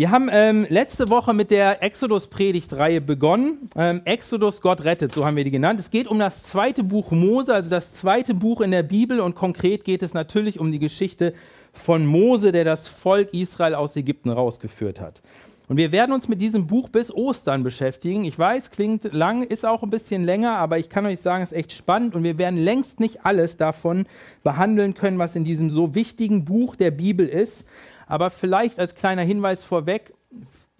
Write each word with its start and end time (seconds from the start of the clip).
Wir 0.00 0.10
haben 0.10 0.30
ähm, 0.32 0.66
letzte 0.70 1.10
Woche 1.10 1.34
mit 1.34 1.50
der 1.50 1.82
Exodus-Predigtreihe 1.82 3.02
begonnen. 3.02 3.68
Ähm, 3.76 4.00
Exodus, 4.06 4.62
Gott 4.62 4.82
rettet, 4.86 5.12
so 5.12 5.26
haben 5.26 5.36
wir 5.36 5.44
die 5.44 5.50
genannt. 5.50 5.78
Es 5.78 5.90
geht 5.90 6.08
um 6.08 6.18
das 6.18 6.44
zweite 6.44 6.82
Buch 6.82 7.10
Mose, 7.10 7.52
also 7.52 7.68
das 7.68 7.92
zweite 7.92 8.32
Buch 8.32 8.62
in 8.62 8.70
der 8.70 8.82
Bibel 8.82 9.20
und 9.20 9.34
konkret 9.34 9.84
geht 9.84 10.02
es 10.02 10.14
natürlich 10.14 10.58
um 10.58 10.72
die 10.72 10.78
Geschichte 10.78 11.34
von 11.74 12.06
Mose, 12.06 12.50
der 12.50 12.64
das 12.64 12.88
Volk 12.88 13.34
Israel 13.34 13.74
aus 13.74 13.94
Ägypten 13.94 14.30
rausgeführt 14.30 15.02
hat. 15.02 15.20
Und 15.68 15.76
wir 15.76 15.92
werden 15.92 16.12
uns 16.12 16.28
mit 16.28 16.40
diesem 16.40 16.66
Buch 16.66 16.88
bis 16.88 17.14
Ostern 17.14 17.62
beschäftigen. 17.62 18.24
Ich 18.24 18.38
weiß, 18.38 18.70
klingt 18.70 19.12
lang, 19.12 19.42
ist 19.42 19.66
auch 19.66 19.82
ein 19.82 19.90
bisschen 19.90 20.24
länger, 20.24 20.56
aber 20.56 20.78
ich 20.78 20.88
kann 20.88 21.04
euch 21.04 21.20
sagen, 21.20 21.44
es 21.44 21.52
ist 21.52 21.58
echt 21.58 21.72
spannend 21.72 22.14
und 22.14 22.24
wir 22.24 22.38
werden 22.38 22.58
längst 22.58 23.00
nicht 23.00 23.26
alles 23.26 23.58
davon 23.58 24.06
behandeln 24.42 24.94
können, 24.94 25.18
was 25.18 25.36
in 25.36 25.44
diesem 25.44 25.68
so 25.68 25.94
wichtigen 25.94 26.46
Buch 26.46 26.74
der 26.74 26.90
Bibel 26.90 27.28
ist. 27.28 27.66
Aber 28.10 28.30
vielleicht 28.30 28.80
als 28.80 28.96
kleiner 28.96 29.22
Hinweis 29.22 29.62
vorweg, 29.62 30.12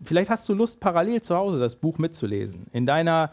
vielleicht 0.03 0.31
hast 0.31 0.49
du 0.49 0.53
Lust, 0.53 0.81
parallel 0.81 1.23
zu 1.23 1.37
Hause 1.37 1.61
das 1.61 1.77
Buch 1.77 1.99
mitzulesen. 1.99 2.67
In 2.73 2.87
deiner 2.87 3.31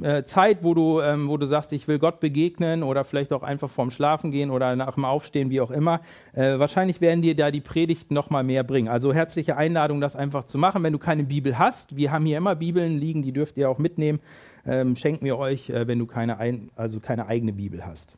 äh, 0.00 0.22
Zeit, 0.22 0.62
wo 0.62 0.74
du, 0.74 1.00
ähm, 1.00 1.28
wo 1.28 1.36
du 1.36 1.44
sagst, 1.44 1.72
ich 1.72 1.88
will 1.88 1.98
Gott 1.98 2.20
begegnen 2.20 2.84
oder 2.84 3.02
vielleicht 3.04 3.32
auch 3.32 3.42
einfach 3.42 3.68
vorm 3.68 3.90
Schlafen 3.90 4.30
gehen 4.30 4.52
oder 4.52 4.76
nach 4.76 4.94
dem 4.94 5.04
Aufstehen, 5.04 5.50
wie 5.50 5.60
auch 5.60 5.72
immer. 5.72 6.02
Äh, 6.34 6.60
wahrscheinlich 6.60 7.00
werden 7.00 7.20
dir 7.20 7.34
da 7.34 7.50
die 7.50 7.60
Predigten 7.60 8.14
noch 8.14 8.30
mal 8.30 8.44
mehr 8.44 8.62
bringen. 8.62 8.86
Also 8.86 9.12
herzliche 9.12 9.56
Einladung, 9.56 10.00
das 10.00 10.14
einfach 10.14 10.44
zu 10.44 10.56
machen. 10.56 10.84
Wenn 10.84 10.92
du 10.92 11.00
keine 11.00 11.24
Bibel 11.24 11.58
hast, 11.58 11.96
wir 11.96 12.12
haben 12.12 12.24
hier 12.24 12.38
immer 12.38 12.54
Bibeln 12.54 12.96
liegen, 12.96 13.24
die 13.24 13.32
dürft 13.32 13.56
ihr 13.56 13.68
auch 13.68 13.78
mitnehmen. 13.78 14.20
Ähm, 14.64 14.94
schenken 14.94 15.24
wir 15.24 15.36
euch, 15.36 15.68
äh, 15.68 15.88
wenn 15.88 15.98
du 15.98 16.06
keine, 16.06 16.38
ein, 16.38 16.70
also 16.76 17.00
keine 17.00 17.26
eigene 17.26 17.52
Bibel 17.52 17.84
hast. 17.84 18.16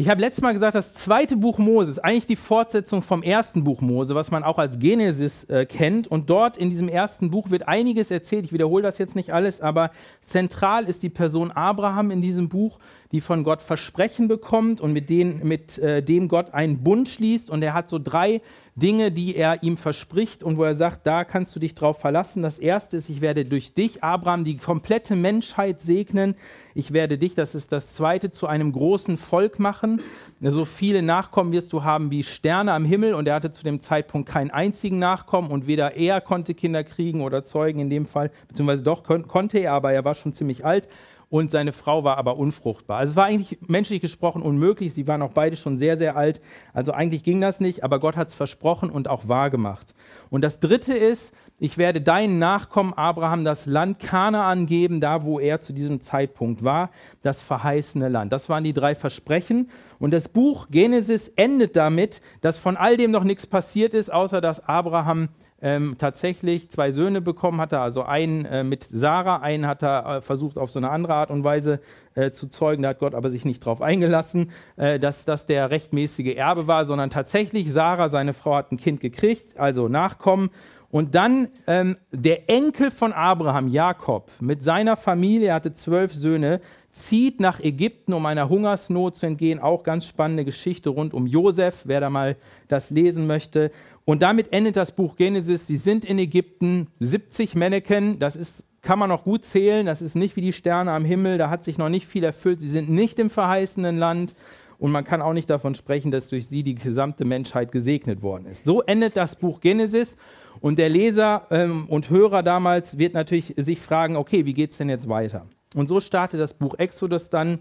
Ich 0.00 0.08
habe 0.08 0.20
letztes 0.20 0.42
Mal 0.42 0.52
gesagt, 0.52 0.76
das 0.76 0.94
zweite 0.94 1.36
Buch 1.36 1.58
Mose 1.58 1.90
ist 1.90 1.98
eigentlich 1.98 2.26
die 2.26 2.36
Fortsetzung 2.36 3.02
vom 3.02 3.20
ersten 3.20 3.64
Buch 3.64 3.80
Mose, 3.80 4.14
was 4.14 4.30
man 4.30 4.44
auch 4.44 4.58
als 4.58 4.78
Genesis 4.78 5.42
äh, 5.46 5.66
kennt. 5.66 6.06
Und 6.06 6.30
dort 6.30 6.56
in 6.56 6.70
diesem 6.70 6.88
ersten 6.88 7.32
Buch 7.32 7.50
wird 7.50 7.66
einiges 7.66 8.12
erzählt. 8.12 8.44
Ich 8.44 8.52
wiederhole 8.52 8.84
das 8.84 8.98
jetzt 8.98 9.16
nicht 9.16 9.32
alles, 9.32 9.60
aber 9.60 9.90
zentral 10.22 10.84
ist 10.84 11.02
die 11.02 11.08
Person 11.08 11.50
Abraham 11.50 12.12
in 12.12 12.22
diesem 12.22 12.48
Buch 12.48 12.78
die 13.12 13.20
von 13.20 13.42
Gott 13.42 13.62
Versprechen 13.62 14.28
bekommt 14.28 14.80
und 14.80 14.92
mit, 14.92 15.08
denen, 15.08 15.46
mit 15.46 15.78
äh, 15.78 16.02
dem 16.02 16.28
Gott 16.28 16.52
einen 16.52 16.82
Bund 16.82 17.08
schließt. 17.08 17.48
Und 17.48 17.62
er 17.62 17.72
hat 17.72 17.88
so 17.88 17.98
drei 17.98 18.42
Dinge, 18.78 19.10
die 19.10 19.34
er 19.34 19.62
ihm 19.62 19.76
verspricht 19.76 20.42
und 20.42 20.56
wo 20.56 20.64
er 20.64 20.74
sagt, 20.74 21.06
da 21.06 21.24
kannst 21.24 21.54
du 21.54 21.60
dich 21.60 21.74
drauf 21.74 21.98
verlassen. 21.98 22.42
Das 22.42 22.58
erste 22.58 22.96
ist, 22.96 23.08
ich 23.08 23.20
werde 23.20 23.44
durch 23.44 23.74
dich, 23.74 24.04
Abraham, 24.04 24.44
die 24.44 24.56
komplette 24.56 25.16
Menschheit 25.16 25.80
segnen. 25.80 26.36
Ich 26.74 26.92
werde 26.92 27.18
dich, 27.18 27.34
das 27.34 27.54
ist 27.54 27.72
das 27.72 27.94
zweite, 27.94 28.30
zu 28.30 28.46
einem 28.46 28.72
großen 28.72 29.18
Volk 29.18 29.58
machen. 29.58 30.00
So 30.40 30.64
viele 30.64 31.02
Nachkommen 31.02 31.52
wirst 31.52 31.72
du 31.72 31.82
haben 31.82 32.10
wie 32.10 32.22
Sterne 32.22 32.72
am 32.72 32.84
Himmel. 32.84 33.14
Und 33.14 33.26
er 33.26 33.34
hatte 33.34 33.50
zu 33.50 33.64
dem 33.64 33.80
Zeitpunkt 33.80 34.28
keinen 34.28 34.50
einzigen 34.50 34.98
Nachkommen 34.98 35.50
und 35.50 35.66
weder 35.66 35.96
er 35.96 36.20
konnte 36.20 36.54
Kinder 36.54 36.84
kriegen 36.84 37.22
oder 37.22 37.44
zeugen 37.44 37.80
in 37.80 37.90
dem 37.90 38.06
Fall, 38.06 38.30
beziehungsweise 38.46 38.84
doch 38.84 39.02
kon 39.02 39.26
konnte 39.26 39.58
er, 39.58 39.72
aber 39.72 39.92
er 39.92 40.04
war 40.04 40.14
schon 40.14 40.32
ziemlich 40.32 40.64
alt 40.64 40.88
und 41.30 41.50
seine 41.50 41.72
Frau 41.72 42.04
war 42.04 42.16
aber 42.16 42.36
unfruchtbar. 42.36 42.98
Also 42.98 43.10
es 43.10 43.16
war 43.16 43.26
eigentlich 43.26 43.58
menschlich 43.66 44.00
gesprochen 44.00 44.40
unmöglich. 44.40 44.94
Sie 44.94 45.06
waren 45.06 45.20
auch 45.20 45.32
beide 45.32 45.56
schon 45.56 45.76
sehr, 45.76 45.96
sehr 45.96 46.16
alt. 46.16 46.40
Also 46.72 46.92
eigentlich 46.92 47.22
ging 47.22 47.40
das 47.40 47.60
nicht, 47.60 47.84
aber 47.84 47.98
Gott 47.98 48.16
hat 48.16 48.28
es 48.28 48.34
versprochen 48.34 48.88
und 48.88 49.08
auch 49.08 49.28
wahr 49.28 49.50
gemacht. 49.50 49.94
Und 50.30 50.42
das 50.42 50.58
Dritte 50.58 50.94
ist, 50.94 51.34
ich 51.58 51.76
werde 51.76 52.00
deinen 52.00 52.38
Nachkommen 52.38 52.94
Abraham 52.94 53.44
das 53.44 53.66
Land 53.66 53.98
Kanaan 53.98 54.66
geben, 54.66 55.00
da 55.00 55.24
wo 55.24 55.40
er 55.40 55.60
zu 55.60 55.72
diesem 55.72 56.00
Zeitpunkt 56.00 56.62
war, 56.62 56.90
das 57.22 57.42
verheißene 57.42 58.08
Land. 58.08 58.32
Das 58.32 58.48
waren 58.48 58.64
die 58.64 58.72
drei 58.72 58.94
Versprechen. 58.94 59.68
Und 59.98 60.12
das 60.12 60.28
Buch 60.28 60.68
Genesis 60.70 61.28
endet 61.30 61.76
damit, 61.76 62.22
dass 62.40 62.56
von 62.56 62.76
all 62.76 62.96
dem 62.96 63.10
noch 63.10 63.24
nichts 63.24 63.46
passiert 63.46 63.92
ist, 63.92 64.10
außer 64.10 64.40
dass 64.40 64.66
Abraham 64.66 65.28
ähm, 65.60 65.96
tatsächlich 65.98 66.70
zwei 66.70 66.92
Söhne 66.92 67.20
bekommen 67.20 67.60
hatte, 67.60 67.80
also 67.80 68.02
einen 68.02 68.44
äh, 68.44 68.62
mit 68.62 68.84
Sarah, 68.84 69.40
einen 69.40 69.66
hat 69.66 69.82
er 69.82 70.16
äh, 70.16 70.20
versucht 70.20 70.56
auf 70.56 70.70
so 70.70 70.78
eine 70.78 70.90
andere 70.90 71.14
Art 71.14 71.30
und 71.30 71.42
Weise 71.42 71.80
äh, 72.14 72.30
zu 72.30 72.48
zeugen, 72.48 72.82
da 72.82 72.90
hat 72.90 73.00
Gott 73.00 73.14
aber 73.14 73.30
sich 73.30 73.44
nicht 73.44 73.64
darauf 73.64 73.82
eingelassen, 73.82 74.52
äh, 74.76 75.00
dass 75.00 75.24
das 75.24 75.46
der 75.46 75.70
rechtmäßige 75.70 76.36
Erbe 76.36 76.66
war, 76.66 76.84
sondern 76.84 77.10
tatsächlich 77.10 77.72
Sarah, 77.72 78.08
seine 78.08 78.34
Frau, 78.34 78.54
hat 78.54 78.70
ein 78.70 78.78
Kind 78.78 79.00
gekriegt, 79.00 79.58
also 79.58 79.88
Nachkommen. 79.88 80.50
Und 80.90 81.14
dann 81.14 81.48
ähm, 81.66 81.98
der 82.12 82.48
Enkel 82.48 82.90
von 82.90 83.12
Abraham, 83.12 83.68
Jakob, 83.68 84.30
mit 84.40 84.62
seiner 84.62 84.96
Familie, 84.96 85.48
er 85.48 85.54
hatte 85.56 85.74
zwölf 85.74 86.14
Söhne, 86.14 86.60
zieht 86.92 87.40
nach 87.40 87.60
Ägypten, 87.60 88.12
um 88.12 88.26
einer 88.26 88.48
Hungersnot 88.48 89.16
zu 89.16 89.26
entgehen. 89.26 89.60
Auch 89.60 89.82
ganz 89.82 90.06
spannende 90.06 90.44
Geschichte 90.44 90.90
rund 90.90 91.14
um 91.14 91.26
Josef, 91.26 91.82
wer 91.84 92.00
da 92.00 92.10
mal 92.10 92.36
das 92.68 92.90
lesen 92.90 93.26
möchte. 93.26 93.70
Und 94.08 94.22
damit 94.22 94.54
endet 94.54 94.76
das 94.76 94.92
Buch 94.92 95.16
Genesis. 95.16 95.66
Sie 95.66 95.76
sind 95.76 96.06
in 96.06 96.18
Ägypten, 96.18 96.86
70 96.98 97.54
Männchen, 97.54 98.18
das 98.18 98.36
ist, 98.36 98.64
kann 98.80 98.98
man 98.98 99.10
noch 99.10 99.22
gut 99.22 99.44
zählen, 99.44 99.84
das 99.84 100.00
ist 100.00 100.14
nicht 100.14 100.34
wie 100.34 100.40
die 100.40 100.54
Sterne 100.54 100.92
am 100.92 101.04
Himmel, 101.04 101.36
da 101.36 101.50
hat 101.50 101.62
sich 101.62 101.76
noch 101.76 101.90
nicht 101.90 102.06
viel 102.06 102.24
erfüllt. 102.24 102.58
Sie 102.58 102.70
sind 102.70 102.88
nicht 102.88 103.18
im 103.18 103.28
verheißenen 103.28 103.98
Land 103.98 104.34
und 104.78 104.92
man 104.92 105.04
kann 105.04 105.20
auch 105.20 105.34
nicht 105.34 105.50
davon 105.50 105.74
sprechen, 105.74 106.10
dass 106.10 106.30
durch 106.30 106.46
sie 106.46 106.62
die 106.62 106.74
gesamte 106.74 107.26
Menschheit 107.26 107.70
gesegnet 107.70 108.22
worden 108.22 108.46
ist. 108.46 108.64
So 108.64 108.80
endet 108.80 109.14
das 109.14 109.36
Buch 109.36 109.60
Genesis 109.60 110.16
und 110.62 110.78
der 110.78 110.88
Leser 110.88 111.42
ähm, 111.50 111.84
und 111.90 112.08
Hörer 112.08 112.42
damals 112.42 112.96
wird 112.96 113.12
natürlich 113.12 113.52
sich 113.58 113.78
fragen, 113.78 114.16
okay, 114.16 114.46
wie 114.46 114.54
geht 114.54 114.70
es 114.70 114.78
denn 114.78 114.88
jetzt 114.88 115.10
weiter? 115.10 115.44
Und 115.74 115.86
so 115.86 116.00
startet 116.00 116.40
das 116.40 116.54
Buch 116.54 116.76
Exodus 116.78 117.28
dann 117.28 117.58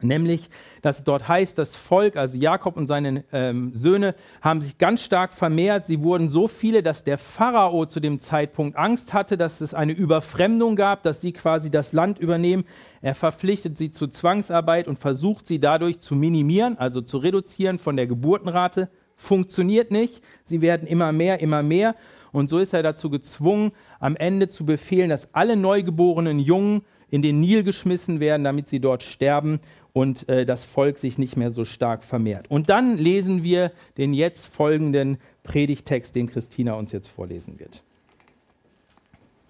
Nämlich, 0.00 0.48
dass 0.82 0.98
es 0.98 1.04
dort 1.04 1.26
heißt, 1.26 1.58
das 1.58 1.74
Volk, 1.74 2.16
also 2.16 2.38
Jakob 2.38 2.76
und 2.76 2.86
seine 2.86 3.24
ähm, 3.32 3.72
Söhne, 3.74 4.14
haben 4.40 4.60
sich 4.60 4.78
ganz 4.78 5.02
stark 5.02 5.32
vermehrt. 5.32 5.86
Sie 5.86 6.02
wurden 6.02 6.28
so 6.28 6.46
viele, 6.46 6.82
dass 6.82 7.02
der 7.02 7.18
Pharao 7.18 7.86
zu 7.86 7.98
dem 7.98 8.20
Zeitpunkt 8.20 8.76
Angst 8.76 9.12
hatte, 9.12 9.36
dass 9.36 9.60
es 9.60 9.74
eine 9.74 9.92
Überfremdung 9.92 10.76
gab, 10.76 11.02
dass 11.02 11.20
sie 11.20 11.32
quasi 11.32 11.70
das 11.70 11.92
Land 11.92 12.18
übernehmen. 12.18 12.64
Er 13.00 13.14
verpflichtet 13.14 13.76
sie 13.76 13.90
zu 13.90 14.06
Zwangsarbeit 14.06 14.86
und 14.86 14.98
versucht 14.98 15.46
sie 15.46 15.58
dadurch 15.58 15.98
zu 15.98 16.14
minimieren, 16.14 16.78
also 16.78 17.00
zu 17.00 17.18
reduzieren 17.18 17.78
von 17.78 17.96
der 17.96 18.06
Geburtenrate. 18.06 18.88
Funktioniert 19.16 19.90
nicht. 19.90 20.22
Sie 20.44 20.60
werden 20.60 20.86
immer 20.86 21.10
mehr, 21.10 21.40
immer 21.40 21.64
mehr. 21.64 21.96
Und 22.30 22.48
so 22.48 22.58
ist 22.58 22.72
er 22.72 22.82
dazu 22.82 23.10
gezwungen, 23.10 23.72
am 23.98 24.14
Ende 24.14 24.48
zu 24.48 24.64
befehlen, 24.64 25.10
dass 25.10 25.34
alle 25.34 25.56
neugeborenen 25.56 26.38
Jungen 26.38 26.82
in 27.10 27.22
den 27.22 27.40
Nil 27.40 27.62
geschmissen 27.62 28.20
werden, 28.20 28.44
damit 28.44 28.68
sie 28.68 28.80
dort 28.80 29.02
sterben 29.02 29.60
und 29.92 30.28
äh, 30.28 30.46
das 30.46 30.64
Volk 30.64 30.98
sich 30.98 31.18
nicht 31.18 31.36
mehr 31.36 31.50
so 31.50 31.64
stark 31.64 32.04
vermehrt. 32.04 32.50
Und 32.50 32.68
dann 32.68 32.98
lesen 32.98 33.42
wir 33.42 33.72
den 33.96 34.14
jetzt 34.14 34.46
folgenden 34.46 35.18
Predigtext, 35.42 36.14
den 36.14 36.28
Christina 36.28 36.74
uns 36.74 36.92
jetzt 36.92 37.08
vorlesen 37.08 37.58
wird. 37.58 37.82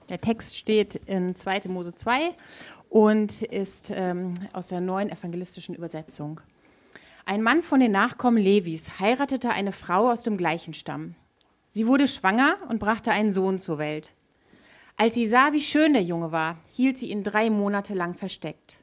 Der 0.09 0.21
Text 0.21 0.57
steht 0.57 0.95
in 0.95 1.35
2. 1.35 1.63
Mose 1.69 1.95
2 1.95 2.31
und 2.89 3.43
ist 3.43 3.93
ähm, 3.95 4.35
aus 4.53 4.69
der 4.69 4.81
neuen 4.81 5.11
evangelistischen 5.11 5.75
Übersetzung. 5.75 6.41
Ein 7.27 7.43
Mann 7.43 7.63
von 7.63 7.81
den 7.81 7.93
Nachkommen 7.93 8.39
Levis 8.39 9.01
heiratete 9.01 9.51
eine 9.51 9.73
Frau 9.73 10.11
aus 10.11 10.23
dem 10.23 10.39
gleichen 10.39 10.73
Stamm. 10.73 11.15
Sie 11.69 11.87
wurde 11.87 12.09
schwanger 12.09 12.57
und 12.71 12.79
brachte 12.79 13.11
einen 13.11 13.33
Sohn 13.33 13.59
zur 13.59 13.77
Welt. 13.77 14.15
Als 14.97 15.15
sie 15.15 15.27
sah, 15.27 15.53
wie 15.53 15.61
schön 15.61 15.93
der 15.93 16.03
Junge 16.03 16.33
war, 16.33 16.57
hielt 16.69 16.97
sie 16.97 17.11
ihn 17.11 17.23
drei 17.23 17.51
Monate 17.51 17.93
lang 17.93 18.15
versteckt. 18.15 18.79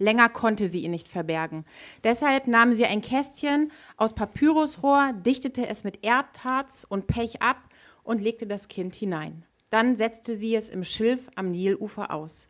Länger 0.00 0.30
konnte 0.30 0.66
sie 0.66 0.80
ihn 0.80 0.90
nicht 0.90 1.08
verbergen. 1.08 1.66
Deshalb 2.02 2.46
nahm 2.46 2.74
sie 2.74 2.86
ein 2.86 3.02
Kästchen 3.02 3.70
aus 3.98 4.14
Papyrusrohr, 4.14 5.12
dichtete 5.12 5.68
es 5.68 5.84
mit 5.84 6.02
Erdharz 6.02 6.86
und 6.88 7.06
Pech 7.06 7.42
ab 7.42 7.68
und 8.02 8.22
legte 8.22 8.46
das 8.46 8.68
Kind 8.68 8.94
hinein. 8.94 9.44
Dann 9.68 9.96
setzte 9.96 10.34
sie 10.34 10.56
es 10.56 10.70
im 10.70 10.84
Schilf 10.84 11.28
am 11.34 11.50
Nilufer 11.50 12.10
aus. 12.12 12.48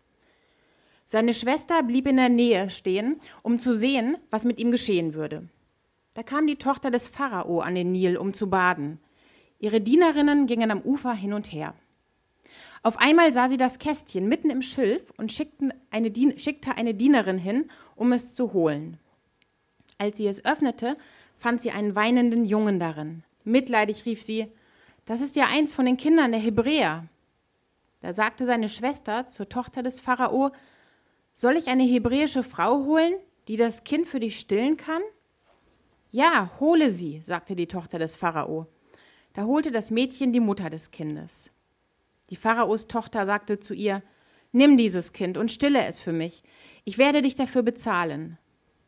Seine 1.07 1.35
Schwester 1.35 1.83
blieb 1.83 2.07
in 2.07 2.19
der 2.19 2.29
Nähe 2.29 2.71
stehen, 2.71 3.19
um 3.43 3.59
zu 3.59 3.75
sehen, 3.75 4.17
was 4.31 4.45
mit 4.45 4.61
ihm 4.61 4.71
geschehen 4.71 5.15
würde. 5.15 5.49
Da 6.15 6.23
kam 6.23 6.47
die 6.47 6.57
Tochter 6.57 6.93
des 6.93 7.09
Pharao 7.09 7.61
an 7.61 7.75
den 7.75 7.91
Nil, 7.91 8.17
um 8.17 8.33
zu 8.33 8.49
baden. 8.49 9.01
Ihre 9.59 9.81
Dienerinnen 9.81 10.47
gingen 10.47 10.71
am 10.71 10.83
Ufer 10.83 11.15
hin 11.15 11.33
und 11.33 11.53
her. 11.53 11.75
Auf 12.83 12.99
einmal 12.99 13.33
sah 13.33 13.49
sie 13.49 13.59
das 13.59 13.79
Kästchen 13.79 14.29
mitten 14.29 14.49
im 14.49 14.63
Schilf 14.63 15.13
und 15.19 15.35
eine 15.91 16.13
schickte 16.39 16.77
eine 16.77 16.95
Dienerin 16.95 17.39
hin, 17.39 17.71
um 17.95 18.13
es 18.13 18.35
zu 18.35 18.53
holen. 18.55 18.99
Als 19.99 20.17
sie 20.17 20.27
es 20.27 20.45
öffnete, 20.45 20.97
fand 21.37 21.61
sie 21.61 21.71
einen 21.71 21.95
weinenden 21.95 22.45
Jungen 22.47 22.79
darin. 22.79 23.23
Mitleidig 23.45 24.07
rief 24.07 24.23
sie, 24.23 24.51
das 25.05 25.21
ist 25.21 25.37
ja 25.37 25.47
eins 25.47 25.75
von 25.75 25.85
den 25.85 25.99
Kindern 25.99 26.33
der 26.33 26.41
Hebräer. 26.41 27.05
Da 28.01 28.15
sagte 28.15 28.47
seine 28.47 28.69
Schwester 28.69 29.27
zur 29.27 29.49
Tochter 29.49 29.83
des 29.83 30.01
Pharao, 30.01 30.53
soll 31.35 31.57
ich 31.57 31.69
eine 31.69 31.83
hebräische 31.83 32.43
Frau 32.43 32.85
holen, 32.85 33.15
die 33.49 33.57
das 33.57 33.85
Kind 33.85 34.07
für 34.07 34.21
dich 34.21 34.39
stillen 34.39 34.77
kann? 34.77 35.03
Ja, 36.11 36.51
hole 36.61 36.91
sie, 36.91 37.21
sagte 37.23 37.55
die 37.55 37.67
Tochter 37.67 37.99
des 37.99 38.17
Pharao. 38.17 38.67
Da 39.35 39.45
holte 39.45 39.71
das 39.71 39.91
Mädchen 39.91 40.33
die 40.33 40.41
Mutter 40.41 40.71
des 40.71 40.91
Kindes. 40.91 41.51
Die 42.31 42.37
Pharaos 42.37 42.87
Tochter 42.87 43.27
sagte 43.27 43.61
zu 43.61 43.75
ihr, 43.75 44.03
Nimm 44.53 44.77
dieses 44.77 45.13
Kind 45.13 45.37
und 45.37 45.53
stille 45.53 45.85
es 45.85 46.01
für 46.01 46.13
mich. 46.13 46.43
Ich 46.85 46.99
werde 46.99 47.23
dich 47.23 47.35
dafür 47.35 47.63
bezahlen. 47.63 48.39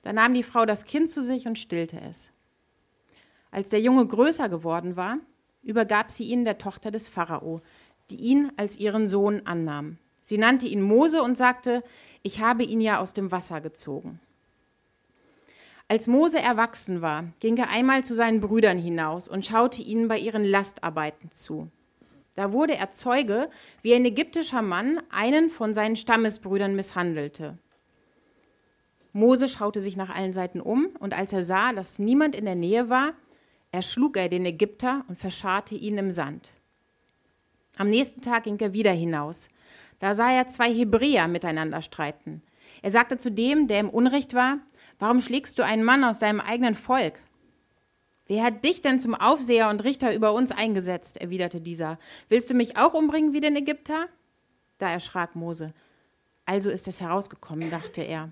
Da 0.03 0.13
nahm 0.13 0.35
die 0.35 0.43
Frau 0.43 0.67
das 0.67 0.85
Kind 0.85 1.09
zu 1.09 1.23
sich 1.23 1.47
und 1.47 1.59
stillte 1.59 2.01
es. 2.01 2.31
Als 3.53 3.69
der 3.69 3.81
Junge 3.81 4.07
größer 4.07 4.49
geworden 4.49 4.97
war, 4.97 5.19
übergab 5.63 6.11
sie 6.11 6.25
ihn 6.25 6.45
der 6.45 6.59
Tochter 6.59 6.91
des 6.91 7.07
Pharao, 7.09 7.61
die 8.11 8.17
ihn 8.17 8.51
als 8.57 8.77
ihren 8.77 9.07
Sohn 9.07 9.43
annahm. 9.45 9.99
Sie 10.25 10.39
nannte 10.39 10.67
ihn 10.67 10.83
Mose 10.83 11.23
und 11.23 11.39
sagte, 11.39 11.85
ich 12.23 12.41
habe 12.41 12.65
ihn 12.65 12.81
ja 12.81 12.99
aus 12.99 13.13
dem 13.13 13.31
Wasser 13.31 13.61
gezogen. 13.61 14.21
Als 15.89 16.07
Mose 16.07 16.41
erwachsen 16.41 17.03
war, 17.03 17.25
ging 17.39 17.57
er 17.57 17.69
einmal 17.69 18.03
zu 18.03 18.15
seinen 18.15 18.41
Brüdern 18.41 18.79
hinaus 18.79 19.29
und 19.29 19.45
schaute 19.45 19.83
ihnen 19.83 20.09
bei 20.09 20.19
ihren 20.19 20.45
Lastarbeiten 20.45 21.31
zu. 21.31 21.71
Da 22.35 22.53
wurde 22.53 22.77
er 22.77 22.93
Zeuge, 22.93 23.51
wie 23.83 23.95
ein 23.95 24.05
ägyptischer 24.05 24.63
Mann 24.63 25.01
einen 25.11 25.51
von 25.51 25.75
seinen 25.75 25.97
Stammesbrüdern 25.97 26.75
misshandelte. 26.75 27.59
Mose 29.13 29.49
schaute 29.49 29.81
sich 29.81 29.97
nach 29.97 30.09
allen 30.09 30.33
Seiten 30.33 30.61
um, 30.61 30.89
und 30.99 31.13
als 31.13 31.33
er 31.33 31.43
sah, 31.43 31.73
dass 31.73 31.99
niemand 31.99 32.35
in 32.35 32.47
der 32.47 32.55
Nähe 32.55 32.89
war, 32.89 33.13
erschlug 33.71 34.17
er 34.17 34.29
den 34.29 34.47
Ägypter 34.47 35.05
und 35.09 35.19
verscharrte 35.19 35.75
ihn 35.75 35.99
im 35.99 36.11
Sand. 36.11 36.55
Am 37.77 37.91
nächsten 37.91 38.23
Tag 38.23 38.45
ging 38.45 38.59
er 38.61 38.73
wieder 38.73 38.93
hinaus. 38.93 39.49
Da 39.99 40.15
sah 40.15 40.31
er 40.31 40.49
zwei 40.49 40.73
Hebräer 40.73 41.29
miteinander 41.29 41.83
streiten. 41.83 42.43
Er 42.81 42.91
sagte 42.91 43.19
zu 43.19 43.31
dem, 43.31 43.69
der 43.69 43.81
im 43.81 43.91
Unrecht 43.91 44.35
war, 44.35 44.59
Warum 45.03 45.21
schlägst 45.21 45.59
du 45.59 45.65
einen 45.65 45.83
Mann 45.83 46.05
aus 46.05 46.21
deinem 46.21 46.41
eigenen 46.41 46.77
Volk? 46.77 47.15
Wer 48.27 48.45
hat 48.45 48.65
dich 48.65 48.83
denn 48.83 49.01
zum 49.01 49.15
Aufseher 49.15 49.69
und 49.69 49.85
Richter 49.85 50.15
über 50.15 50.33
uns 50.33 50.53
eingesetzt? 50.53 51.17
erwiderte 51.17 51.61
dieser. 51.61 51.99
Willst 52.29 52.51
du 52.51 52.55
mich 52.55 52.77
auch 52.77 52.95
umbringen 52.95 53.33
wie 53.33 53.41
den 53.41 53.57
Ägypter? 53.57 54.07
Da 54.79 54.91
erschrak 54.91 55.35
Mose. 55.35 55.73
Also 56.45 56.71
ist 56.71 56.89
es 56.89 57.01
herausgekommen, 57.01 57.71
dachte 57.71 58.03
er. 58.03 58.31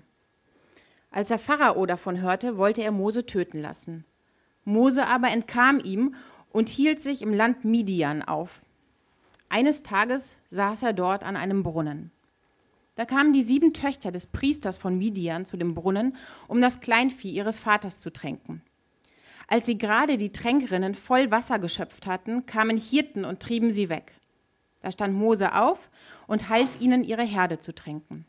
Als 1.11 1.27
der 1.27 1.39
Pharao 1.39 1.85
davon 1.85 2.21
hörte, 2.21 2.57
wollte 2.57 2.81
er 2.81 2.91
Mose 2.91 3.25
töten 3.25 3.59
lassen. 3.59 4.05
Mose 4.63 5.07
aber 5.07 5.29
entkam 5.29 5.79
ihm 5.79 6.15
und 6.51 6.69
hielt 6.69 7.01
sich 7.01 7.21
im 7.21 7.33
Land 7.33 7.65
Midian 7.65 8.21
auf. 8.21 8.61
Eines 9.49 9.83
Tages 9.83 10.35
saß 10.49 10.83
er 10.83 10.93
dort 10.93 11.23
an 11.23 11.35
einem 11.35 11.63
Brunnen. 11.63 12.11
Da 12.95 13.05
kamen 13.05 13.33
die 13.33 13.43
sieben 13.43 13.73
Töchter 13.73 14.11
des 14.11 14.27
Priesters 14.27 14.77
von 14.77 14.97
Midian 14.97 15.45
zu 15.45 15.57
dem 15.57 15.75
Brunnen, 15.75 16.15
um 16.47 16.61
das 16.61 16.79
Kleinvieh 16.79 17.31
ihres 17.31 17.59
Vaters 17.59 17.99
zu 17.99 18.11
tränken. 18.11 18.61
Als 19.51 19.65
sie 19.65 19.77
gerade 19.77 20.15
die 20.15 20.31
Tränkerinnen 20.31 20.95
voll 20.95 21.29
Wasser 21.29 21.59
geschöpft 21.59 22.07
hatten, 22.07 22.45
kamen 22.45 22.77
Hirten 22.77 23.25
und 23.25 23.41
trieben 23.41 23.69
sie 23.69 23.89
weg. 23.89 24.13
Da 24.79 24.93
stand 24.93 25.13
Mose 25.13 25.53
auf 25.53 25.89
und 26.25 26.47
half 26.47 26.79
ihnen, 26.79 27.03
ihre 27.03 27.23
Herde 27.23 27.59
zu 27.59 27.75
tränken. 27.75 28.25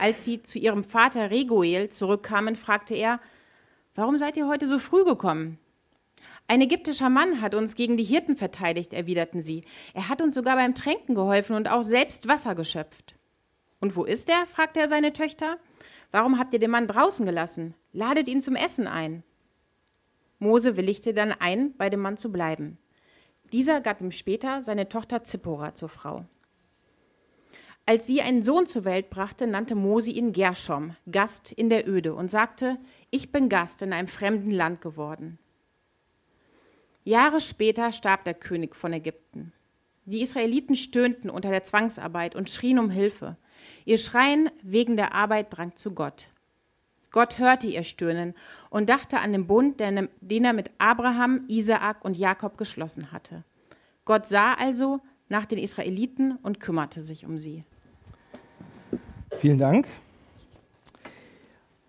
Als 0.00 0.24
sie 0.24 0.42
zu 0.42 0.58
ihrem 0.58 0.82
Vater 0.82 1.30
Reguel 1.30 1.88
zurückkamen, 1.88 2.56
fragte 2.56 2.96
er, 2.96 3.20
Warum 3.94 4.18
seid 4.18 4.36
ihr 4.36 4.48
heute 4.48 4.66
so 4.66 4.80
früh 4.80 5.04
gekommen? 5.04 5.60
Ein 6.48 6.62
ägyptischer 6.62 7.10
Mann 7.10 7.40
hat 7.40 7.54
uns 7.54 7.76
gegen 7.76 7.96
die 7.96 8.02
Hirten 8.02 8.36
verteidigt, 8.36 8.94
erwiderten 8.94 9.40
sie. 9.40 9.62
Er 9.94 10.08
hat 10.08 10.20
uns 10.20 10.34
sogar 10.34 10.56
beim 10.56 10.74
Tränken 10.74 11.14
geholfen 11.14 11.54
und 11.54 11.70
auch 11.70 11.84
selbst 11.84 12.26
Wasser 12.26 12.56
geschöpft. 12.56 13.14
Und 13.78 13.94
wo 13.94 14.04
ist 14.04 14.28
er? 14.28 14.46
fragte 14.46 14.80
er 14.80 14.88
seine 14.88 15.12
Töchter. 15.12 15.58
Warum 16.10 16.40
habt 16.40 16.54
ihr 16.54 16.58
den 16.58 16.72
Mann 16.72 16.88
draußen 16.88 17.24
gelassen? 17.24 17.74
Ladet 17.92 18.26
ihn 18.26 18.42
zum 18.42 18.56
Essen 18.56 18.88
ein. 18.88 19.22
Mose 20.38 20.76
willigte 20.76 21.14
dann 21.14 21.32
ein, 21.32 21.76
bei 21.76 21.90
dem 21.90 22.00
Mann 22.00 22.18
zu 22.18 22.30
bleiben. 22.32 22.78
Dieser 23.52 23.80
gab 23.80 24.00
ihm 24.00 24.12
später 24.12 24.62
seine 24.62 24.88
Tochter 24.88 25.24
Zippora 25.24 25.74
zur 25.74 25.88
Frau. 25.88 26.24
Als 27.86 28.06
sie 28.06 28.20
einen 28.20 28.42
Sohn 28.42 28.66
zur 28.66 28.84
Welt 28.84 29.08
brachte, 29.08 29.46
nannte 29.46 29.74
Mose 29.74 30.10
ihn 30.10 30.32
Gershom, 30.32 30.94
Gast 31.10 31.52
in 31.52 31.70
der 31.70 31.88
Öde, 31.88 32.14
und 32.14 32.30
sagte, 32.30 32.76
ich 33.10 33.32
bin 33.32 33.48
Gast 33.48 33.80
in 33.80 33.94
einem 33.94 34.08
fremden 34.08 34.50
Land 34.50 34.82
geworden. 34.82 35.38
Jahre 37.02 37.40
später 37.40 37.90
starb 37.92 38.24
der 38.24 38.34
König 38.34 38.76
von 38.76 38.92
Ägypten. 38.92 39.54
Die 40.04 40.20
Israeliten 40.20 40.74
stöhnten 40.74 41.30
unter 41.30 41.48
der 41.48 41.64
Zwangsarbeit 41.64 42.36
und 42.36 42.50
schrien 42.50 42.78
um 42.78 42.90
Hilfe. 42.90 43.38
Ihr 43.86 43.96
Schreien 43.96 44.50
wegen 44.62 44.98
der 44.98 45.14
Arbeit 45.14 45.46
drang 45.56 45.74
zu 45.74 45.94
Gott. 45.94 46.28
Gott 47.10 47.38
hörte 47.38 47.68
ihr 47.68 47.84
Stöhnen 47.84 48.34
und 48.70 48.88
dachte 48.88 49.18
an 49.18 49.32
den 49.32 49.46
Bund, 49.46 49.80
den 49.80 50.44
er 50.44 50.52
mit 50.52 50.70
Abraham, 50.78 51.44
Isaak 51.48 52.04
und 52.04 52.16
Jakob 52.16 52.58
geschlossen 52.58 53.12
hatte. 53.12 53.44
Gott 54.04 54.26
sah 54.26 54.54
also 54.54 55.00
nach 55.28 55.46
den 55.46 55.58
Israeliten 55.58 56.36
und 56.42 56.60
kümmerte 56.60 57.02
sich 57.02 57.26
um 57.26 57.38
sie. 57.38 57.64
Vielen 59.38 59.58
Dank. 59.58 59.86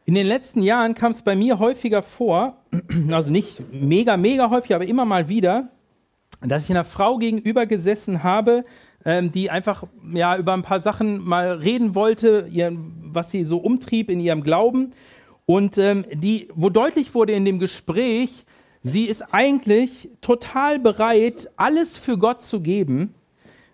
In 0.06 0.16
den 0.16 0.26
letzten 0.26 0.64
Jahren 0.64 0.96
kam 0.96 1.12
es 1.12 1.22
bei 1.22 1.36
mir 1.36 1.60
häufiger 1.60 2.02
vor, 2.02 2.58
also 3.12 3.32
nicht 3.32 3.62
mega, 3.72 4.18
mega 4.18 4.50
häufig, 4.50 4.74
aber 4.74 4.86
immer 4.86 5.06
mal 5.06 5.30
wieder, 5.30 5.70
dass 6.42 6.64
ich 6.64 6.72
einer 6.72 6.86
Frau 6.86 7.18
gegenüber 7.18 7.66
gesessen 7.66 8.24
habe, 8.24 8.64
ähm, 9.06 9.32
die 9.32 9.50
einfach 9.50 9.84
ja, 10.14 10.38
über 10.38 10.54
ein 10.54 10.62
paar 10.62 10.82
Sachen 10.82 11.24
mal 11.24 11.54
reden 11.54 11.96
wollte, 11.96 12.48
ihr, 12.52 12.72
was 13.02 13.32
sie 13.32 13.44
so 13.44 13.58
umtrieb 13.58 14.10
in 14.10 14.20
ihrem 14.20 14.44
Glauben. 14.44 14.92
Und 15.46 15.78
ähm, 15.78 16.06
die, 16.14 16.50
wo 16.54 16.70
deutlich 16.70 17.14
wurde 17.16 17.34
in 17.34 17.46
dem 17.46 17.60
Gespräch, 17.60 18.46
sie 18.84 19.06
ist 19.06 19.34
eigentlich 19.34 20.10
total 20.22 20.80
bereit, 20.80 21.50
alles 21.58 21.98
für 21.98 22.18
Gott 22.18 22.42
zu 22.44 22.62
geben 22.62 23.14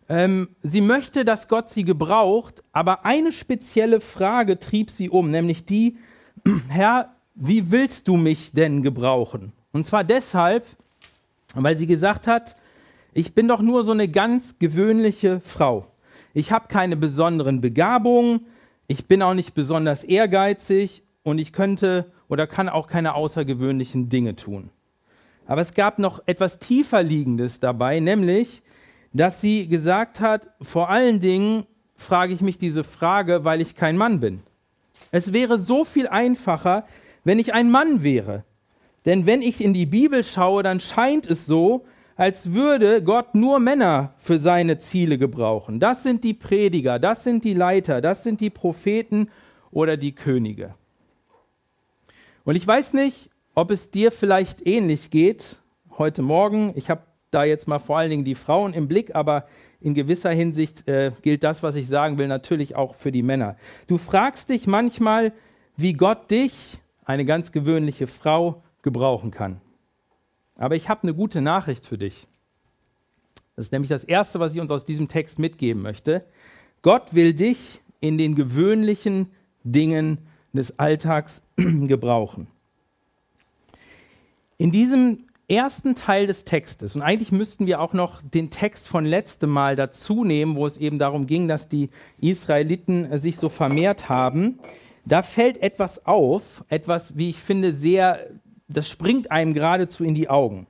ähm, 0.08 0.50
sie 0.62 0.82
möchte, 0.82 1.26
dass 1.26 1.48
Gott 1.48 1.70
sie 1.70 1.84
gebraucht, 1.84 2.64
aber 2.72 3.06
eine 3.06 3.32
spezielle 3.32 4.02
Frage 4.02 4.60
trieb 4.60 4.92
sie 4.92 5.10
um, 5.10 5.32
nämlich 5.32 5.66
die, 5.66 5.98
Herr, 6.68 7.16
wie 7.34 7.72
willst 7.72 8.08
du 8.08 8.16
mich 8.16 8.52
denn 8.52 8.84
gebrauchen? 8.84 9.52
Und 9.72 9.84
zwar 9.86 10.04
deshalb, 10.04 10.66
weil 11.56 11.76
sie 11.76 11.88
gesagt 11.88 12.28
hat, 12.28 12.56
ich 13.16 13.34
bin 13.34 13.48
doch 13.48 13.62
nur 13.62 13.84
so 13.86 13.94
eine 13.94 14.10
ganz 14.10 14.60
gewöhnliche 14.60 15.40
Frau. 15.40 15.88
Ich 16.34 16.52
habe 16.52 16.68
keine 16.68 16.98
besonderen 16.98 17.62
Begabungen, 17.62 18.46
ich 18.88 19.08
bin 19.08 19.22
auch 19.22 19.34
nicht 19.34 19.56
besonders 19.56 20.04
ehrgeizig 20.04 21.02
und 21.24 21.40
ich 21.40 21.54
könnte 21.54 22.12
oder 22.28 22.46
kann 22.46 22.68
auch 22.68 22.88
keine 22.88 23.16
außergewöhnlichen 23.16 24.10
Dinge 24.10 24.36
tun. 24.36 24.70
Aber 25.48 25.62
es 25.62 25.74
gab 25.74 25.98
noch 25.98 26.22
etwas 26.26 26.60
tiefer 26.60 27.02
liegendes 27.02 27.60
dabei, 27.60 28.00
nämlich 28.00 28.62
dass 29.14 29.40
sie 29.40 29.70
gesagt 29.70 30.20
hat, 30.20 30.50
vor 30.62 30.90
allen 30.90 31.22
Dingen 31.22 31.66
frage 31.96 32.34
ich 32.34 32.42
mich 32.42 32.58
diese 32.58 32.84
Frage, 32.84 33.46
weil 33.46 33.62
ich 33.62 33.78
kein 33.78 33.96
Mann 33.96 34.20
bin. 34.20 34.42
Es 35.12 35.32
wäre 35.32 35.58
so 35.58 35.86
viel 35.86 36.10
einfacher, 36.10 36.86
wenn 37.24 37.40
ich 37.40 37.54
ein 37.54 37.72
Mann 37.72 38.04
wäre. 38.04 38.44
Denn 39.06 39.26
wenn 39.26 39.42
ich 39.42 39.64
in 39.64 39.74
die 39.74 39.86
Bibel 39.86 40.26
schaue, 40.26 40.64
dann 40.64 40.82
scheint 40.82 41.28
es 41.28 41.46
so, 41.46 41.86
als 42.16 42.54
würde 42.54 43.04
Gott 43.04 43.36
nur 43.36 43.60
Männer 43.60 44.14
für 44.18 44.40
seine 44.40 44.80
Ziele 44.80 45.18
gebrauchen. 45.18 45.80
Das 45.80 46.04
sind 46.04 46.24
die 46.24 46.34
Prediger, 46.34 46.98
das 46.98 47.24
sind 47.24 47.44
die 47.44 47.54
Leiter, 47.54 48.02
das 48.02 48.24
sind 48.24 48.42
die 48.42 48.50
Propheten 48.50 49.30
oder 49.72 49.98
die 49.98 50.14
Könige. 50.14 50.76
Und 52.46 52.56
ich 52.56 52.66
weiß 52.66 52.94
nicht, 52.94 53.30
ob 53.54 53.72
es 53.72 53.92
dir 53.92 54.12
vielleicht 54.12 54.66
ähnlich 54.66 55.10
geht 55.10 55.58
heute 55.98 56.22
Morgen. 56.22 56.74
Ich 56.76 56.90
habe 56.90 57.02
da 57.32 57.44
jetzt 57.44 57.68
mal 57.68 57.80
vor 57.80 57.98
allen 57.98 58.10
Dingen 58.10 58.26
die 58.26 58.36
Frauen 58.36 58.74
im 58.74 58.88
Blick, 58.88 59.16
aber 59.16 59.48
in 59.82 59.94
gewisser 59.94 60.32
Hinsicht 60.32 60.88
äh, 60.88 61.12
gilt 61.22 61.44
das, 61.44 61.64
was 61.64 61.76
ich 61.76 61.88
sagen 61.88 62.18
will, 62.18 62.28
natürlich 62.28 62.76
auch 62.76 62.96
für 62.96 63.12
die 63.12 63.24
Männer. 63.24 63.58
Du 63.88 63.98
fragst 63.98 64.50
dich 64.50 64.68
manchmal, 64.68 65.34
wie 65.76 65.94
Gott 65.94 66.32
dich, 66.32 66.78
eine 67.04 67.26
ganz 67.26 67.52
gewöhnliche 67.52 68.08
Frau, 68.08 68.64
gebrauchen 68.82 69.32
kann. 69.32 69.62
Aber 70.56 70.76
ich 70.76 70.90
habe 70.90 71.04
eine 71.04 71.14
gute 71.14 71.42
Nachricht 71.42 71.86
für 71.86 71.98
dich. 71.98 72.28
Das 73.56 73.66
ist 73.66 73.72
nämlich 73.72 73.90
das 73.90 74.04
Erste, 74.04 74.40
was 74.40 74.54
ich 74.54 74.62
uns 74.62 74.72
aus 74.72 74.86
diesem 74.86 75.08
Text 75.08 75.40
mitgeben 75.40 75.82
möchte. 75.82 76.26
Gott 76.82 77.14
will 77.14 77.34
dich 77.34 77.82
in 78.00 78.18
den 78.18 78.36
gewöhnlichen 78.36 79.32
Dingen 79.64 80.20
des 80.54 80.80
Alltags 80.80 81.42
gebrauchen. 81.56 82.48
In 84.58 84.72
diesem 84.72 85.26
ersten 85.48 85.96
Teil 85.96 86.28
des 86.28 86.46
Textes, 86.46 86.96
und 86.96 87.02
eigentlich 87.02 87.32
müssten 87.32 87.68
wir 87.68 87.80
auch 87.80 87.94
noch 87.94 88.22
den 88.22 88.50
Text 88.50 88.88
von 88.88 89.06
letztem 89.06 89.50
Mal 89.50 89.76
dazu 89.76 90.24
nehmen, 90.24 90.56
wo 90.56 90.66
es 90.66 90.78
eben 90.78 90.98
darum 90.98 91.28
ging, 91.28 91.48
dass 91.48 91.70
die 91.70 91.90
Israeliten 92.20 93.18
sich 93.18 93.38
so 93.38 93.50
vermehrt 93.50 94.10
haben, 94.10 94.60
da 95.06 95.22
fällt 95.22 95.62
etwas 95.62 96.06
auf, 96.08 96.64
etwas, 96.68 97.16
wie 97.16 97.30
ich 97.30 97.40
finde, 97.40 97.74
sehr, 97.74 98.28
das 98.68 98.90
springt 98.90 99.32
einem 99.32 99.54
geradezu 99.54 100.04
in 100.04 100.16
die 100.16 100.30
Augen. 100.30 100.68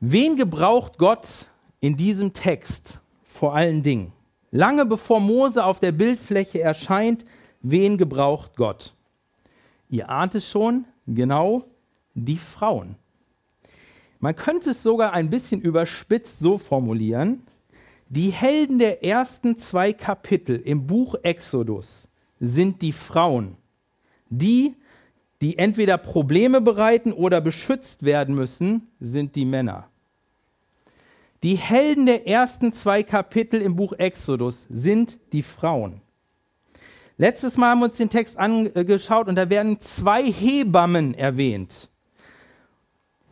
Wen 0.00 0.36
gebraucht 0.36 0.98
Gott 0.98 1.48
in 1.80 1.96
diesem 1.96 2.32
Text 2.32 3.00
vor 3.22 3.54
allen 3.54 3.82
Dingen? 3.82 4.12
Lange 4.50 4.86
bevor 4.86 5.20
Mose 5.20 5.64
auf 5.64 5.80
der 5.80 5.92
Bildfläche 5.92 6.60
erscheint, 6.60 7.24
wen 7.62 7.98
gebraucht 7.98 8.56
Gott? 8.56 8.92
Ihr 9.88 10.08
ahnt 10.08 10.34
es 10.34 10.48
schon, 10.48 10.84
genau 11.06 11.64
die 12.14 12.36
Frauen. 12.36 12.96
Man 14.20 14.36
könnte 14.36 14.70
es 14.70 14.82
sogar 14.82 15.12
ein 15.12 15.28
bisschen 15.28 15.60
überspitzt 15.60 16.38
so 16.38 16.56
formulieren. 16.56 17.42
Die 18.08 18.30
Helden 18.30 18.78
der 18.78 19.04
ersten 19.04 19.56
zwei 19.56 19.92
Kapitel 19.92 20.56
im 20.56 20.86
Buch 20.86 21.16
Exodus 21.22 22.08
sind 22.38 22.82
die 22.82 22.92
Frauen, 22.92 23.56
die, 24.30 24.76
die 25.42 25.58
entweder 25.58 25.98
Probleme 25.98 26.60
bereiten 26.60 27.12
oder 27.12 27.40
beschützt 27.40 28.04
werden 28.04 28.34
müssen, 28.34 28.88
sind 29.00 29.36
die 29.36 29.44
Männer. 29.44 29.88
Die 31.42 31.56
Helden 31.56 32.06
der 32.06 32.26
ersten 32.26 32.72
zwei 32.72 33.02
Kapitel 33.02 33.60
im 33.60 33.76
Buch 33.76 33.92
Exodus 33.92 34.66
sind 34.70 35.18
die 35.32 35.42
Frauen. 35.42 36.00
Letztes 37.18 37.56
Mal 37.56 37.70
haben 37.70 37.80
wir 37.80 37.86
uns 37.86 37.98
den 37.98 38.10
Text 38.10 38.38
angeschaut 38.38 39.28
und 39.28 39.36
da 39.36 39.50
werden 39.50 39.78
zwei 39.80 40.24
Hebammen 40.24 41.14
erwähnt. 41.14 41.90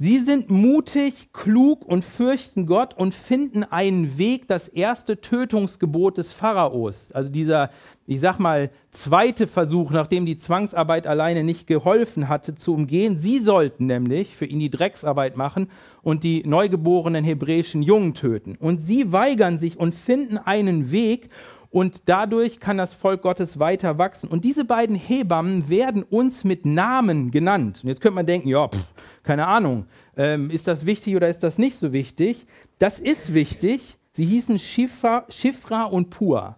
Sie 0.04 0.18
sind 0.18 0.50
mutig, 0.50 1.32
klug 1.32 1.84
und 1.84 2.04
fürchten 2.04 2.66
Gott 2.66 2.92
und 2.98 3.14
finden 3.14 3.62
einen 3.62 4.18
Weg, 4.18 4.48
das 4.48 4.66
erste 4.66 5.20
Tötungsgebot 5.20 6.18
des 6.18 6.32
Pharaos, 6.32 7.12
also 7.12 7.30
dieser, 7.30 7.70
ich 8.08 8.18
sag 8.18 8.40
mal, 8.40 8.70
zweite 8.90 9.46
Versuch, 9.46 9.92
nachdem 9.92 10.26
die 10.26 10.36
Zwangsarbeit 10.36 11.06
alleine 11.06 11.44
nicht 11.44 11.68
geholfen 11.68 12.28
hatte, 12.28 12.56
zu 12.56 12.74
umgehen. 12.74 13.16
Sie 13.16 13.38
sollten 13.38 13.86
nämlich 13.86 14.34
für 14.34 14.44
ihn 14.44 14.58
die 14.58 14.70
Drecksarbeit 14.70 15.36
machen 15.36 15.68
und 16.02 16.24
die 16.24 16.42
neugeborenen 16.44 17.22
hebräischen 17.22 17.84
Jungen 17.84 18.14
töten. 18.14 18.56
Und 18.58 18.82
sie 18.82 19.12
weigern 19.12 19.56
sich 19.56 19.78
und 19.78 19.94
finden 19.94 20.36
einen 20.36 20.90
Weg, 20.90 21.30
und 21.72 22.08
dadurch 22.08 22.60
kann 22.60 22.76
das 22.76 22.92
Volk 22.92 23.22
Gottes 23.22 23.58
weiter 23.58 23.96
wachsen. 23.96 24.28
Und 24.28 24.44
diese 24.44 24.64
beiden 24.64 24.94
Hebammen 24.94 25.68
werden 25.70 26.02
uns 26.02 26.44
mit 26.44 26.66
Namen 26.66 27.30
genannt. 27.30 27.80
Und 27.82 27.88
jetzt 27.88 28.02
könnte 28.02 28.16
man 28.16 28.26
denken, 28.26 28.48
ja, 28.48 28.68
pff, 28.68 28.84
keine 29.22 29.46
Ahnung, 29.46 29.86
ähm, 30.16 30.50
ist 30.50 30.68
das 30.68 30.84
wichtig 30.84 31.16
oder 31.16 31.28
ist 31.28 31.42
das 31.42 31.58
nicht 31.58 31.76
so 31.78 31.92
wichtig? 31.92 32.46
Das 32.78 33.00
ist 33.00 33.32
wichtig. 33.32 33.96
Sie 34.12 34.26
hießen 34.26 34.58
Schifra, 34.58 35.24
Schifra 35.30 35.84
und 35.84 36.10
Pua. 36.10 36.56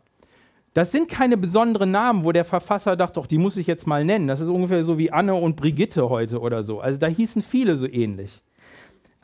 Das 0.75 0.91
sind 0.91 1.09
keine 1.09 1.37
besonderen 1.37 1.93
Namen, 1.93 2.25
wo 2.25 2.33
der 2.33 2.45
Verfasser 2.45 2.97
dachte, 2.97 3.21
doch, 3.21 3.29
die 3.29 3.39
muss 3.39 3.57
ich 3.57 3.69
jetzt 3.69 3.87
mal 3.87 4.05
nennen. 4.05 4.27
Das 4.27 4.41
ist 4.41 4.49
ungefähr 4.49 4.83
so 4.83 4.99
wie 4.99 5.13
Anne 5.13 5.35
und 5.35 5.55
Brigitte 5.55 6.09
heute 6.09 6.41
oder 6.41 6.65
so. 6.65 6.81
Also 6.81 6.99
da 6.99 7.07
hießen 7.07 7.43
viele 7.43 7.77
so 7.77 7.87
ähnlich. 7.87 8.43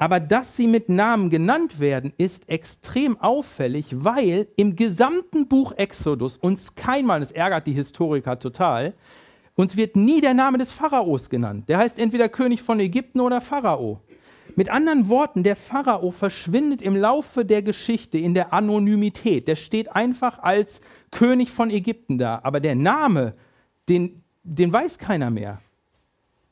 Aber 0.01 0.19
dass 0.19 0.57
sie 0.57 0.67
mit 0.67 0.89
Namen 0.89 1.29
genannt 1.29 1.79
werden, 1.79 2.15
ist 2.17 2.49
extrem 2.49 3.21
auffällig, 3.21 3.85
weil 3.93 4.49
im 4.57 4.75
gesamten 4.75 5.47
Buch 5.47 5.73
Exodus 5.73 6.39
uns 6.39 6.75
keinmal, 6.75 7.21
das 7.21 7.33
ärgert 7.33 7.67
die 7.67 7.75
Historiker 7.75 8.39
total, 8.39 8.95
uns 9.57 9.77
wird 9.77 9.97
nie 9.97 10.23
der 10.23 10.33
Name 10.33 10.57
des 10.57 10.73
Pharaos 10.73 11.29
genannt. 11.29 11.69
Der 11.69 11.77
heißt 11.77 11.99
entweder 11.99 12.31
König 12.31 12.63
von 12.63 12.81
Ägypten 12.81 13.21
oder 13.21 13.43
Pharao. 13.43 14.01
Mit 14.57 14.71
anderen 14.71 15.11
Worten, 15.11 15.43
der 15.43 15.55
Pharao 15.55 16.11
verschwindet 16.13 16.81
im 16.81 16.97
Laufe 16.97 17.45
der 17.45 17.61
Geschichte 17.61 18.17
in 18.17 18.33
der 18.33 18.55
Anonymität. 18.55 19.49
Der 19.49 19.57
steht 19.57 19.95
einfach 19.95 20.39
als 20.39 20.81
König 21.11 21.51
von 21.51 21.69
Ägypten 21.69 22.17
da. 22.17 22.41
Aber 22.43 22.61
der 22.61 22.75
Name, 22.75 23.35
den, 23.91 24.23
den 24.45 24.73
weiß 24.73 24.97
keiner 24.97 25.29
mehr. 25.29 25.61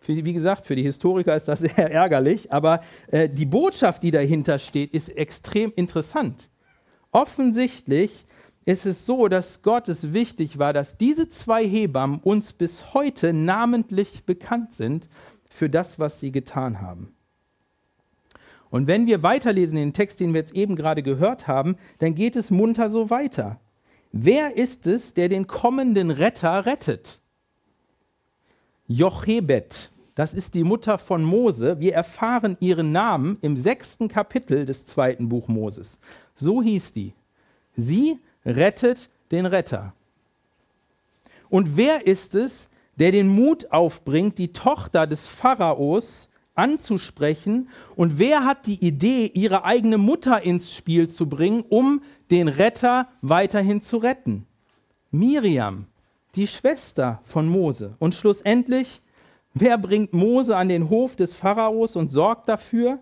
Für, 0.00 0.14
wie 0.24 0.32
gesagt, 0.32 0.66
für 0.66 0.76
die 0.76 0.82
Historiker 0.82 1.34
ist 1.34 1.48
das 1.48 1.58
sehr 1.60 1.90
ärgerlich, 1.90 2.52
aber 2.52 2.80
äh, 3.08 3.28
die 3.28 3.46
Botschaft, 3.46 4.02
die 4.02 4.10
dahinter 4.10 4.58
steht, 4.58 4.94
ist 4.94 5.08
extrem 5.10 5.72
interessant. 5.74 6.48
Offensichtlich 7.10 8.26
ist 8.64 8.84
es 8.84 9.06
so, 9.06 9.28
dass 9.28 9.62
Gott 9.62 9.88
es 9.88 10.12
wichtig 10.12 10.58
war, 10.58 10.72
dass 10.72 10.98
diese 10.98 11.28
zwei 11.28 11.66
Hebammen 11.66 12.20
uns 12.20 12.52
bis 12.52 12.92
heute 12.92 13.32
namentlich 13.32 14.24
bekannt 14.24 14.74
sind 14.74 15.08
für 15.48 15.70
das, 15.70 15.98
was 15.98 16.20
sie 16.20 16.32
getan 16.32 16.82
haben. 16.82 17.14
Und 18.70 18.86
wenn 18.86 19.06
wir 19.06 19.22
weiterlesen 19.22 19.76
den 19.76 19.94
Text, 19.94 20.20
den 20.20 20.34
wir 20.34 20.40
jetzt 20.40 20.54
eben 20.54 20.76
gerade 20.76 21.02
gehört 21.02 21.48
haben, 21.48 21.76
dann 21.98 22.14
geht 22.14 22.36
es 22.36 22.50
munter 22.50 22.90
so 22.90 23.08
weiter. 23.08 23.58
Wer 24.12 24.56
ist 24.56 24.86
es, 24.86 25.14
der 25.14 25.28
den 25.28 25.46
kommenden 25.46 26.10
Retter 26.10 26.66
rettet? 26.66 27.20
Jochebed, 28.90 29.92
das 30.14 30.32
ist 30.32 30.54
die 30.54 30.64
Mutter 30.64 30.96
von 30.96 31.22
Mose. 31.22 31.78
Wir 31.78 31.92
erfahren 31.92 32.56
ihren 32.58 32.90
Namen 32.90 33.36
im 33.42 33.56
sechsten 33.58 34.08
Kapitel 34.08 34.64
des 34.64 34.86
zweiten 34.86 35.28
Buch 35.28 35.46
Moses. 35.46 36.00
So 36.34 36.62
hieß 36.62 36.94
die. 36.94 37.12
Sie 37.76 38.18
rettet 38.46 39.10
den 39.30 39.44
Retter. 39.44 39.92
Und 41.50 41.76
wer 41.76 42.06
ist 42.06 42.34
es, 42.34 42.70
der 42.96 43.12
den 43.12 43.28
Mut 43.28 43.70
aufbringt, 43.72 44.38
die 44.38 44.54
Tochter 44.54 45.06
des 45.06 45.28
Pharaos 45.28 46.30
anzusprechen? 46.54 47.68
Und 47.94 48.18
wer 48.18 48.46
hat 48.46 48.66
die 48.66 48.82
Idee, 48.82 49.30
ihre 49.34 49.64
eigene 49.64 49.98
Mutter 49.98 50.42
ins 50.42 50.74
Spiel 50.74 51.10
zu 51.10 51.28
bringen, 51.28 51.62
um 51.68 52.02
den 52.30 52.48
Retter 52.48 53.08
weiterhin 53.20 53.82
zu 53.82 53.98
retten? 53.98 54.46
Miriam, 55.10 55.87
die 56.34 56.46
Schwester 56.46 57.20
von 57.24 57.48
Mose. 57.48 57.96
Und 57.98 58.14
schlussendlich 58.14 59.00
Wer 59.54 59.76
bringt 59.78 60.12
Mose 60.12 60.56
an 60.56 60.68
den 60.68 60.88
Hof 60.88 61.16
des 61.16 61.34
Pharaos 61.34 61.96
und 61.96 62.10
sorgt 62.10 62.48
dafür, 62.48 63.00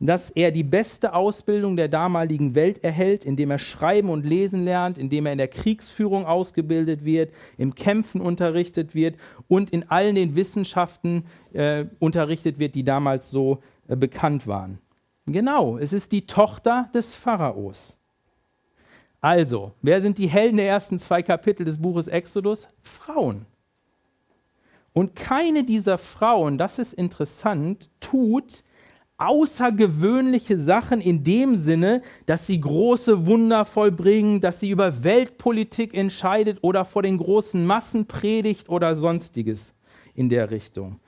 dass 0.00 0.30
er 0.30 0.50
die 0.50 0.64
beste 0.64 1.14
Ausbildung 1.14 1.76
der 1.76 1.88
damaligen 1.88 2.54
Welt 2.54 2.82
erhält, 2.82 3.24
indem 3.24 3.50
er 3.50 3.58
schreiben 3.58 4.08
und 4.08 4.24
lesen 4.24 4.64
lernt, 4.64 4.96
indem 4.96 5.26
er 5.26 5.32
in 5.32 5.38
der 5.38 5.48
Kriegsführung 5.48 6.24
ausgebildet 6.24 7.04
wird, 7.04 7.32
im 7.58 7.74
Kämpfen 7.74 8.20
unterrichtet 8.20 8.94
wird 8.94 9.16
und 9.48 9.70
in 9.70 9.90
allen 9.90 10.14
den 10.14 10.34
Wissenschaften 10.34 11.24
äh, 11.52 11.84
unterrichtet 11.98 12.58
wird, 12.58 12.74
die 12.74 12.84
damals 12.84 13.30
so 13.30 13.58
äh, 13.86 13.94
bekannt 13.94 14.46
waren. 14.46 14.78
Genau, 15.26 15.76
es 15.78 15.92
ist 15.92 16.10
die 16.10 16.26
Tochter 16.26 16.90
des 16.94 17.14
Pharaos. 17.14 17.98
Also, 19.22 19.72
wer 19.82 20.02
sind 20.02 20.18
die 20.18 20.26
Helden 20.26 20.56
der 20.56 20.66
ersten 20.66 20.98
zwei 20.98 21.22
Kapitel 21.22 21.64
des 21.64 21.80
Buches 21.80 22.08
Exodus? 22.08 22.68
Frauen. 22.82 23.46
Und 24.92 25.14
keine 25.14 25.64
dieser 25.64 25.96
Frauen, 25.96 26.58
das 26.58 26.80
ist 26.80 26.92
interessant, 26.92 27.88
tut 28.00 28.64
außergewöhnliche 29.18 30.58
Sachen 30.58 31.00
in 31.00 31.22
dem 31.22 31.56
Sinne, 31.56 32.02
dass 32.26 32.48
sie 32.48 32.60
große 32.60 33.24
Wunder 33.24 33.64
vollbringen, 33.64 34.40
dass 34.40 34.58
sie 34.58 34.70
über 34.70 35.04
Weltpolitik 35.04 35.94
entscheidet 35.94 36.58
oder 36.62 36.84
vor 36.84 37.02
den 37.02 37.18
großen 37.18 37.64
Massen 37.64 38.06
predigt 38.06 38.68
oder 38.68 38.96
sonstiges 38.96 39.72
in 40.14 40.28
der 40.28 40.50
Richtung. 40.50 40.98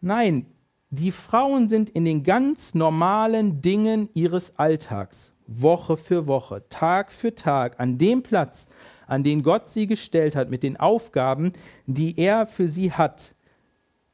Nein, 0.00 0.46
die 0.90 1.12
Frauen 1.12 1.68
sind 1.68 1.90
in 1.90 2.04
den 2.04 2.24
ganz 2.24 2.74
normalen 2.74 3.62
Dingen 3.62 4.08
ihres 4.12 4.58
Alltags, 4.58 5.30
Woche 5.50 5.96
für 5.96 6.26
Woche, 6.26 6.62
Tag 6.68 7.12
für 7.12 7.34
Tag, 7.34 7.78
an 7.78 7.98
dem 7.98 8.22
Platz, 8.22 8.68
an 9.06 9.24
den 9.24 9.42
Gott 9.42 9.68
sie 9.68 9.86
gestellt 9.86 10.36
hat, 10.36 10.50
mit 10.50 10.62
den 10.62 10.78
Aufgaben, 10.78 11.52
die 11.86 12.18
er 12.18 12.46
für 12.46 12.68
sie 12.68 12.92
hat. 12.92 13.34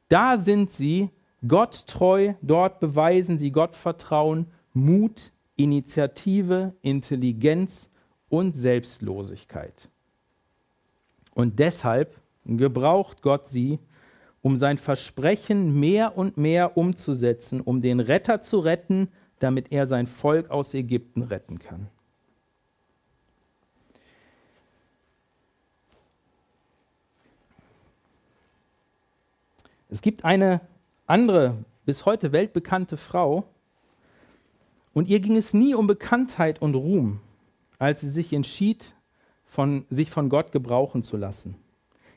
Da 0.09 0.37
sind 0.37 0.71
sie 0.71 1.09
Gott 1.47 1.85
treu, 1.87 2.33
dort 2.41 2.79
beweisen 2.79 3.37
sie 3.37 3.51
Gott 3.51 3.75
Vertrauen, 3.75 4.47
Mut, 4.73 5.31
Initiative, 5.55 6.73
Intelligenz 6.81 7.89
und 8.29 8.53
Selbstlosigkeit. 8.53 9.89
Und 11.33 11.59
deshalb 11.59 12.19
gebraucht 12.45 13.21
Gott 13.21 13.47
sie, 13.47 13.79
um 14.41 14.55
sein 14.55 14.77
Versprechen 14.77 15.79
mehr 15.79 16.17
und 16.17 16.37
mehr 16.37 16.77
umzusetzen, 16.77 17.61
um 17.61 17.81
den 17.81 17.99
Retter 17.99 18.41
zu 18.41 18.59
retten, 18.59 19.09
damit 19.39 19.71
er 19.71 19.85
sein 19.85 20.07
Volk 20.07 20.49
aus 20.49 20.73
Ägypten 20.73 21.21
retten 21.21 21.59
kann. 21.59 21.89
Es 29.89 30.01
gibt 30.01 30.25
eine 30.25 30.61
andere, 31.05 31.63
bis 31.85 32.05
heute 32.05 32.31
weltbekannte 32.31 32.97
Frau, 32.97 33.45
und 34.93 35.07
ihr 35.07 35.19
ging 35.19 35.37
es 35.37 35.53
nie 35.53 35.75
um 35.75 35.85
Bekanntheit 35.85 36.61
und 36.61 36.73
Ruhm, 36.73 37.19
als 37.77 38.01
sie 38.01 38.09
sich 38.09 38.33
entschied, 38.33 38.95
von, 39.45 39.85
sich 39.89 40.09
von 40.09 40.27
Gott 40.27 40.51
gebrauchen 40.51 41.03
zu 41.03 41.17
lassen. 41.17 41.55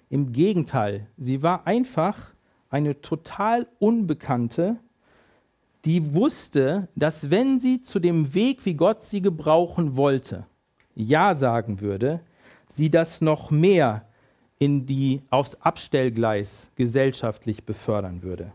Im 0.09 0.33
Gegenteil, 0.33 1.07
sie 1.17 1.43
war 1.43 1.67
einfach 1.67 2.33
eine 2.71 3.01
total 3.01 3.69
Unbekannte, 3.79 4.79
die 5.85 6.15
wusste, 6.15 6.89
dass 6.95 7.31
wenn 7.31 7.59
sie 7.59 7.83
zu 7.83 7.99
dem 7.99 8.35
Weg, 8.35 8.65
wie 8.65 8.75
Gott 8.75 9.03
sie 9.03 9.23
gebrauchen 9.23 9.97
wollte, 9.97 10.47
Ja 10.95 11.35
sagen 11.35 11.81
würde, 11.81 12.21
sie 12.73 12.91
das 12.91 13.21
noch 13.21 13.51
mehr 13.51 14.07
in 14.59 14.87
die, 14.87 15.23
aufs 15.31 15.57
Abstellgleis 15.57 16.71
gesellschaftlich 16.77 17.65
befördern 17.65 18.23
würde. 18.23 18.53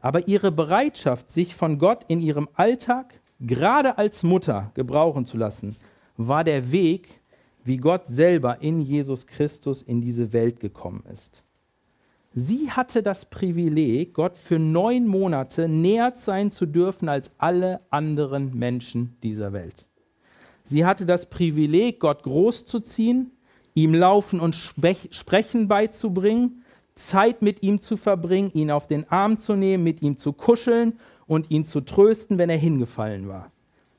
Aber 0.00 0.26
ihre 0.28 0.52
Bereitschaft, 0.52 1.30
sich 1.30 1.54
von 1.54 1.78
Gott 1.78 2.04
in 2.08 2.20
ihrem 2.20 2.48
Alltag, 2.54 3.20
gerade 3.40 3.98
als 3.98 4.22
Mutter, 4.22 4.70
gebrauchen 4.74 5.24
zu 5.24 5.36
lassen, 5.36 5.76
war 6.16 6.44
der 6.44 6.72
Weg, 6.72 7.20
wie 7.64 7.76
Gott 7.76 8.06
selber 8.06 8.62
in 8.62 8.80
Jesus 8.80 9.26
Christus 9.26 9.82
in 9.82 10.00
diese 10.00 10.32
Welt 10.32 10.60
gekommen 10.60 11.04
ist. 11.12 11.44
Sie 12.38 12.70
hatte 12.70 13.02
das 13.02 13.24
Privileg, 13.24 14.12
Gott 14.12 14.36
für 14.36 14.58
neun 14.58 15.06
Monate 15.06 15.68
näher 15.68 16.12
sein 16.16 16.50
zu 16.50 16.66
dürfen 16.66 17.08
als 17.08 17.30
alle 17.38 17.80
anderen 17.88 18.54
Menschen 18.54 19.16
dieser 19.22 19.54
Welt. 19.54 19.86
Sie 20.62 20.84
hatte 20.84 21.06
das 21.06 21.30
Privileg, 21.30 21.98
Gott 21.98 22.24
großzuziehen, 22.24 23.30
ihm 23.72 23.94
Laufen 23.94 24.40
und 24.40 24.54
Sprechen 24.54 25.66
beizubringen, 25.66 26.62
Zeit 26.94 27.40
mit 27.40 27.62
ihm 27.62 27.80
zu 27.80 27.96
verbringen, 27.96 28.50
ihn 28.52 28.70
auf 28.70 28.86
den 28.86 29.10
Arm 29.10 29.38
zu 29.38 29.54
nehmen, 29.54 29.82
mit 29.82 30.02
ihm 30.02 30.18
zu 30.18 30.34
kuscheln 30.34 30.98
und 31.26 31.50
ihn 31.50 31.64
zu 31.64 31.80
trösten, 31.80 32.36
wenn 32.36 32.50
er 32.50 32.58
hingefallen 32.58 33.28
war. 33.28 33.50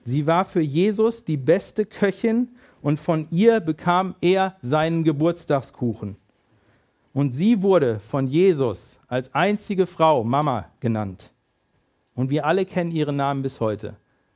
Sie 0.06 0.28
war 0.28 0.46
für 0.46 0.62
Jesus 0.62 1.26
die 1.26 1.38
beste 1.38 1.88
Köchin 1.88 2.50
und 2.84 3.00
von 3.00 3.26
ihr 3.32 3.62
bekam 3.62 4.14
er 4.22 4.58
seinen 4.62 5.04
Geburtstagskuchen. 5.04 6.18
Und 7.18 7.32
sie 7.32 7.64
wurde 7.64 8.00
von 8.00 8.28
Jesus 8.28 9.00
als 9.08 9.34
einzige 9.34 9.88
Frau 9.88 10.24
Mama 10.24 10.66
genannt. 10.80 11.34
Und 12.14 12.30
wir 12.30 12.46
alle 12.46 12.64
kennen 12.64 12.92
ihren 12.92 13.16
Namen 13.16 13.42
bis 13.42 13.60
heute, 13.60 13.96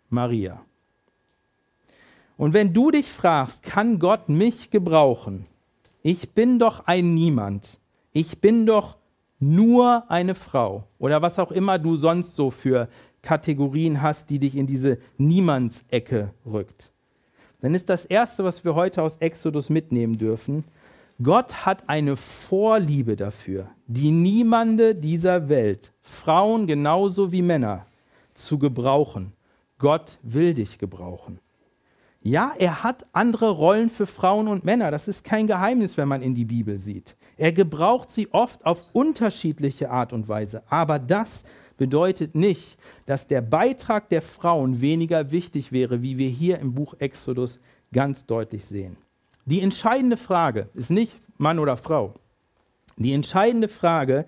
Maria. 0.10 0.60
Und 2.38 2.56
wenn 2.56 2.74
du 2.74 2.90
dich 2.90 3.06
fragst, 3.06 3.62
kann 3.62 4.00
Gott 4.00 4.30
mich 4.30 4.72
gebrauchen? 4.72 5.46
Ich 6.02 6.32
bin 6.32 6.58
doch 6.58 6.88
ein 6.88 7.14
Niemand. 7.14 7.78
Ich 8.14 8.40
bin 8.40 8.66
doch 8.66 8.98
nur 9.40 10.10
eine 10.10 10.34
Frau. 10.34 10.86
Oder 10.98 11.22
was 11.22 11.38
auch 11.38 11.52
immer 11.52 11.78
du 11.78 11.96
sonst 11.96 12.36
so 12.36 12.50
für 12.50 12.90
Kategorien 13.22 14.02
hast, 14.02 14.32
die 14.32 14.40
dich 14.40 14.56
in 14.56 14.66
diese 14.66 14.98
Niemandsecke 15.20 16.34
rückt. 16.48 16.92
Dann 17.60 17.76
ist 17.76 17.90
das 17.90 18.08
Erste, 18.08 18.44
was 18.44 18.66
wir 18.66 18.74
heute 18.74 19.04
aus 19.04 19.18
Exodus 19.18 19.70
mitnehmen 19.70 20.18
dürfen, 20.18 20.64
Gott 21.22 21.66
hat 21.66 21.90
eine 21.90 22.16
Vorliebe 22.16 23.16
dafür, 23.16 23.68
die 23.86 24.12
Niemande 24.12 24.96
dieser 24.96 25.50
Welt, 25.50 25.92
Frauen 26.01 26.68
genauso 26.68 27.32
wie 27.32 27.42
Männer, 27.42 27.86
zu 28.34 28.58
gebrauchen. 28.58 29.34
Gott 29.78 30.18
will 30.24 30.54
dich 30.54 30.80
gebrauchen. 30.80 31.40
Ja, 32.22 32.54
er 32.58 32.84
hat 32.84 33.06
andere 33.12 33.50
Rollen 33.50 33.90
für 33.90 34.08
Frauen 34.08 34.48
und 34.48 34.63
Männer. 34.63 34.90
Das 34.90 35.08
ist 35.08 35.24
kein 35.24 35.48
Geheimnis, 35.48 35.98
wenn 35.98 36.08
man 36.08 36.22
in 36.22 36.34
die 36.34 36.46
Bibel 36.46 36.78
sieht. 36.78 37.18
Er 37.36 37.51
gebraucht 37.51 38.10
sie 38.10 38.32
oft 38.32 38.66
auf 38.66 38.84
unterschiedliche 38.94 39.92
Art 39.92 40.13
und 40.13 40.28
Weise. 40.28 40.63
Aber 40.70 40.98
das 40.98 41.44
bedeutet 41.78 42.36
nicht, 42.36 42.78
dass 43.06 43.28
der 43.28 43.42
Beitrag 43.42 44.10
der 44.10 44.22
Frauen 44.22 44.82
weniger 44.82 45.32
wichtig 45.32 45.72
wäre, 45.72 46.01
wie 46.01 46.18
wir 46.18 46.30
hier 46.30 46.60
im 46.60 46.74
Buch 46.74 46.96
Exodus 47.00 47.60
ganz 47.92 48.25
deutlich 48.25 48.66
sehen. 48.66 48.98
Die 49.45 49.62
entscheidende 49.62 50.17
Frage 50.17 50.69
ist 50.74 50.91
nicht 50.91 51.15
Mann 51.38 51.60
oder 51.60 51.77
Frau. 51.77 52.13
Die 52.98 53.13
entscheidende 53.13 53.67
Frage 53.67 54.25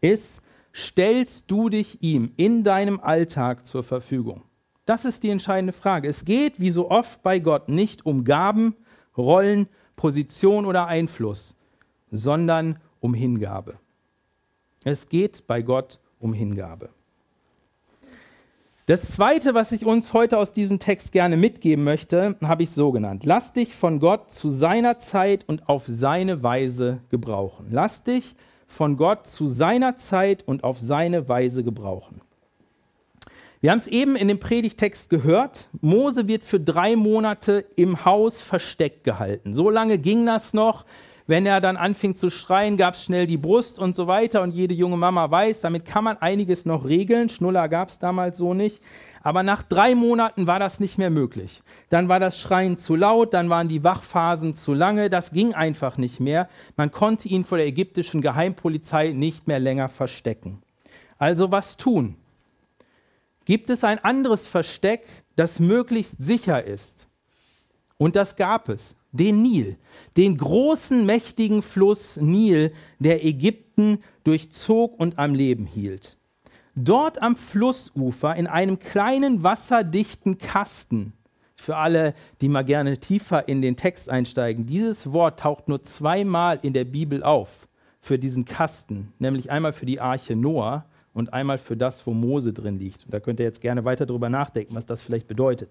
ist, 0.00 0.40
stellst 0.72 1.50
du 1.50 1.68
dich 1.68 2.02
ihm 2.02 2.32
in 2.36 2.64
deinem 2.64 3.00
Alltag 3.00 3.66
zur 3.66 3.84
Verfügung? 3.84 4.42
Das 4.86 5.04
ist 5.04 5.22
die 5.22 5.30
entscheidende 5.30 5.72
Frage. 5.72 6.08
Es 6.08 6.24
geht, 6.24 6.60
wie 6.60 6.70
so 6.70 6.90
oft 6.90 7.22
bei 7.22 7.38
Gott, 7.38 7.68
nicht 7.68 8.04
um 8.06 8.24
Gaben, 8.24 8.76
Rollen, 9.16 9.68
Position 9.96 10.66
oder 10.66 10.86
Einfluss, 10.86 11.56
sondern 12.10 12.78
um 13.00 13.14
Hingabe. 13.14 13.78
Es 14.84 15.08
geht 15.08 15.46
bei 15.46 15.62
Gott 15.62 16.00
um 16.18 16.32
Hingabe. 16.32 16.90
Das 18.86 19.12
Zweite, 19.12 19.54
was 19.54 19.72
ich 19.72 19.86
uns 19.86 20.12
heute 20.12 20.36
aus 20.36 20.52
diesem 20.52 20.78
Text 20.78 21.12
gerne 21.12 21.38
mitgeben 21.38 21.84
möchte, 21.84 22.36
habe 22.42 22.64
ich 22.64 22.70
so 22.70 22.92
genannt. 22.92 23.24
Lass 23.24 23.54
dich 23.54 23.74
von 23.74 23.98
Gott 23.98 24.30
zu 24.30 24.50
seiner 24.50 24.98
Zeit 24.98 25.48
und 25.48 25.70
auf 25.70 25.84
seine 25.86 26.42
Weise 26.42 27.00
gebrauchen. 27.08 27.68
Lass 27.70 28.02
dich 28.02 28.34
von 28.66 28.98
Gott 28.98 29.26
zu 29.26 29.46
seiner 29.46 29.96
Zeit 29.96 30.46
und 30.46 30.64
auf 30.64 30.78
seine 30.78 31.30
Weise 31.30 31.64
gebrauchen. 31.64 32.20
Wir 33.62 33.70
haben 33.70 33.78
es 33.78 33.86
eben 33.86 34.16
in 34.16 34.28
dem 34.28 34.38
Predigtext 34.38 35.08
gehört. 35.08 35.70
Mose 35.80 36.28
wird 36.28 36.44
für 36.44 36.60
drei 36.60 36.94
Monate 36.94 37.64
im 37.76 38.04
Haus 38.04 38.42
versteckt 38.42 39.02
gehalten. 39.04 39.54
So 39.54 39.70
lange 39.70 39.96
ging 39.96 40.26
das 40.26 40.52
noch. 40.52 40.84
Wenn 41.26 41.46
er 41.46 41.62
dann 41.62 41.78
anfing 41.78 42.16
zu 42.16 42.28
schreien, 42.28 42.76
gab 42.76 42.94
es 42.94 43.04
schnell 43.04 43.26
die 43.26 43.38
Brust 43.38 43.78
und 43.78 43.96
so 43.96 44.06
weiter. 44.06 44.42
Und 44.42 44.54
jede 44.54 44.74
junge 44.74 44.98
Mama 44.98 45.30
weiß, 45.30 45.60
damit 45.62 45.86
kann 45.86 46.04
man 46.04 46.18
einiges 46.18 46.66
noch 46.66 46.84
regeln. 46.84 47.30
Schnuller 47.30 47.68
gab 47.68 47.88
es 47.88 47.98
damals 47.98 48.36
so 48.36 48.52
nicht. 48.52 48.82
Aber 49.22 49.42
nach 49.42 49.62
drei 49.62 49.94
Monaten 49.94 50.46
war 50.46 50.58
das 50.58 50.80
nicht 50.80 50.98
mehr 50.98 51.08
möglich. 51.08 51.62
Dann 51.88 52.10
war 52.10 52.20
das 52.20 52.38
Schreien 52.38 52.76
zu 52.76 52.94
laut, 52.94 53.32
dann 53.32 53.48
waren 53.48 53.68
die 53.68 53.82
Wachphasen 53.82 54.54
zu 54.54 54.74
lange. 54.74 55.08
Das 55.08 55.30
ging 55.30 55.54
einfach 55.54 55.96
nicht 55.96 56.20
mehr. 56.20 56.46
Man 56.76 56.90
konnte 56.90 57.28
ihn 57.28 57.44
vor 57.44 57.56
der 57.56 57.66
ägyptischen 57.66 58.20
Geheimpolizei 58.20 59.12
nicht 59.12 59.46
mehr 59.46 59.60
länger 59.60 59.88
verstecken. 59.88 60.62
Also 61.16 61.50
was 61.50 61.78
tun? 61.78 62.16
Gibt 63.46 63.70
es 63.70 63.82
ein 63.82 64.02
anderes 64.04 64.46
Versteck, 64.46 65.06
das 65.36 65.58
möglichst 65.58 66.22
sicher 66.22 66.62
ist? 66.62 67.08
Und 67.96 68.16
das 68.16 68.36
gab 68.36 68.68
es, 68.68 68.94
den 69.14 69.42
Nil, 69.42 69.78
den 70.16 70.36
großen, 70.36 71.06
mächtigen 71.06 71.62
Fluss 71.62 72.18
Nil, 72.18 72.72
der 72.98 73.24
Ägypten 73.24 73.98
durchzog 74.24 74.98
und 74.98 75.18
am 75.18 75.34
Leben 75.34 75.66
hielt. 75.66 76.18
Dort 76.74 77.22
am 77.22 77.36
Flussufer 77.36 78.34
in 78.34 78.48
einem 78.48 78.78
kleinen 78.80 79.44
wasserdichten 79.44 80.38
Kasten, 80.38 81.12
für 81.54 81.76
alle, 81.76 82.14
die 82.40 82.48
mal 82.48 82.64
gerne 82.64 82.98
tiefer 82.98 83.48
in 83.48 83.62
den 83.62 83.76
Text 83.76 84.10
einsteigen, 84.10 84.66
dieses 84.66 85.12
Wort 85.12 85.40
taucht 85.40 85.68
nur 85.68 85.82
zweimal 85.82 86.58
in 86.62 86.72
der 86.72 86.84
Bibel 86.84 87.22
auf 87.22 87.68
für 88.00 88.18
diesen 88.18 88.44
Kasten, 88.44 89.12
nämlich 89.18 89.50
einmal 89.50 89.72
für 89.72 89.86
die 89.86 90.00
Arche 90.00 90.34
Noah 90.34 90.84
und 91.14 91.32
einmal 91.32 91.58
für 91.58 91.76
das, 91.76 92.06
wo 92.06 92.12
Mose 92.12 92.52
drin 92.52 92.78
liegt. 92.78 93.04
Und 93.04 93.14
da 93.14 93.20
könnt 93.20 93.38
ihr 93.40 93.46
jetzt 93.46 93.60
gerne 93.60 93.84
weiter 93.84 94.04
drüber 94.04 94.28
nachdenken, 94.28 94.74
was 94.74 94.84
das 94.84 95.00
vielleicht 95.00 95.28
bedeutet. 95.28 95.70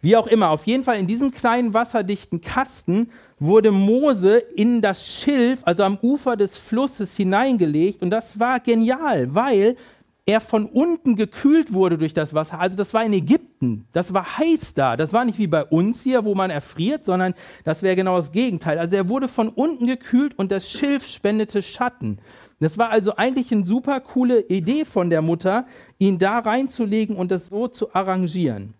Wie 0.00 0.16
auch 0.16 0.28
immer, 0.28 0.50
auf 0.50 0.66
jeden 0.66 0.84
Fall 0.84 0.98
in 0.98 1.08
diesem 1.08 1.32
kleinen 1.32 1.74
wasserdichten 1.74 2.40
Kasten 2.40 3.10
wurde 3.40 3.72
Mose 3.72 4.38
in 4.38 4.80
das 4.80 5.06
Schilf, 5.08 5.60
also 5.64 5.82
am 5.82 5.98
Ufer 6.00 6.36
des 6.36 6.56
Flusses 6.56 7.16
hineingelegt. 7.16 8.02
Und 8.02 8.10
das 8.10 8.38
war 8.38 8.60
genial, 8.60 9.34
weil 9.34 9.76
er 10.24 10.40
von 10.40 10.66
unten 10.66 11.16
gekühlt 11.16 11.72
wurde 11.72 11.96
durch 11.96 12.12
das 12.12 12.34
Wasser. 12.34 12.60
Also 12.60 12.76
das 12.76 12.92
war 12.92 13.04
in 13.04 13.14
Ägypten, 13.14 13.86
das 13.92 14.12
war 14.12 14.38
heiß 14.38 14.74
da. 14.74 14.94
Das 14.94 15.12
war 15.12 15.24
nicht 15.24 15.38
wie 15.38 15.46
bei 15.46 15.64
uns 15.64 16.02
hier, 16.02 16.24
wo 16.24 16.34
man 16.34 16.50
erfriert, 16.50 17.04
sondern 17.04 17.34
das 17.64 17.82
wäre 17.82 17.96
genau 17.96 18.16
das 18.16 18.30
Gegenteil. 18.30 18.78
Also 18.78 18.94
er 18.94 19.08
wurde 19.08 19.26
von 19.26 19.48
unten 19.48 19.86
gekühlt 19.86 20.38
und 20.38 20.52
das 20.52 20.70
Schilf 20.70 21.06
spendete 21.06 21.62
Schatten. 21.62 22.18
Das 22.60 22.76
war 22.76 22.90
also 22.90 23.16
eigentlich 23.16 23.50
eine 23.52 23.64
super 23.64 24.00
coole 24.00 24.42
Idee 24.42 24.84
von 24.84 25.10
der 25.10 25.22
Mutter, 25.22 25.66
ihn 25.98 26.18
da 26.18 26.38
reinzulegen 26.40 27.16
und 27.16 27.30
das 27.30 27.48
so 27.48 27.66
zu 27.66 27.94
arrangieren. 27.94 28.74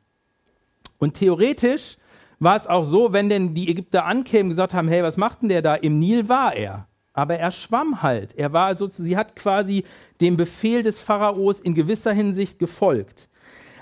Und 0.98 1.14
theoretisch 1.14 1.96
war 2.38 2.56
es 2.56 2.66
auch 2.66 2.84
so, 2.84 3.12
wenn 3.12 3.28
denn 3.28 3.54
die 3.54 3.68
Ägypter 3.68 4.04
ankämen 4.04 4.44
und 4.44 4.50
gesagt 4.50 4.74
haben, 4.74 4.88
hey, 4.88 5.02
was 5.02 5.16
macht 5.16 5.42
denn 5.42 5.48
der 5.48 5.62
da? 5.62 5.74
Im 5.74 5.98
Nil 5.98 6.28
war 6.28 6.54
er. 6.54 6.86
Aber 7.12 7.36
er 7.36 7.50
schwamm 7.50 8.02
halt. 8.02 8.36
Er 8.36 8.52
war 8.52 8.66
also, 8.66 8.88
sie 8.90 9.16
hat 9.16 9.34
quasi 9.34 9.84
dem 10.20 10.36
Befehl 10.36 10.82
des 10.82 11.00
Pharaos 11.00 11.58
in 11.58 11.74
gewisser 11.74 12.12
Hinsicht 12.12 12.58
gefolgt. 12.58 13.28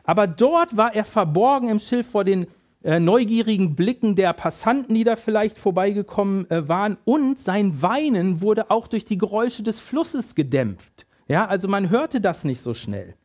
Aber 0.05 0.27
dort 0.27 0.77
war 0.77 0.95
er 0.95 1.05
verborgen 1.05 1.69
im 1.69 1.79
Schilf 1.79 2.09
vor 2.09 2.25
den 2.25 2.47
äh, 2.83 3.01
neugierigen 3.01 3.75
Blicken 3.75 4.15
der 4.15 4.33
Passanten, 4.33 4.95
die 4.95 5.05
da 5.05 5.17
vielleicht 5.17 5.59
vorbeigekommen 5.59 6.49
äh, 6.51 6.69
waren. 6.69 6.97
Und 7.05 7.39
sein 7.39 7.83
Weinen 7.83 8.41
wurde 8.41 8.71
auch 8.71 8.87
durch 8.87 9.05
die 9.05 9.19
Geräusche 9.19 9.63
des 9.63 9.81
Flusses 9.81 10.35
gedämpft. 10.35 11.05
Ja, 11.29 11.47
also 11.47 11.67
man 11.67 11.91
hörte 11.91 12.21
das 12.21 12.45
nicht 12.45 12.63
so 12.63 12.73
schnell. 12.73 13.17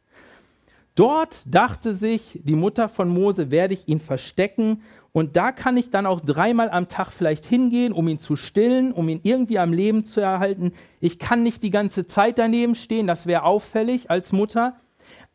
Dort 1.01 1.41
dachte 1.47 1.93
sich 1.93 2.39
die 2.43 2.55
Mutter 2.55 2.87
von 2.87 3.09
Mose, 3.09 3.49
werde 3.49 3.73
ich 3.73 3.87
ihn 3.87 3.99
verstecken 3.99 4.83
und 5.11 5.35
da 5.35 5.51
kann 5.51 5.75
ich 5.75 5.89
dann 5.89 6.05
auch 6.05 6.19
dreimal 6.19 6.69
am 6.69 6.89
Tag 6.89 7.11
vielleicht 7.11 7.43
hingehen, 7.43 7.91
um 7.91 8.07
ihn 8.07 8.19
zu 8.19 8.35
stillen, 8.35 8.91
um 8.91 9.09
ihn 9.09 9.19
irgendwie 9.23 9.57
am 9.57 9.73
Leben 9.73 10.05
zu 10.05 10.21
erhalten. 10.21 10.73
Ich 10.99 11.17
kann 11.17 11.41
nicht 11.41 11.63
die 11.63 11.71
ganze 11.71 12.05
Zeit 12.05 12.37
daneben 12.37 12.75
stehen, 12.75 13.07
das 13.07 13.25
wäre 13.25 13.45
auffällig 13.45 14.11
als 14.11 14.31
Mutter. 14.31 14.75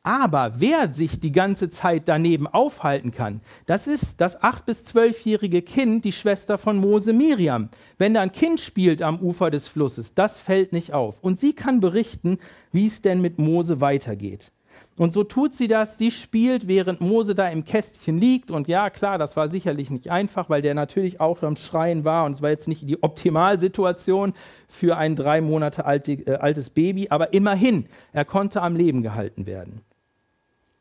Aber 0.04 0.52
wer 0.58 0.92
sich 0.92 1.18
die 1.18 1.32
ganze 1.32 1.68
Zeit 1.68 2.06
daneben 2.06 2.46
aufhalten 2.46 3.10
kann, 3.10 3.40
das 3.66 3.88
ist 3.88 4.20
das 4.20 4.40
acht- 4.40 4.66
bis 4.66 4.84
zwölfjährige 4.84 5.62
Kind, 5.62 6.04
die 6.04 6.12
Schwester 6.12 6.58
von 6.58 6.76
Mose 6.76 7.12
Miriam. 7.12 7.70
Wenn 7.98 8.14
da 8.14 8.20
ein 8.20 8.30
Kind 8.30 8.60
spielt 8.60 9.02
am 9.02 9.18
Ufer 9.18 9.50
des 9.50 9.66
Flusses, 9.66 10.14
das 10.14 10.38
fällt 10.38 10.72
nicht 10.72 10.92
auf. 10.92 11.18
Und 11.22 11.40
sie 11.40 11.54
kann 11.54 11.80
berichten, 11.80 12.38
wie 12.70 12.86
es 12.86 13.02
denn 13.02 13.20
mit 13.20 13.40
Mose 13.40 13.80
weitergeht. 13.80 14.52
Und 14.98 15.12
so 15.12 15.24
tut 15.24 15.54
sie 15.54 15.68
das, 15.68 15.98
sie 15.98 16.10
spielt, 16.10 16.68
während 16.68 17.02
Mose 17.02 17.34
da 17.34 17.48
im 17.48 17.64
Kästchen 17.64 18.18
liegt. 18.18 18.50
Und 18.50 18.66
ja, 18.66 18.88
klar, 18.88 19.18
das 19.18 19.36
war 19.36 19.48
sicherlich 19.48 19.90
nicht 19.90 20.10
einfach, 20.10 20.48
weil 20.48 20.62
der 20.62 20.74
natürlich 20.74 21.20
auch 21.20 21.42
am 21.42 21.56
Schreien 21.56 22.04
war. 22.04 22.24
Und 22.24 22.32
es 22.32 22.42
war 22.42 22.48
jetzt 22.48 22.66
nicht 22.66 22.88
die 22.88 23.02
Optimalsituation 23.02 24.32
für 24.68 24.96
ein 24.96 25.14
drei 25.14 25.42
Monate 25.42 25.82
äh, 25.82 26.36
altes 26.36 26.70
Baby. 26.70 27.08
Aber 27.10 27.34
immerhin, 27.34 27.86
er 28.12 28.24
konnte 28.24 28.62
am 28.62 28.74
Leben 28.74 29.02
gehalten 29.02 29.44
werden. 29.44 29.82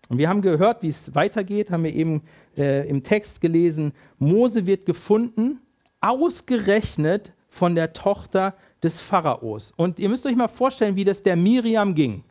Und 0.08 0.17
wir 0.17 0.30
haben 0.30 0.41
gehört, 0.41 0.82
wie 0.82 0.89
es 0.89 1.13
weitergeht, 1.13 1.69
haben 1.69 1.84
wir 1.84 1.93
eben 1.93 2.21
äh, 2.58 2.88
im 2.88 3.04
Text 3.04 3.41
gelesen. 3.41 3.91
Mose 4.17 4.65
wird 4.65 4.86
gefunden, 4.86 5.60
ausgerechnet 5.99 7.34
von 7.49 7.75
der 7.75 7.91
Tochter 7.91 8.54
des 8.82 9.01
Pharaos. 9.01 9.73
Und 9.75 9.99
ihr 9.99 10.08
müsst 10.08 10.25
euch 10.25 10.36
mal 10.38 10.47
vorstellen, 10.47 10.95
wie 10.95 11.04
das 11.04 11.21
der 11.21 11.36
Miriam 11.36 11.95
ging 11.95 12.23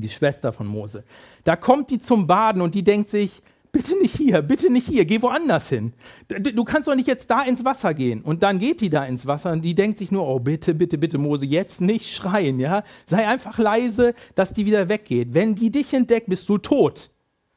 die 0.00 0.08
Schwester 0.08 0.52
von 0.52 0.66
Mose. 0.66 1.04
Da 1.44 1.56
kommt 1.56 1.90
die 1.90 1.98
zum 1.98 2.26
Baden 2.26 2.62
und 2.62 2.74
die 2.74 2.82
denkt 2.82 3.10
sich, 3.10 3.42
bitte 3.72 3.98
nicht 3.98 4.16
hier, 4.16 4.42
bitte 4.42 4.70
nicht 4.70 4.86
hier, 4.86 5.04
geh 5.04 5.20
woanders 5.22 5.68
hin. 5.68 5.92
Du 6.28 6.64
kannst 6.64 6.88
doch 6.88 6.94
nicht 6.94 7.08
jetzt 7.08 7.30
da 7.30 7.42
ins 7.42 7.64
Wasser 7.64 7.94
gehen. 7.94 8.20
Und 8.20 8.42
dann 8.42 8.58
geht 8.58 8.80
die 8.80 8.90
da 8.90 9.04
ins 9.04 9.26
Wasser 9.26 9.52
und 9.52 9.62
die 9.62 9.74
denkt 9.74 9.98
sich 9.98 10.12
nur, 10.12 10.26
oh 10.26 10.38
bitte, 10.38 10.74
bitte, 10.74 10.98
bitte, 10.98 11.18
Mose, 11.18 11.46
jetzt 11.46 11.80
nicht 11.80 12.14
schreien, 12.14 12.60
ja. 12.60 12.84
Sei 13.06 13.26
einfach 13.26 13.58
leise, 13.58 14.14
dass 14.34 14.52
die 14.52 14.66
wieder 14.66 14.88
weggeht. 14.88 15.32
Wenn 15.32 15.54
die 15.54 15.70
dich 15.70 15.92
entdeckt, 15.92 16.28
bist 16.28 16.48
du 16.48 16.58
tot. 16.58 17.10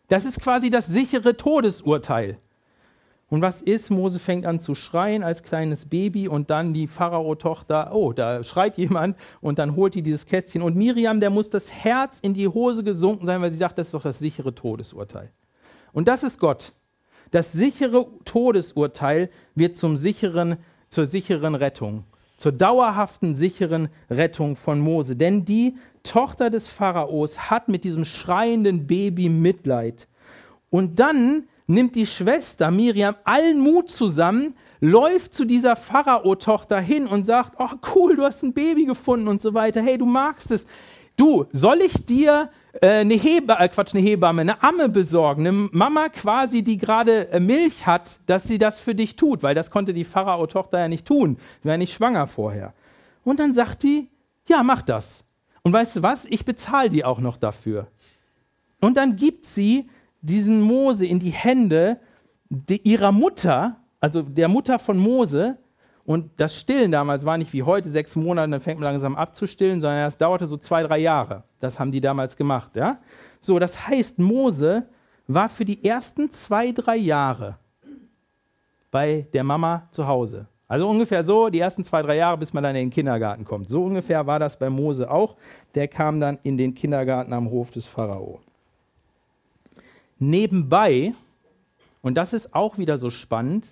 Das 0.07 0.25
ist 0.25 0.39
quasi 0.39 0.69
das 0.69 0.87
sichere 0.87 1.35
Todesurteil. 1.35 2.37
Und 3.35 3.41
was 3.41 3.61
ist? 3.61 3.91
Mose 3.91 4.19
fängt 4.19 4.45
an 4.45 4.61
zu 4.61 4.75
schreien 4.75 5.21
als 5.21 5.43
kleines 5.43 5.87
Baby 5.87 6.29
und 6.29 6.49
dann 6.49 6.73
die 6.73 6.87
Pharao-Tochter, 6.87 7.93
oh, 7.93 8.13
da 8.13 8.41
schreit 8.45 8.77
jemand 8.77 9.17
und 9.41 9.59
dann 9.59 9.75
holt 9.75 9.93
die 9.93 10.01
dieses 10.01 10.25
Kästchen. 10.25 10.61
Und 10.61 10.77
Miriam, 10.77 11.19
der 11.19 11.29
muss 11.31 11.49
das 11.49 11.69
Herz 11.69 12.21
in 12.21 12.33
die 12.33 12.47
Hose 12.47 12.81
gesunken 12.81 13.25
sein, 13.25 13.41
weil 13.41 13.51
sie 13.51 13.57
sagt, 13.57 13.77
das 13.77 13.87
ist 13.87 13.93
doch 13.93 14.03
das 14.03 14.19
sichere 14.19 14.55
Todesurteil. 14.55 15.33
Und 15.91 16.07
das 16.07 16.23
ist 16.23 16.39
Gott. 16.39 16.71
Das 17.31 17.51
sichere 17.51 18.07
Todesurteil 18.23 19.29
wird 19.53 19.75
zum 19.75 19.97
sicheren, 19.97 20.55
zur 20.87 21.05
sicheren 21.05 21.55
Rettung, 21.55 22.05
zur 22.37 22.53
dauerhaften 22.53 23.35
sicheren 23.35 23.89
Rettung 24.09 24.55
von 24.55 24.79
Mose. 24.79 25.17
Denn 25.17 25.43
die 25.43 25.75
Tochter 26.03 26.49
des 26.49 26.69
Pharaos 26.69 27.49
hat 27.49 27.67
mit 27.67 27.83
diesem 27.83 28.05
schreienden 28.05 28.87
Baby 28.87 29.27
Mitleid. 29.27 30.07
Und 30.69 31.01
dann 31.01 31.49
nimmt 31.67 31.95
die 31.95 32.05
Schwester 32.05 32.71
Miriam 32.71 33.15
allen 33.23 33.59
Mut 33.59 33.89
zusammen, 33.89 34.55
läuft 34.79 35.33
zu 35.33 35.45
dieser 35.45 35.75
Pharao-Tochter 35.75 36.79
hin 36.79 37.07
und 37.07 37.23
sagt, 37.23 37.53
oh 37.59 37.75
cool, 37.95 38.15
du 38.15 38.23
hast 38.23 38.43
ein 38.43 38.53
Baby 38.53 38.85
gefunden 38.85 39.27
und 39.27 39.41
so 39.41 39.53
weiter, 39.53 39.81
hey, 39.81 39.97
du 39.97 40.05
magst 40.05 40.51
es. 40.51 40.67
Du, 41.17 41.45
soll 41.53 41.79
ich 41.79 42.05
dir 42.05 42.49
äh, 42.81 42.87
eine 42.87 43.13
Hebamme, 43.13 43.59
äh, 43.61 43.69
Quatsch, 43.69 43.95
eine 43.95 44.03
Hebamme, 44.03 44.41
eine 44.41 44.61
Amme 44.61 44.89
besorgen, 44.89 45.47
eine 45.47 45.69
Mama 45.71 46.09
quasi, 46.09 46.61
die 46.61 46.77
gerade 46.77 47.29
äh, 47.29 47.39
Milch 47.39 47.87
hat, 47.87 48.19
dass 48.25 48.43
sie 48.43 48.57
das 48.57 48.81
für 48.81 48.93
dich 48.93 49.15
tut, 49.15 49.41
weil 49.41 49.55
das 49.55 49.71
konnte 49.71 49.93
die 49.93 50.03
Pharao-Tochter 50.03 50.79
ja 50.79 50.87
nicht 50.89 51.07
tun, 51.07 51.37
sie 51.63 51.69
war 51.69 51.77
nicht 51.77 51.93
schwanger 51.93 52.27
vorher. 52.27 52.73
Und 53.23 53.39
dann 53.39 53.53
sagt 53.53 53.83
die, 53.83 54.09
ja, 54.47 54.61
mach 54.61 54.81
das. 54.81 55.23
Und 55.63 55.71
weißt 55.71 55.95
du 55.95 56.03
was, 56.03 56.25
ich 56.25 56.43
bezahle 56.43 56.89
die 56.89 57.05
auch 57.05 57.19
noch 57.19 57.37
dafür. 57.37 57.87
Und 58.81 58.97
dann 58.97 59.15
gibt 59.15 59.45
sie 59.45 59.89
diesen 60.25 60.61
Mose 60.61 61.05
in 61.05 61.19
die 61.19 61.31
Hände 61.31 61.99
ihrer 62.67 63.11
Mutter, 63.11 63.77
also 63.99 64.21
der 64.21 64.47
Mutter 64.47 64.79
von 64.79 64.97
Mose. 64.97 65.57
Und 66.05 66.31
das 66.37 66.55
Stillen 66.55 66.91
damals 66.91 67.25
war 67.25 67.37
nicht 67.37 67.51
wie 67.53 67.63
heute, 67.63 67.89
sechs 67.89 68.15
Monate, 68.15 68.51
dann 68.51 68.61
fängt 68.61 68.79
man 68.79 68.91
langsam 68.91 69.15
abzustillen, 69.15 69.81
sondern 69.81 70.05
es 70.05 70.17
dauerte 70.17 70.45
so 70.45 70.57
zwei, 70.57 70.83
drei 70.83 70.99
Jahre. 70.99 71.43
Das 71.59 71.79
haben 71.79 71.91
die 71.91 72.01
damals 72.01 72.37
gemacht. 72.37 72.75
Ja? 72.75 72.99
So, 73.39 73.57
das 73.57 73.87
heißt, 73.87 74.19
Mose 74.19 74.87
war 75.27 75.49
für 75.49 75.65
die 75.65 75.83
ersten 75.83 76.29
zwei, 76.29 76.71
drei 76.71 76.97
Jahre 76.97 77.57
bei 78.91 79.27
der 79.33 79.43
Mama 79.43 79.87
zu 79.91 80.07
Hause. 80.07 80.47
Also 80.67 80.87
ungefähr 80.87 81.23
so, 81.23 81.49
die 81.49 81.59
ersten 81.59 81.83
zwei, 81.83 82.01
drei 82.01 82.17
Jahre, 82.17 82.37
bis 82.37 82.53
man 82.53 82.63
dann 82.63 82.75
in 82.75 82.85
den 82.85 82.89
Kindergarten 82.91 83.43
kommt. 83.43 83.69
So 83.69 83.83
ungefähr 83.83 84.25
war 84.25 84.39
das 84.39 84.57
bei 84.57 84.69
Mose 84.69 85.09
auch. 85.09 85.35
Der 85.75 85.87
kam 85.87 86.19
dann 86.19 86.39
in 86.43 86.57
den 86.57 86.73
Kindergarten 86.73 87.33
am 87.33 87.49
Hof 87.49 87.71
des 87.71 87.85
Pharao. 87.85 88.41
Nebenbei, 90.17 91.13
und 92.01 92.15
das 92.15 92.33
ist 92.33 92.53
auch 92.53 92.77
wieder 92.77 92.97
so 92.97 93.09
spannend, 93.09 93.65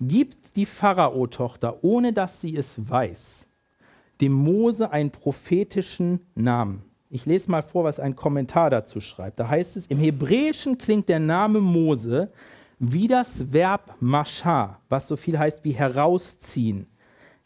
gibt 0.00 0.56
die 0.56 0.66
Pharao-Tochter, 0.66 1.82
ohne 1.82 2.12
dass 2.12 2.40
sie 2.40 2.56
es 2.56 2.74
weiß, 2.88 3.46
dem 4.20 4.32
Mose 4.32 4.90
einen 4.90 5.10
prophetischen 5.10 6.20
Namen. 6.34 6.82
Ich 7.10 7.26
lese 7.26 7.50
mal 7.50 7.62
vor, 7.62 7.84
was 7.84 8.00
ein 8.00 8.16
Kommentar 8.16 8.70
dazu 8.70 9.00
schreibt. 9.00 9.38
Da 9.38 9.48
heißt 9.48 9.76
es, 9.76 9.86
im 9.86 9.98
Hebräischen 9.98 10.78
klingt 10.78 11.08
der 11.08 11.20
Name 11.20 11.60
Mose 11.60 12.32
wie 12.80 13.06
das 13.06 13.52
Verb 13.52 13.94
mashar, 14.00 14.80
was 14.88 15.06
so 15.06 15.16
viel 15.16 15.38
heißt 15.38 15.64
wie 15.64 15.72
herausziehen. 15.72 16.88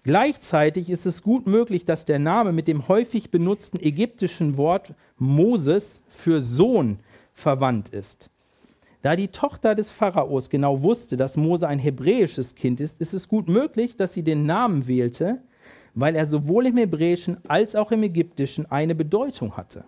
Gleichzeitig 0.05 0.89
ist 0.89 1.05
es 1.05 1.23
gut 1.23 1.47
möglich, 1.47 1.85
dass 1.85 2.07
der 2.07 2.19
Name 2.19 2.53
mit 2.53 2.67
dem 2.67 2.89
häufig 2.89 3.31
benutzten 3.31 3.79
ägyptischen 3.79 4.57
Wort 4.57 4.95
Moses 5.19 6.01
für 6.09 6.41
Sohn 6.41 7.01
verwandt 7.35 7.91
ist. 7.91 8.31
Da 9.03 9.15
die 9.15 9.29
Tochter 9.29 9.75
des 9.75 9.91
Pharaos 9.91 10.51
genau 10.51 10.83
wusste, 10.83 11.17
dass 11.17 11.37
Mose 11.37 11.69
ein 11.69 11.79
hebräisches 11.79 12.55
Kind 12.55 12.81
ist, 12.81 13.01
ist 13.01 13.15
es 13.15 13.29
gut 13.29 13.49
möglich, 13.49 13.97
dass 13.97 14.13
sie 14.13 14.23
den 14.23 14.45
Namen 14.45 14.89
wählte, 14.89 15.41
weil 15.95 16.17
er 16.17 16.27
sowohl 16.27 16.67
im 16.67 16.77
Hebräischen 16.77 17.39
als 17.49 17.77
auch 17.77 17.93
im 17.93 18.03
Ägyptischen 18.03 18.67
eine 18.67 18.95
Bedeutung 18.95 19.57
hatte. 19.57 19.85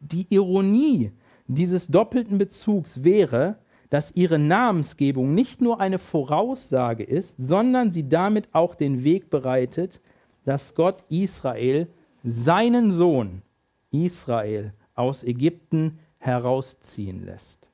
Die 0.00 0.26
Ironie 0.30 1.12
dieses 1.46 1.88
doppelten 1.88 2.38
Bezugs 2.38 3.04
wäre, 3.04 3.58
dass 3.88 4.14
ihre 4.14 4.38
Namensgebung 4.38 5.34
nicht 5.34 5.60
nur 5.60 5.80
eine 5.80 5.98
Voraussage 5.98 7.02
ist, 7.02 7.36
sondern 7.38 7.90
sie 7.90 8.08
damit 8.08 8.48
auch 8.52 8.74
den 8.74 9.04
Weg 9.04 9.30
bereitet, 9.30 10.00
dass 10.44 10.74
Gott 10.74 11.04
Israel, 11.08 11.88
seinen 12.22 12.92
Sohn 12.92 13.42
Israel, 13.90 14.72
aus 14.94 15.24
Ägypten 15.24 15.98
herausziehen 16.18 17.24
lässt. 17.24 17.69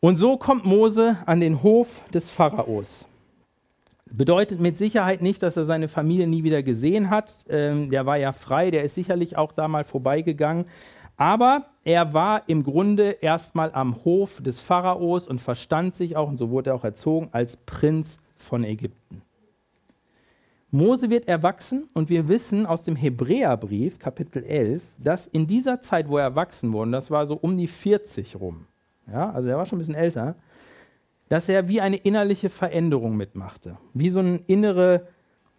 Und 0.00 0.16
so 0.16 0.38
kommt 0.38 0.64
Mose 0.64 1.18
an 1.26 1.40
den 1.40 1.62
Hof 1.62 2.02
des 2.12 2.30
Pharaos. 2.30 3.06
Bedeutet 4.10 4.58
mit 4.58 4.78
Sicherheit 4.78 5.20
nicht, 5.20 5.42
dass 5.42 5.58
er 5.58 5.66
seine 5.66 5.88
Familie 5.88 6.26
nie 6.26 6.42
wieder 6.42 6.62
gesehen 6.62 7.10
hat. 7.10 7.32
Ähm, 7.48 7.90
der 7.90 8.06
war 8.06 8.16
ja 8.16 8.32
frei, 8.32 8.70
der 8.70 8.82
ist 8.82 8.94
sicherlich 8.94 9.36
auch 9.36 9.52
da 9.52 9.68
mal 9.68 9.84
vorbeigegangen. 9.84 10.64
Aber 11.18 11.66
er 11.84 12.14
war 12.14 12.48
im 12.48 12.64
Grunde 12.64 13.10
erstmal 13.20 13.72
am 13.72 14.04
Hof 14.04 14.42
des 14.42 14.58
Pharaos 14.58 15.28
und 15.28 15.38
verstand 15.38 15.94
sich 15.94 16.16
auch, 16.16 16.28
und 16.28 16.38
so 16.38 16.48
wurde 16.48 16.70
er 16.70 16.76
auch 16.76 16.84
erzogen, 16.84 17.28
als 17.32 17.58
Prinz 17.58 18.18
von 18.38 18.64
Ägypten. 18.64 19.20
Mose 20.70 21.10
wird 21.10 21.28
erwachsen 21.28 21.88
und 21.92 22.08
wir 22.08 22.26
wissen 22.28 22.64
aus 22.64 22.84
dem 22.84 22.96
Hebräerbrief, 22.96 23.98
Kapitel 23.98 24.44
11, 24.44 24.82
dass 24.96 25.26
in 25.26 25.46
dieser 25.46 25.82
Zeit, 25.82 26.08
wo 26.08 26.16
er 26.16 26.24
erwachsen 26.24 26.72
wurde, 26.72 26.92
das 26.92 27.10
war 27.10 27.26
so 27.26 27.34
um 27.34 27.58
die 27.58 27.66
40 27.66 28.40
rum, 28.40 28.66
ja, 29.12 29.30
also 29.30 29.48
er 29.48 29.56
war 29.56 29.66
schon 29.66 29.76
ein 29.76 29.80
bisschen 29.80 29.94
älter, 29.94 30.36
dass 31.28 31.48
er 31.48 31.68
wie 31.68 31.80
eine 31.80 31.96
innerliche 31.96 32.50
Veränderung 32.50 33.16
mitmachte, 33.16 33.78
wie 33.94 34.10
so 34.10 34.18
eine 34.18 34.40
innere 34.46 35.06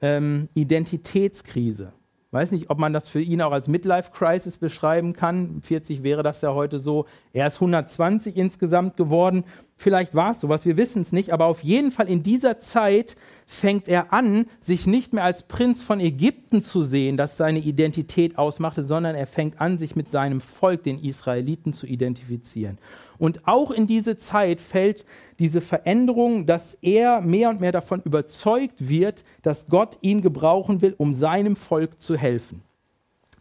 ähm, 0.02 0.50
Identitätskrise. 0.54 1.94
Weiß 2.34 2.54
nicht, 2.54 2.70
ob 2.70 2.78
man 2.78 2.94
das 2.94 3.10
für 3.10 3.20
ihn 3.20 3.42
auch 3.42 3.52
als 3.52 3.68
Midlife-Crisis 3.68 4.56
beschreiben 4.56 5.12
kann. 5.12 5.62
40 5.64 6.02
wäre 6.02 6.24
das 6.24 6.42
ja 6.42 6.54
heute 6.54 6.80
so. 6.80 7.06
Er 7.34 7.48
ist 7.48 7.56
120 7.56 8.38
insgesamt 8.38 8.96
geworden. 8.96 9.44
Vielleicht 9.76 10.16
war 10.16 10.32
es 10.32 10.40
so, 10.40 10.48
was 10.48 10.66
wir 10.66 10.78
wissen 10.78 11.02
es 11.02 11.12
nicht. 11.12 11.34
Aber 11.34 11.48
auf 11.48 11.62
jeden 11.62 11.92
Fall 11.92 12.08
in 12.08 12.24
dieser 12.24 12.62
Zeit 12.62 13.18
fängt 13.46 13.90
er 13.90 14.14
an, 14.14 14.46
sich 14.62 14.88
nicht 14.88 15.12
mehr 15.12 15.26
als 15.26 15.44
Prinz 15.44 15.84
von 15.84 16.00
Ägypten 16.00 16.62
zu 16.62 16.82
sehen, 16.82 17.18
das 17.18 17.36
seine 17.36 17.60
Identität 17.60 18.38
ausmachte, 18.38 18.84
sondern 18.84 19.14
er 19.14 19.28
fängt 19.28 19.60
an, 19.60 19.78
sich 19.78 19.98
mit 19.98 20.10
seinem 20.10 20.40
Volk, 20.40 20.84
den 20.84 21.04
Israeliten, 21.04 21.74
zu 21.74 21.86
identifizieren. 21.86 22.78
Und 23.22 23.48
auch 23.48 23.70
in 23.70 23.86
diese 23.86 24.18
Zeit 24.18 24.60
fällt 24.60 25.06
diese 25.38 25.62
Veränderung, 25.62 26.48
dass 26.48 26.74
er 26.82 27.22
mehr 27.22 27.52
und 27.52 27.62
mehr 27.62 27.72
davon 27.72 28.02
überzeugt 28.02 28.90
wird, 28.90 29.24
dass 29.44 29.68
Gott 29.68 30.00
ihn 30.02 30.22
gebrauchen 30.22 30.82
will, 30.82 30.96
um 30.98 31.14
seinem 31.14 31.56
Volk 31.56 32.02
zu 32.02 32.18
helfen. 32.18 32.64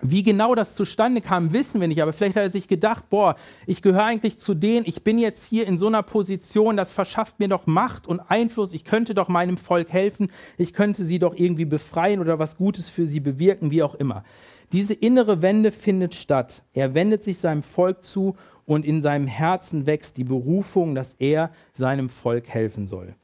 Wie 0.02 0.22
genau 0.22 0.54
das 0.54 0.74
zustande 0.74 1.22
kam, 1.22 1.54
wissen 1.54 1.80
wir 1.80 1.88
nicht, 1.88 2.02
aber 2.02 2.12
vielleicht 2.12 2.36
hat 2.36 2.42
er 2.42 2.52
sich 2.52 2.68
gedacht, 2.68 3.08
boah, 3.08 3.36
ich 3.66 3.80
gehöre 3.80 4.04
eigentlich 4.04 4.38
zu 4.38 4.52
denen, 4.52 4.84
ich 4.86 5.02
bin 5.02 5.18
jetzt 5.18 5.46
hier 5.46 5.66
in 5.66 5.78
so 5.78 5.86
einer 5.86 6.02
Position, 6.02 6.76
das 6.76 6.90
verschafft 6.90 7.38
mir 7.38 7.48
doch 7.48 7.66
Macht 7.66 8.06
und 8.06 8.20
Einfluss, 8.20 8.74
ich 8.74 8.84
könnte 8.84 9.14
doch 9.14 9.28
meinem 9.28 9.56
Volk 9.56 9.94
helfen, 9.94 10.30
ich 10.58 10.74
könnte 10.74 11.06
sie 11.06 11.18
doch 11.18 11.34
irgendwie 11.34 11.64
befreien 11.64 12.20
oder 12.20 12.38
was 12.38 12.58
Gutes 12.58 12.90
für 12.90 13.06
sie 13.06 13.20
bewirken, 13.20 13.70
wie 13.70 13.82
auch 13.82 13.94
immer. 13.94 14.24
Diese 14.72 14.94
innere 14.94 15.42
Wende 15.42 15.72
findet 15.72 16.14
statt. 16.14 16.62
Er 16.74 16.94
wendet 16.94 17.24
sich 17.24 17.38
seinem 17.38 17.64
Volk 17.64 18.04
zu 18.04 18.36
und 18.70 18.84
in 18.84 19.02
seinem 19.02 19.26
Herzen 19.26 19.84
wächst 19.86 20.16
die 20.16 20.22
Berufung, 20.22 20.94
dass 20.94 21.14
er 21.14 21.50
seinem 21.72 22.08
Volk 22.08 22.48
helfen 22.48 22.86
soll. 22.86 23.16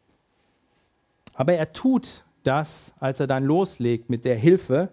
Aber 1.35 1.53
er 1.53 1.73
tut 1.73 2.25
das, 2.43 2.93
als 2.99 3.21
er 3.21 3.29
dann 3.29 3.45
loslegt 3.45 4.11
mit 4.11 4.25
der 4.25 4.35
Hilfe, 4.35 4.89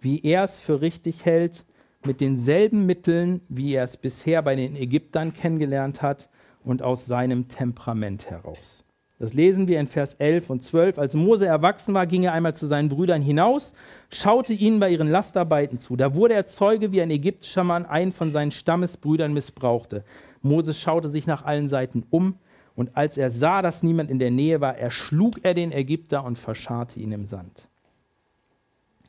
wie 0.00 0.20
er 0.24 0.42
es 0.42 0.58
für 0.58 0.80
richtig 0.80 1.24
hält, 1.24 1.64
mit 2.04 2.20
denselben 2.20 2.86
Mitteln, 2.86 3.40
wie 3.48 3.74
er 3.74 3.84
es 3.84 3.96
bisher 3.96 4.42
bei 4.42 4.56
den 4.56 4.74
Ägyptern 4.74 5.32
kennengelernt 5.32 6.02
hat 6.02 6.28
und 6.64 6.82
aus 6.82 7.06
seinem 7.06 7.46
Temperament 7.46 8.28
heraus. 8.28 8.83
Das 9.20 9.32
lesen 9.32 9.68
wir 9.68 9.78
in 9.78 9.86
Vers 9.86 10.14
11 10.14 10.50
und 10.50 10.62
12. 10.62 10.98
Als 10.98 11.14
Mose 11.14 11.46
erwachsen 11.46 11.94
war, 11.94 12.06
ging 12.06 12.24
er 12.24 12.32
einmal 12.32 12.54
zu 12.56 12.66
seinen 12.66 12.88
Brüdern 12.88 13.22
hinaus, 13.22 13.74
schaute 14.10 14.52
ihnen 14.52 14.80
bei 14.80 14.90
ihren 14.90 15.08
Lastarbeiten 15.08 15.78
zu. 15.78 15.96
Da 15.96 16.16
wurde 16.16 16.34
er 16.34 16.46
Zeuge, 16.46 16.90
wie 16.90 17.00
ein 17.00 17.10
ägyptischer 17.10 17.62
Mann 17.62 17.86
einen 17.86 18.12
von 18.12 18.32
seinen 18.32 18.50
Stammesbrüdern 18.50 19.32
missbrauchte. 19.32 20.04
Moses 20.42 20.80
schaute 20.80 21.08
sich 21.08 21.26
nach 21.26 21.44
allen 21.44 21.68
Seiten 21.68 22.04
um, 22.10 22.36
und 22.76 22.96
als 22.96 23.16
er 23.16 23.30
sah, 23.30 23.62
dass 23.62 23.84
niemand 23.84 24.10
in 24.10 24.18
der 24.18 24.32
Nähe 24.32 24.60
war, 24.60 24.76
erschlug 24.76 25.44
er 25.44 25.54
den 25.54 25.70
Ägypter 25.70 26.24
und 26.24 26.36
verscharrte 26.36 26.98
ihn 26.98 27.12
im 27.12 27.24
Sand. 27.24 27.68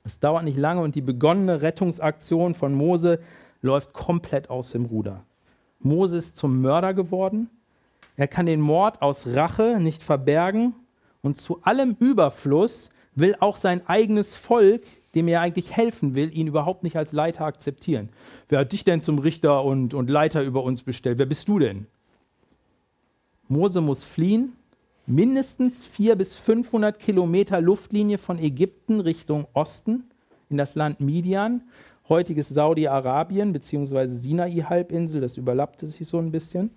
Es 0.03 0.19
dauert 0.19 0.43
nicht 0.43 0.57
lange 0.57 0.81
und 0.81 0.93
die 0.93 1.01
begonnene 1.01 1.63
Rettungsaktion 1.63 2.53
von 2.53 2.75
Mose 2.75 3.19
läuft 3.63 3.91
komplett 3.91 4.51
aus 4.51 4.71
dem 4.71 4.85
Ruder. 4.85 5.23
Mose 5.79 6.19
ist 6.19 6.37
zum 6.37 6.61
Mörder 6.61 6.93
geworden 6.93 7.49
er 8.15 8.28
kann 8.28 8.45
den 8.45 8.62
Mord 8.62 9.01
aus 9.01 9.28
Rache 9.28 9.80
nicht 9.80 10.04
verbergen 10.04 10.73
und 11.21 11.38
zu 11.38 11.62
allem 11.63 11.95
Überfluss 11.99 12.89
will 13.15 13.36
auch 13.39 13.58
sein 13.58 13.88
eigenes 13.88 14.36
Volk 14.36 14.84
dem 15.15 15.30
er 15.30 15.41
eigentlich 15.41 15.75
helfen 15.75 16.13
will, 16.13 16.36
ihn 16.38 16.47
überhaupt 16.47 16.84
nicht 16.84 16.97
als 16.97 17.13
Leiter 17.13 17.45
akzeptieren. 17.45 18.10
Wer 18.49 18.60
hat 18.60 18.73
dich 18.73 18.84
denn 18.84 19.01
zum 19.01 19.17
Richter 19.17 19.63
und, 19.63 19.93
und 19.93 20.10
Leiter 20.10 20.43
über 20.43 20.63
uns 20.63 20.84
bestellt? 20.84 21.17
Wer 21.17 21.25
bist 21.25 21.47
du 21.47 21.58
denn? 21.58 21.88
Mose 23.47 23.80
muss 23.80 24.04
fliehen, 24.04 24.54
mindestens 25.06 25.86
400 25.86 26.17
bis 26.17 26.36
500 26.36 26.99
Kilometer 26.99 27.62
Luftlinie 27.62 28.17
von 28.17 28.39
Ägypten 28.39 28.99
Richtung 28.99 29.47
Osten 29.54 30.04
in 30.49 30.58
das 30.58 30.75
Land 30.75 30.99
Midian, 30.99 31.63
heutiges 32.10 32.49
Saudi-Arabien 32.49 33.54
bzw. 33.54 34.08
Sinai-Halbinsel, 34.08 35.21
das 35.21 35.38
überlappte 35.38 35.88
sich 35.88 36.06
so 36.08 36.19
ein 36.19 36.32
bisschen. 36.32 36.71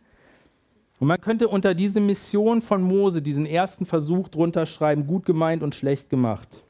Und 1.00 1.06
man 1.06 1.20
könnte 1.20 1.48
unter 1.48 1.74
diese 1.74 2.00
Mission 2.00 2.60
von 2.60 2.82
Mose 2.82 3.22
diesen 3.22 3.46
ersten 3.46 3.86
Versuch 3.86 4.28
drunter 4.28 4.66
schreiben, 4.66 5.06
gut 5.06 5.24
gemeint 5.24 5.62
und 5.62 5.74
schlecht 5.74 6.10
gemacht. 6.10 6.64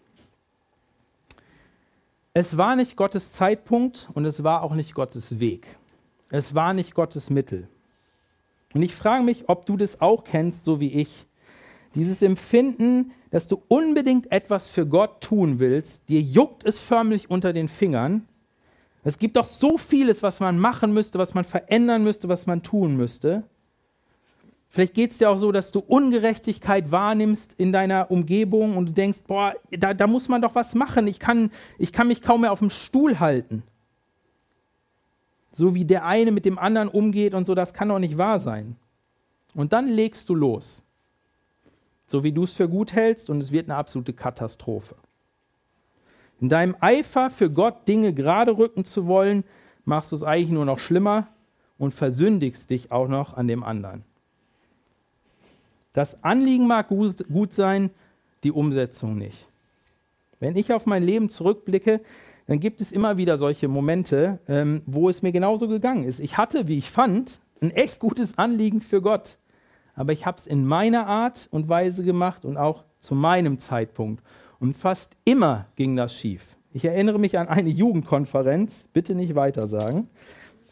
Es 2.34 2.56
war 2.56 2.76
nicht 2.76 2.96
Gottes 2.96 3.32
Zeitpunkt 3.32 4.08
und 4.14 4.24
es 4.24 4.44
war 4.44 4.62
auch 4.62 4.74
nicht 4.74 4.94
Gottes 4.94 5.40
Weg. 5.40 5.66
Es 6.30 6.54
war 6.54 6.74
nicht 6.74 6.94
Gottes 6.94 7.30
Mittel. 7.30 7.68
Und 8.74 8.82
ich 8.82 8.94
frage 8.94 9.24
mich, 9.24 9.48
ob 9.48 9.64
du 9.64 9.76
das 9.76 10.00
auch 10.00 10.24
kennst, 10.24 10.66
so 10.66 10.78
wie 10.78 10.92
ich. 10.92 11.26
Dieses 11.94 12.20
Empfinden, 12.20 13.12
dass 13.30 13.48
du 13.48 13.62
unbedingt 13.68 14.30
etwas 14.30 14.68
für 14.68 14.86
Gott 14.86 15.22
tun 15.22 15.58
willst, 15.58 16.08
dir 16.10 16.20
juckt 16.20 16.64
es 16.64 16.78
förmlich 16.78 17.30
unter 17.30 17.54
den 17.54 17.68
Fingern. 17.68 18.28
Es 19.04 19.18
gibt 19.18 19.36
doch 19.36 19.46
so 19.46 19.78
vieles, 19.78 20.22
was 20.22 20.38
man 20.38 20.58
machen 20.58 20.92
müsste, 20.92 21.18
was 21.18 21.32
man 21.32 21.44
verändern 21.44 22.04
müsste, 22.04 22.28
was 22.28 22.46
man 22.46 22.62
tun 22.62 22.96
müsste. 22.96 23.44
Vielleicht 24.70 24.94
geht 24.94 25.12
es 25.12 25.18
dir 25.18 25.30
auch 25.30 25.38
so, 25.38 25.50
dass 25.50 25.72
du 25.72 25.80
Ungerechtigkeit 25.80 26.90
wahrnimmst 26.90 27.54
in 27.54 27.72
deiner 27.72 28.10
Umgebung 28.10 28.76
und 28.76 28.86
du 28.86 28.92
denkst, 28.92 29.20
boah, 29.26 29.54
da, 29.70 29.94
da 29.94 30.06
muss 30.06 30.28
man 30.28 30.42
doch 30.42 30.54
was 30.54 30.74
machen. 30.74 31.06
Ich 31.06 31.18
kann, 31.18 31.50
ich 31.78 31.92
kann 31.92 32.08
mich 32.08 32.20
kaum 32.20 32.42
mehr 32.42 32.52
auf 32.52 32.58
dem 32.58 32.70
Stuhl 32.70 33.18
halten. 33.18 33.62
So 35.52 35.74
wie 35.74 35.86
der 35.86 36.04
eine 36.04 36.32
mit 36.32 36.44
dem 36.44 36.58
anderen 36.58 36.88
umgeht 36.88 37.32
und 37.32 37.46
so, 37.46 37.54
das 37.54 37.72
kann 37.72 37.88
doch 37.88 37.98
nicht 37.98 38.18
wahr 38.18 38.40
sein. 38.40 38.76
Und 39.54 39.72
dann 39.72 39.88
legst 39.88 40.28
du 40.28 40.34
los. 40.34 40.82
So 42.06 42.22
wie 42.22 42.32
du 42.32 42.44
es 42.44 42.54
für 42.54 42.68
gut 42.68 42.92
hältst 42.92 43.30
und 43.30 43.42
es 43.42 43.50
wird 43.50 43.68
eine 43.68 43.76
absolute 43.76 44.12
Katastrophe. 44.12 44.96
In 46.40 46.48
deinem 46.48 46.76
Eifer 46.80 47.30
für 47.30 47.50
Gott 47.50 47.88
Dinge 47.88 48.12
gerade 48.12 48.56
rücken 48.56 48.84
zu 48.84 49.06
wollen, 49.06 49.44
machst 49.84 50.12
du 50.12 50.16
es 50.16 50.22
eigentlich 50.22 50.50
nur 50.50 50.66
noch 50.66 50.78
schlimmer 50.78 51.28
und 51.78 51.92
versündigst 51.92 52.70
dich 52.70 52.92
auch 52.92 53.08
noch 53.08 53.34
an 53.34 53.48
dem 53.48 53.64
anderen. 53.64 54.04
Das 55.98 56.22
Anliegen 56.22 56.68
mag 56.68 56.90
gut 56.90 57.52
sein, 57.52 57.90
die 58.44 58.52
Umsetzung 58.52 59.18
nicht. 59.18 59.48
Wenn 60.38 60.54
ich 60.54 60.72
auf 60.72 60.86
mein 60.86 61.02
Leben 61.02 61.28
zurückblicke, 61.28 62.00
dann 62.46 62.60
gibt 62.60 62.80
es 62.80 62.92
immer 62.92 63.16
wieder 63.16 63.36
solche 63.36 63.66
Momente, 63.66 64.38
ähm, 64.46 64.82
wo 64.86 65.08
es 65.08 65.22
mir 65.22 65.32
genauso 65.32 65.66
gegangen 65.66 66.04
ist. 66.04 66.20
Ich 66.20 66.38
hatte, 66.38 66.68
wie 66.68 66.78
ich 66.78 66.88
fand, 66.88 67.40
ein 67.60 67.72
echt 67.72 67.98
gutes 67.98 68.38
Anliegen 68.38 68.80
für 68.80 69.02
Gott, 69.02 69.38
aber 69.96 70.12
ich 70.12 70.24
habe 70.24 70.38
es 70.38 70.46
in 70.46 70.64
meiner 70.64 71.08
Art 71.08 71.48
und 71.50 71.68
Weise 71.68 72.04
gemacht 72.04 72.44
und 72.44 72.58
auch 72.58 72.84
zu 73.00 73.16
meinem 73.16 73.58
Zeitpunkt. 73.58 74.22
Und 74.60 74.76
fast 74.76 75.16
immer 75.24 75.66
ging 75.74 75.96
das 75.96 76.14
schief. 76.14 76.56
Ich 76.72 76.84
erinnere 76.84 77.18
mich 77.18 77.40
an 77.40 77.48
eine 77.48 77.70
Jugendkonferenz, 77.70 78.86
bitte 78.92 79.16
nicht 79.16 79.34
weiter 79.34 79.66
sagen, 79.66 80.08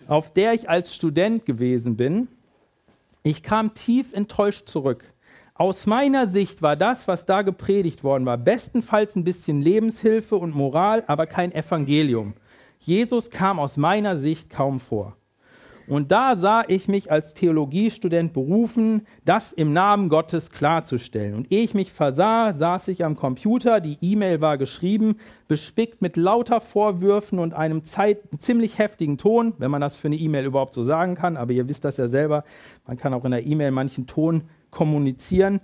auf 0.07 0.33
der 0.33 0.55
ich 0.55 0.71
als 0.71 0.95
Student 0.95 1.47
gewesen 1.47 1.97
bin. 1.97 2.29
Ich 3.25 3.43
kam 3.43 3.75
tief 3.75 4.13
enttäuscht 4.13 4.69
zurück. 4.69 5.13
Aus 5.59 5.87
meiner 5.87 6.27
Sicht 6.27 6.61
war 6.61 6.77
das, 6.77 7.09
was 7.09 7.25
da 7.25 7.41
gepredigt 7.41 8.05
worden 8.05 8.27
war, 8.27 8.37
bestenfalls 8.37 9.17
ein 9.17 9.25
bisschen 9.25 9.63
Lebenshilfe 9.63 10.37
und 10.37 10.55
Moral, 10.55 11.03
aber 11.07 11.27
kein 11.27 11.51
Evangelium. 11.51 12.35
Jesus 12.79 13.31
kam 13.31 13.59
aus 13.59 13.79
meiner 13.79 14.17
Sicht 14.17 14.51
kaum 14.51 14.81
vor. 14.81 15.17
Und 15.89 16.13
da 16.13 16.37
sah 16.37 16.65
ich 16.67 16.89
mich 16.89 17.11
als 17.11 17.33
Theologiestudent 17.33 18.35
berufen, 18.35 19.07
das 19.25 19.55
im 19.55 19.73
Namen 19.73 20.11
Gottes 20.11 20.51
klarzustellen. 20.51 21.35
Und 21.35 21.51
ehe 21.51 21.63
ich 21.63 21.73
mich 21.73 21.91
versah, 21.91 22.53
saß 22.53 22.89
ich 22.89 23.03
am 23.03 23.17
Computer, 23.17 23.81
die 23.81 23.97
E-Mail 24.03 24.43
war 24.43 24.59
geschrieben, 24.59 25.17
bespickt 25.49 26.03
mit 26.03 26.19
lauter 26.19 26.61
Vorwürfen 26.61 27.39
und 27.39 27.55
einem 27.55 27.85
Zeit, 27.85 28.19
ziemlich 28.37 28.79
heftigen 28.79 29.17
Ton, 29.17 29.55
wenn 29.57 29.71
man 29.71 29.81
das 29.81 29.95
für 29.95 30.09
eine 30.09 30.17
E-Mail 30.17 30.45
überhaupt 30.45 30.75
so 30.75 30.83
sagen 30.83 31.15
kann, 31.15 31.39
aber 31.39 31.53
ihr 31.53 31.69
wisst 31.69 31.87
das 31.87 31.97
ja 31.97 32.09
selber, 32.09 32.45
man 32.87 32.99
kann 32.99 33.15
auch 33.15 33.25
in 33.25 33.31
der 33.31 33.47
E-Mail 33.47 33.71
manchen 33.71 34.07
Ton 34.07 34.43
kommunizieren. 34.77 35.61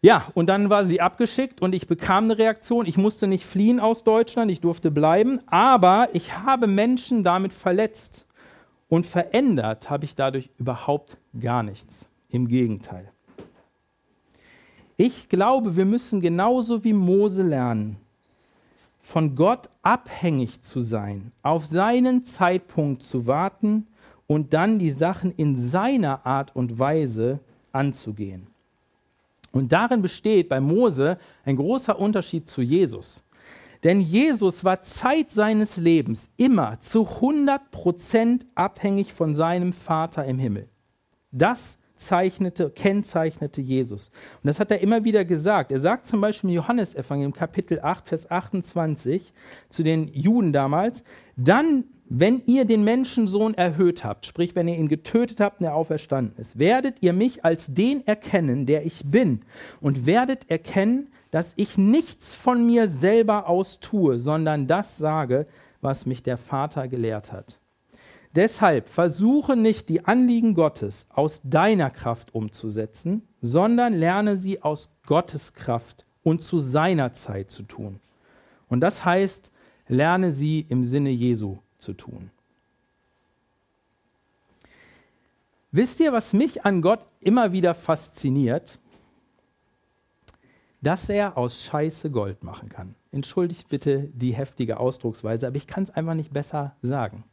Ja, 0.00 0.28
und 0.34 0.46
dann 0.46 0.70
war 0.70 0.84
sie 0.84 1.00
abgeschickt 1.00 1.60
und 1.60 1.74
ich 1.74 1.88
bekam 1.88 2.24
eine 2.24 2.38
Reaktion. 2.38 2.86
Ich 2.86 2.96
musste 2.96 3.26
nicht 3.26 3.44
fliehen 3.44 3.80
aus 3.80 4.04
Deutschland, 4.04 4.50
ich 4.50 4.60
durfte 4.60 4.92
bleiben, 4.92 5.40
aber 5.46 6.08
ich 6.12 6.38
habe 6.38 6.68
Menschen 6.68 7.24
damit 7.24 7.52
verletzt. 7.52 8.26
Und 8.88 9.06
verändert 9.06 9.90
habe 9.90 10.04
ich 10.04 10.14
dadurch 10.14 10.50
überhaupt 10.58 11.16
gar 11.40 11.62
nichts. 11.62 12.06
Im 12.28 12.46
Gegenteil. 12.46 13.10
Ich 14.96 15.28
glaube, 15.28 15.76
wir 15.76 15.84
müssen 15.84 16.20
genauso 16.20 16.84
wie 16.84 16.92
Mose 16.92 17.42
lernen, 17.42 17.96
von 19.00 19.34
Gott 19.34 19.68
abhängig 19.82 20.62
zu 20.62 20.80
sein, 20.80 21.32
auf 21.42 21.66
seinen 21.66 22.24
Zeitpunkt 22.24 23.02
zu 23.02 23.26
warten 23.26 23.86
und 24.26 24.52
dann 24.52 24.78
die 24.78 24.90
Sachen 24.90 25.32
in 25.32 25.58
seiner 25.58 26.24
Art 26.24 26.54
und 26.54 26.78
Weise 26.78 27.40
anzugehen. 27.72 28.46
Und 29.50 29.72
darin 29.72 30.02
besteht 30.02 30.48
bei 30.48 30.60
Mose 30.60 31.18
ein 31.44 31.56
großer 31.56 31.98
Unterschied 31.98 32.48
zu 32.48 32.62
Jesus. 32.62 33.22
Denn 33.82 34.00
Jesus 34.00 34.64
war 34.64 34.82
Zeit 34.82 35.30
seines 35.30 35.76
Lebens 35.76 36.30
immer 36.36 36.78
zu 36.80 37.06
100 37.06 37.70
Prozent 37.70 38.46
abhängig 38.54 39.12
von 39.12 39.34
seinem 39.34 39.72
Vater 39.72 40.24
im 40.24 40.38
Himmel. 40.38 40.68
Das 41.32 41.78
zeichnete, 41.96 42.70
kennzeichnete 42.70 43.60
Jesus. 43.60 44.08
Und 44.42 44.48
das 44.48 44.60
hat 44.60 44.70
er 44.70 44.80
immer 44.80 45.04
wieder 45.04 45.24
gesagt. 45.24 45.72
Er 45.72 45.80
sagt 45.80 46.06
zum 46.06 46.20
Beispiel 46.20 46.50
im 46.50 46.56
Johannesevangelium 46.56 47.32
Kapitel 47.32 47.80
8, 47.80 48.08
Vers 48.08 48.30
28 48.30 49.32
zu 49.68 49.82
den 49.82 50.08
Juden 50.08 50.52
damals, 50.52 51.04
dann, 51.36 51.84
wenn 52.14 52.42
ihr 52.44 52.66
den 52.66 52.84
Menschensohn 52.84 53.54
erhöht 53.54 54.04
habt, 54.04 54.26
sprich, 54.26 54.54
wenn 54.54 54.68
ihr 54.68 54.76
ihn 54.76 54.88
getötet 54.88 55.40
habt 55.40 55.60
und 55.60 55.66
er 55.66 55.74
auferstanden 55.74 56.36
ist, 56.36 56.58
werdet 56.58 56.96
ihr 57.00 57.14
mich 57.14 57.42
als 57.42 57.72
den 57.72 58.06
erkennen, 58.06 58.66
der 58.66 58.84
ich 58.84 59.02
bin 59.06 59.40
und 59.80 60.04
werdet 60.04 60.50
erkennen, 60.50 61.08
dass 61.30 61.54
ich 61.56 61.78
nichts 61.78 62.34
von 62.34 62.66
mir 62.66 62.86
selber 62.88 63.48
aus 63.48 63.80
tue, 63.80 64.18
sondern 64.18 64.66
das 64.66 64.98
sage, 64.98 65.46
was 65.80 66.04
mich 66.04 66.22
der 66.22 66.36
Vater 66.36 66.86
gelehrt 66.86 67.32
hat. 67.32 67.58
Deshalb 68.36 68.90
versuche 68.90 69.56
nicht 69.56 69.88
die 69.88 70.04
Anliegen 70.04 70.52
Gottes 70.52 71.06
aus 71.08 71.40
deiner 71.42 71.88
Kraft 71.88 72.34
umzusetzen, 72.34 73.26
sondern 73.40 73.94
lerne 73.94 74.36
sie 74.36 74.62
aus 74.62 74.90
Gottes 75.06 75.54
Kraft 75.54 76.04
und 76.22 76.42
zu 76.42 76.58
seiner 76.58 77.14
Zeit 77.14 77.50
zu 77.50 77.62
tun. 77.62 78.00
Und 78.68 78.80
das 78.80 79.02
heißt, 79.02 79.50
lerne 79.88 80.30
sie 80.30 80.60
im 80.68 80.84
Sinne 80.84 81.10
Jesu 81.10 81.56
zu 81.82 81.92
tun. 81.92 82.30
Wisst 85.70 86.00
ihr, 86.00 86.12
was 86.12 86.32
mich 86.32 86.64
an 86.64 86.82
Gott 86.82 87.00
immer 87.20 87.52
wieder 87.52 87.74
fasziniert? 87.74 88.78
dass 90.82 91.08
er 91.08 91.38
aus 91.38 91.62
Scheiße 91.62 92.10
Gold 92.10 92.42
machen 92.42 92.68
kann. 92.68 92.96
Entschuldigt 93.12 93.68
bitte 93.68 94.10
die 94.12 94.34
heftige 94.34 94.78
Ausdrucksweise, 94.80 95.46
aber 95.46 95.56
ich 95.56 95.66
kann 95.66 95.84
es 95.84 95.90
einfach 95.90 96.14
nicht 96.14 96.32
besser 96.32 96.76
sagen. 96.82 97.24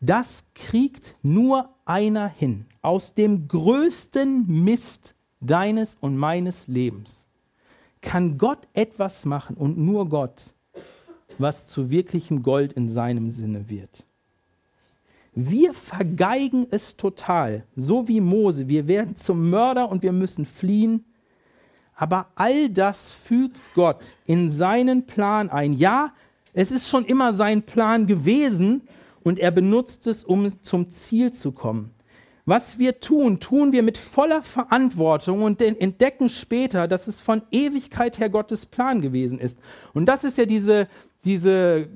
Das 0.00 0.44
kriegt 0.54 1.14
nur 1.22 1.68
einer 1.84 2.26
hin 2.26 2.64
aus 2.80 3.14
dem 3.14 3.46
größten 3.46 4.46
Mist 4.64 5.14
deines 5.40 5.96
und 6.00 6.16
meines 6.16 6.66
Lebens. 6.66 7.26
Kann 8.00 8.38
Gott 8.38 8.66
etwas 8.72 9.26
machen 9.26 9.56
und 9.56 9.76
nur 9.76 10.08
Gott, 10.08 10.54
was 11.40 11.66
zu 11.66 11.90
wirklichem 11.90 12.42
Gold 12.42 12.72
in 12.72 12.88
seinem 12.88 13.30
Sinne 13.30 13.68
wird. 13.68 14.04
Wir 15.34 15.74
vergeigen 15.74 16.66
es 16.70 16.96
total, 16.96 17.64
so 17.76 18.08
wie 18.08 18.20
Mose. 18.20 18.68
Wir 18.68 18.88
werden 18.88 19.16
zum 19.16 19.48
Mörder 19.50 19.88
und 19.88 20.02
wir 20.02 20.12
müssen 20.12 20.44
fliehen 20.44 21.04
aber 22.00 22.28
all 22.34 22.70
das 22.70 23.12
fügt 23.12 23.58
Gott 23.74 24.16
in 24.24 24.48
seinen 24.48 25.04
Plan 25.06 25.50
ein. 25.50 25.74
Ja, 25.74 26.14
es 26.54 26.70
ist 26.70 26.88
schon 26.88 27.04
immer 27.04 27.34
sein 27.34 27.62
Plan 27.62 28.06
gewesen 28.06 28.88
und 29.22 29.38
er 29.38 29.50
benutzt 29.50 30.06
es, 30.06 30.24
um 30.24 30.50
zum 30.62 30.90
Ziel 30.90 31.30
zu 31.30 31.52
kommen. 31.52 31.90
Was 32.46 32.78
wir 32.78 33.00
tun, 33.00 33.38
tun 33.38 33.72
wir 33.72 33.82
mit 33.82 33.98
voller 33.98 34.40
Verantwortung 34.42 35.42
und 35.42 35.60
entdecken 35.60 36.30
später, 36.30 36.88
dass 36.88 37.06
es 37.06 37.20
von 37.20 37.42
Ewigkeit 37.50 38.18
her 38.18 38.30
Gottes 38.30 38.64
Plan 38.64 39.02
gewesen 39.02 39.38
ist. 39.38 39.58
Und 39.92 40.06
das 40.06 40.24
ist 40.24 40.38
ja 40.38 40.46
diese, 40.46 40.88
diese 41.24 41.88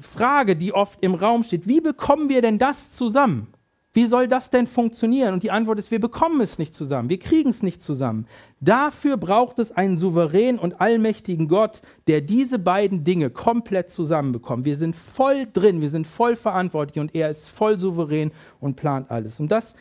Frage, 0.00 0.56
die 0.56 0.72
oft 0.72 1.02
im 1.02 1.14
Raum 1.14 1.42
steht. 1.42 1.66
Wie 1.66 1.80
bekommen 1.80 2.28
wir 2.28 2.42
denn 2.42 2.58
das 2.58 2.90
zusammen? 2.90 3.48
Wie 3.92 4.06
soll 4.06 4.28
das 4.28 4.50
denn 4.50 4.68
funktionieren? 4.68 5.34
Und 5.34 5.42
die 5.42 5.50
Antwort 5.50 5.80
ist, 5.80 5.90
wir 5.90 5.98
bekommen 5.98 6.40
es 6.40 6.58
nicht 6.58 6.74
zusammen, 6.74 7.08
wir 7.08 7.18
kriegen 7.18 7.50
es 7.50 7.64
nicht 7.64 7.82
zusammen. 7.82 8.26
Dafür 8.60 9.16
braucht 9.16 9.58
es 9.58 9.72
einen 9.72 9.96
souveränen 9.96 10.60
und 10.60 10.80
allmächtigen 10.80 11.48
Gott, 11.48 11.82
der 12.06 12.20
diese 12.20 12.60
beiden 12.60 13.02
Dinge 13.02 13.30
komplett 13.30 13.90
zusammenbekommt. 13.90 14.64
Wir 14.64 14.76
sind 14.76 14.94
voll 14.94 15.48
drin, 15.52 15.80
wir 15.80 15.90
sind 15.90 16.06
voll 16.06 16.36
verantwortlich 16.36 17.00
und 17.00 17.16
er 17.16 17.30
ist 17.30 17.48
voll 17.48 17.80
souverän 17.80 18.30
und 18.60 18.76
plant 18.76 19.10
alles. 19.10 19.40
Und 19.40 19.50
das 19.50 19.74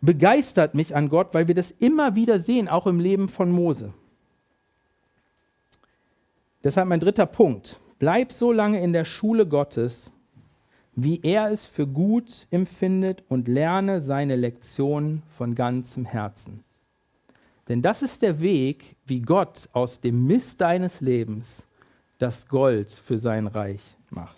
begeistert 0.00 0.74
mich 0.74 0.96
an 0.96 1.10
Gott, 1.10 1.34
weil 1.34 1.46
wir 1.46 1.54
das 1.54 1.72
immer 1.72 2.14
wieder 2.14 2.38
sehen, 2.38 2.68
auch 2.68 2.86
im 2.86 3.00
Leben 3.00 3.28
von 3.28 3.50
Mose. 3.50 3.92
Deshalb 6.64 6.88
mein 6.88 7.00
dritter 7.00 7.26
Punkt. 7.26 7.80
Bleib 7.98 8.32
so 8.32 8.52
lange 8.52 8.80
in 8.80 8.92
der 8.92 9.04
Schule 9.04 9.46
Gottes, 9.46 10.12
wie 10.94 11.20
er 11.22 11.50
es 11.50 11.66
für 11.66 11.86
gut 11.86 12.46
empfindet 12.50 13.22
und 13.28 13.46
lerne 13.46 14.00
seine 14.00 14.34
Lektionen 14.34 15.22
von 15.36 15.54
ganzem 15.54 16.04
Herzen. 16.04 16.64
Denn 17.68 17.82
das 17.82 18.02
ist 18.02 18.22
der 18.22 18.40
Weg, 18.40 18.96
wie 19.04 19.20
Gott 19.20 19.68
aus 19.72 20.00
dem 20.00 20.26
Mist 20.26 20.60
deines 20.60 21.00
Lebens 21.00 21.66
das 22.18 22.48
Gold 22.48 22.90
für 22.90 23.18
sein 23.18 23.46
Reich 23.46 23.82
macht. 24.10 24.37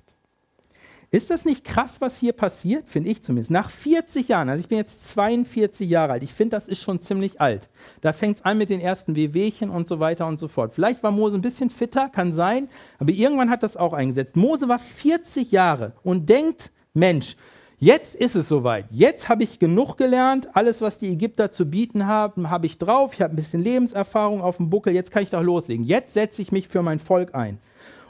Ist 1.12 1.30
das 1.30 1.44
nicht 1.44 1.64
krass, 1.64 2.00
was 2.00 2.18
hier 2.18 2.32
passiert? 2.32 2.88
Finde 2.88 3.10
ich 3.10 3.20
zumindest. 3.24 3.50
Nach 3.50 3.68
40 3.68 4.28
Jahren, 4.28 4.48
also 4.48 4.60
ich 4.60 4.68
bin 4.68 4.78
jetzt 4.78 5.08
42 5.08 5.90
Jahre 5.90 6.12
alt, 6.12 6.22
ich 6.22 6.32
finde, 6.32 6.54
das 6.54 6.68
ist 6.68 6.80
schon 6.80 7.00
ziemlich 7.00 7.40
alt. 7.40 7.68
Da 8.00 8.12
fängt 8.12 8.36
es 8.36 8.44
an 8.44 8.58
mit 8.58 8.70
den 8.70 8.80
ersten 8.80 9.16
Wehwehchen 9.16 9.70
und 9.70 9.88
so 9.88 9.98
weiter 9.98 10.28
und 10.28 10.38
so 10.38 10.46
fort. 10.46 10.72
Vielleicht 10.72 11.02
war 11.02 11.10
Mose 11.10 11.36
ein 11.36 11.42
bisschen 11.42 11.68
fitter, 11.68 12.08
kann 12.10 12.32
sein, 12.32 12.68
aber 13.00 13.10
irgendwann 13.10 13.50
hat 13.50 13.64
das 13.64 13.76
auch 13.76 13.92
eingesetzt. 13.92 14.36
Mose 14.36 14.68
war 14.68 14.78
40 14.78 15.50
Jahre 15.50 15.94
und 16.04 16.28
denkt, 16.28 16.70
Mensch, 16.94 17.34
jetzt 17.80 18.14
ist 18.14 18.36
es 18.36 18.48
soweit. 18.48 18.84
Jetzt 18.90 19.28
habe 19.28 19.42
ich 19.42 19.58
genug 19.58 19.96
gelernt. 19.96 20.50
Alles, 20.54 20.80
was 20.80 20.98
die 20.98 21.08
Ägypter 21.08 21.50
zu 21.50 21.68
bieten 21.68 22.06
haben, 22.06 22.50
habe 22.50 22.66
ich 22.66 22.78
drauf. 22.78 23.14
Ich 23.14 23.20
habe 23.20 23.34
ein 23.34 23.36
bisschen 23.36 23.64
Lebenserfahrung 23.64 24.42
auf 24.42 24.58
dem 24.58 24.70
Buckel. 24.70 24.94
Jetzt 24.94 25.10
kann 25.10 25.24
ich 25.24 25.30
doch 25.30 25.42
loslegen. 25.42 25.84
Jetzt 25.84 26.14
setze 26.14 26.40
ich 26.40 26.52
mich 26.52 26.68
für 26.68 26.82
mein 26.82 27.00
Volk 27.00 27.34
ein. 27.34 27.58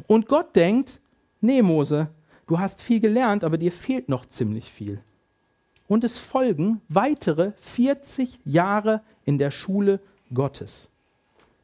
Und 0.07 0.29
Gott 0.29 0.55
denkt, 0.55 1.01
nee, 1.41 1.63
Mose, 1.63 2.11
du 2.51 2.59
hast 2.59 2.83
viel 2.83 3.01
gelernt, 3.01 3.45
aber 3.45 3.59
dir 3.59 3.71
fehlt 3.71 4.09
noch 4.09 4.27
ziemlich 4.27 4.71
viel. 4.71 5.01
Und 5.87 6.05
es 6.05 6.19
folgen 6.19 6.81
weitere 6.89 7.53
40 7.59 8.41
Jahre 8.45 9.03
in 9.25 9.39
der 9.39 9.51
Schule 9.51 10.01
Gottes. 10.35 10.89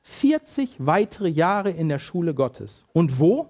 40 0.03 0.77
weitere 0.79 1.29
Jahre 1.29 1.70
in 1.70 1.88
der 1.88 1.99
Schule 1.99 2.35
Gottes. 2.35 2.87
Und 2.92 3.18
wo? 3.18 3.49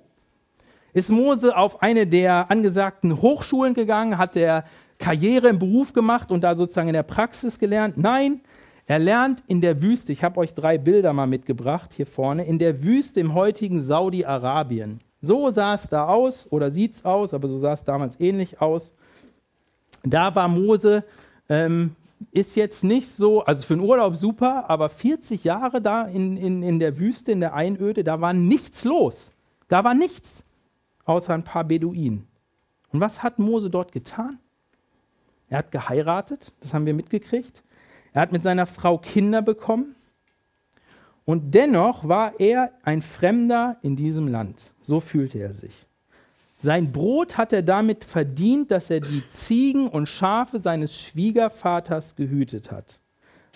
Ist 0.95 1.11
Mose 1.11 1.55
auf 1.55 1.83
eine 1.83 2.07
der 2.07 2.51
angesagten 2.51 3.21
Hochschulen 3.21 3.75
gegangen? 3.75 4.17
Hat 4.17 4.35
er 4.37 4.65
Karriere 4.99 5.49
im 5.49 5.59
Beruf 5.59 5.93
gemacht 5.93 6.31
und 6.31 6.41
da 6.41 6.55
sozusagen 6.55 6.89
in 6.89 6.95
der 6.95 7.03
Praxis 7.03 7.59
gelernt? 7.59 7.99
Nein, 7.99 8.41
er 8.87 8.99
lernt 8.99 9.45
in 9.47 9.61
der 9.61 9.83
Wüste. 9.83 10.13
Ich 10.13 10.25
habe 10.25 10.41
euch 10.41 10.55
drei 10.55 10.79
Bilder 10.79 11.13
mal 11.13 11.27
mitgebracht 11.27 11.93
hier 11.93 12.07
vorne. 12.07 12.47
In 12.47 12.59
der 12.59 12.83
Wüste 12.83 13.21
im 13.21 13.35
heutigen 13.35 13.79
Saudi-Arabien. 13.79 15.01
So 15.23 15.51
sah 15.51 15.75
es 15.75 15.89
da 15.89 16.07
aus 16.07 16.47
oder 16.51 16.71
sieht 16.71 16.95
es 16.95 17.05
aus, 17.05 17.35
aber 17.35 17.49
so 17.49 17.57
sah 17.57 17.73
es 17.73 17.85
damals 17.85 18.21
ähnlich 18.21 18.61
aus. 18.61 18.93
Da 20.03 20.35
war 20.35 20.49
Mose, 20.49 21.05
ähm, 21.49 21.97
ist 22.31 22.57
jetzt 22.57 22.85
nicht 22.85 23.09
so, 23.09 23.45
also 23.45 23.67
für 23.67 23.75
den 23.77 23.85
Urlaub 23.85 24.17
super, 24.17 24.71
aber 24.71 24.89
40 24.89 25.45
Jahre 25.45 25.81
da 25.83 26.03
in, 26.03 26.37
in, 26.37 26.63
in 26.63 26.79
der 26.79 26.99
Wüste, 26.99 27.33
in 27.33 27.41
der 27.41 27.55
Einöde, 27.55 28.05
da 28.05 28.21
war 28.21 28.33
nichts 28.33 28.85
los. 28.85 29.33
Da 29.69 29.85
war 29.85 29.95
nichts, 29.95 30.45
außer 31.05 31.35
ein 31.35 31.43
paar 31.43 31.65
Beduinen. 31.65 32.27
Und 32.93 33.01
was 33.01 33.23
hat 33.23 33.39
Mose 33.39 33.69
dort 33.69 33.93
getan? 33.93 34.39
Er 35.49 35.59
hat 35.59 35.73
geheiratet, 35.73 36.53
das 36.61 36.73
haben 36.73 36.87
wir 36.87 36.95
mitgekriegt. 36.95 37.63
Er 38.13 38.23
hat 38.23 38.33
mit 38.33 38.43
seiner 38.43 38.67
Frau 38.67 38.99
Kinder 38.99 39.43
bekommen. 39.43 39.96
Und 41.27 41.55
dennoch 41.55 42.09
war 42.09 42.41
er 42.41 42.73
ein 42.85 43.03
Fremder 43.03 43.77
in 43.83 43.97
diesem 43.97 44.29
Land. 44.29 44.73
So 44.81 45.01
fühlte 45.01 45.39
er 45.39 45.53
sich. 45.53 45.87
Sein 46.57 46.93
Brot 46.93 47.37
hat 47.37 47.53
er 47.53 47.63
damit 47.63 48.05
verdient, 48.05 48.71
dass 48.71 48.89
er 48.89 49.01
die 49.01 49.29
Ziegen 49.29 49.89
und 49.89 50.09
Schafe 50.09 50.61
seines 50.61 50.99
Schwiegervaters 50.99 52.17
gehütet 52.17 52.71
hat. 52.71 53.01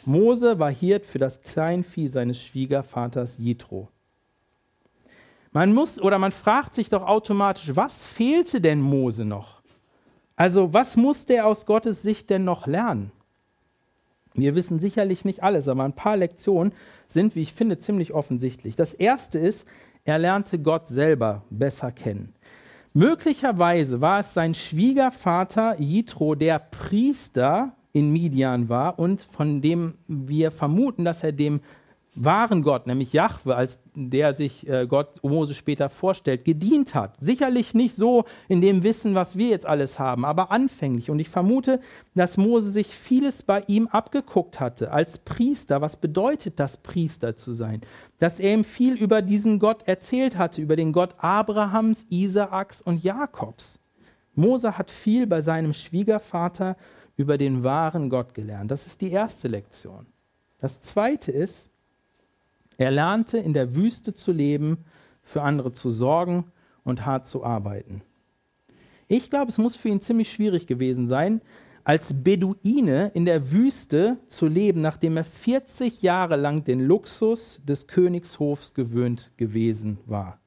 Mose 0.05 0.59
war 0.59 0.71
Hirt 0.71 1.07
für 1.07 1.19
das 1.19 1.41
Kleinvieh 1.43 2.09
seines 2.09 2.43
Schwiegervaters 2.43 3.39
Jitro. 3.39 3.89
Man 5.53 5.73
muss 5.73 6.01
oder 6.01 6.19
man 6.19 6.33
fragt 6.33 6.75
sich 6.75 6.89
doch 6.89 7.07
automatisch, 7.07 7.75
was 7.75 8.05
fehlte 8.05 8.61
denn 8.61 8.81
Mose 8.81 9.25
noch? 9.25 9.63
Also, 10.37 10.73
was 10.73 10.97
musste 10.97 11.35
er 11.35 11.47
aus 11.47 11.67
Gottes 11.67 12.03
Sicht 12.03 12.31
denn 12.31 12.45
noch 12.45 12.67
lernen? 12.67 13.13
Wir 14.35 14.55
wissen 14.55 14.79
sicherlich 14.79 15.25
nicht 15.25 15.43
alles, 15.43 15.69
aber 15.69 15.85
ein 15.85 15.95
paar 15.95 16.17
Lektionen 16.17 16.73
sind, 17.07 17.35
wie 17.35 17.43
ich 17.43 17.53
finde, 17.53 17.79
ziemlich 17.79 18.13
offensichtlich. 18.15 18.77
Das 18.77 18.95
erste 18.95 19.39
ist, 19.39 19.67
er 20.05 20.19
lernte 20.19 20.59
Gott 20.59 20.89
selber 20.89 21.39
besser 21.51 21.93
kennen. 21.93 22.35
Möglicherweise 22.93 24.01
war 24.01 24.21
es 24.21 24.35
sein 24.35 24.55
Schwiegervater 24.55 25.81
Jitro, 25.81 26.35
der 26.35 26.59
Priester 26.59 27.77
in 27.93 28.13
Midian 28.13 28.69
war 28.69 28.99
und 28.99 29.23
von 29.23 29.61
dem 29.61 29.95
wir 30.07 30.51
vermuten, 30.51 31.05
dass 31.05 31.23
er 31.23 31.33
dem 31.33 31.61
wahren 32.15 32.63
Gott, 32.63 32.87
nämlich 32.87 33.13
Jahwe, 33.13 33.55
als 33.55 33.81
der 33.95 34.35
sich 34.35 34.69
äh, 34.69 34.87
Gott 34.87 35.23
Mose 35.23 35.55
später 35.55 35.89
vorstellt, 35.89 36.45
gedient 36.45 36.95
hat. 36.95 37.15
Sicherlich 37.21 37.75
nicht 37.75 37.95
so 37.95 38.25
in 38.49 38.61
dem 38.61 38.83
Wissen, 38.83 39.15
was 39.15 39.37
wir 39.37 39.49
jetzt 39.49 39.67
alles 39.67 39.99
haben, 39.99 40.25
aber 40.25 40.51
anfänglich. 40.51 41.11
Und 41.11 41.21
ich 41.21 41.29
vermute, 41.29 41.81
dass 42.15 42.37
Mose 42.37 42.71
sich 42.71 42.89
vieles 42.89 43.43
bei 43.43 43.63
ihm 43.69 43.87
abgeguckt 43.87 44.59
hatte 44.59 44.93
als 44.93 45.19
Priester. 45.19 45.81
Was 45.81 45.97
bedeutet 45.97 46.59
das, 46.59 46.77
Priester 46.77 47.37
zu 47.37 47.53
sein? 47.53 47.81
Dass 48.19 48.41
er 48.41 48.55
ihm 48.55 48.65
viel 48.65 48.95
über 48.95 49.23
diesen 49.23 49.59
Gott 49.59 49.87
erzählt 49.87 50.37
hatte, 50.37 50.61
über 50.61 50.77
den 50.77 50.93
Gott 50.93 51.15
Abrahams, 51.19 52.07
Isaaks 52.11 52.83
und 52.83 53.03
Jakobs. 53.05 53.79
Mose 54.35 54.77
hat 54.77 54.91
viel 54.91 55.27
bei 55.27 55.41
seinem 55.41 55.73
Schwiegervater 55.73 56.77
über 57.17 57.39
den 57.39 57.63
wahren 57.63 58.11
Gott 58.11 58.35
gelernt. 58.35 58.71
Das 58.71 58.87
ist 58.87 59.01
die 59.01 59.11
erste 59.11 59.49
Lektion. 59.49 60.07
Das 60.59 60.81
zweite 60.81 61.33
ist, 61.33 61.70
er 62.81 62.91
lernte 62.91 63.37
in 63.37 63.53
der 63.53 63.75
Wüste 63.75 64.15
zu 64.15 64.33
leben, 64.33 64.79
für 65.23 65.43
andere 65.43 65.73
zu 65.73 65.91
sorgen 65.91 66.47
und 66.83 67.05
hart 67.05 67.27
zu 67.27 67.45
arbeiten. 67.45 68.01
Ich 69.07 69.29
glaube, 69.29 69.51
es 69.51 69.59
muss 69.59 69.77
für 69.77 69.91
ihn 69.91 70.01
ziemlich 70.01 70.33
schwierig 70.33 70.67
gewesen 70.67 71.07
sein, 71.07 71.43
als 71.85 72.23
Beduine 72.23 73.11
in 73.13 73.27
der 73.27 73.53
Wüste 73.53 74.17
zu 74.29 74.47
leben, 74.47 74.81
nachdem 74.81 75.19
er 75.19 75.25
40 75.25 76.01
Jahre 76.01 76.37
lang 76.37 76.65
den 76.65 76.81
Luxus 76.81 77.61
des 77.65 77.87
Königshofs 77.87 78.73
gewöhnt 78.73 79.31
gewesen 79.37 79.99
war. 80.07 80.41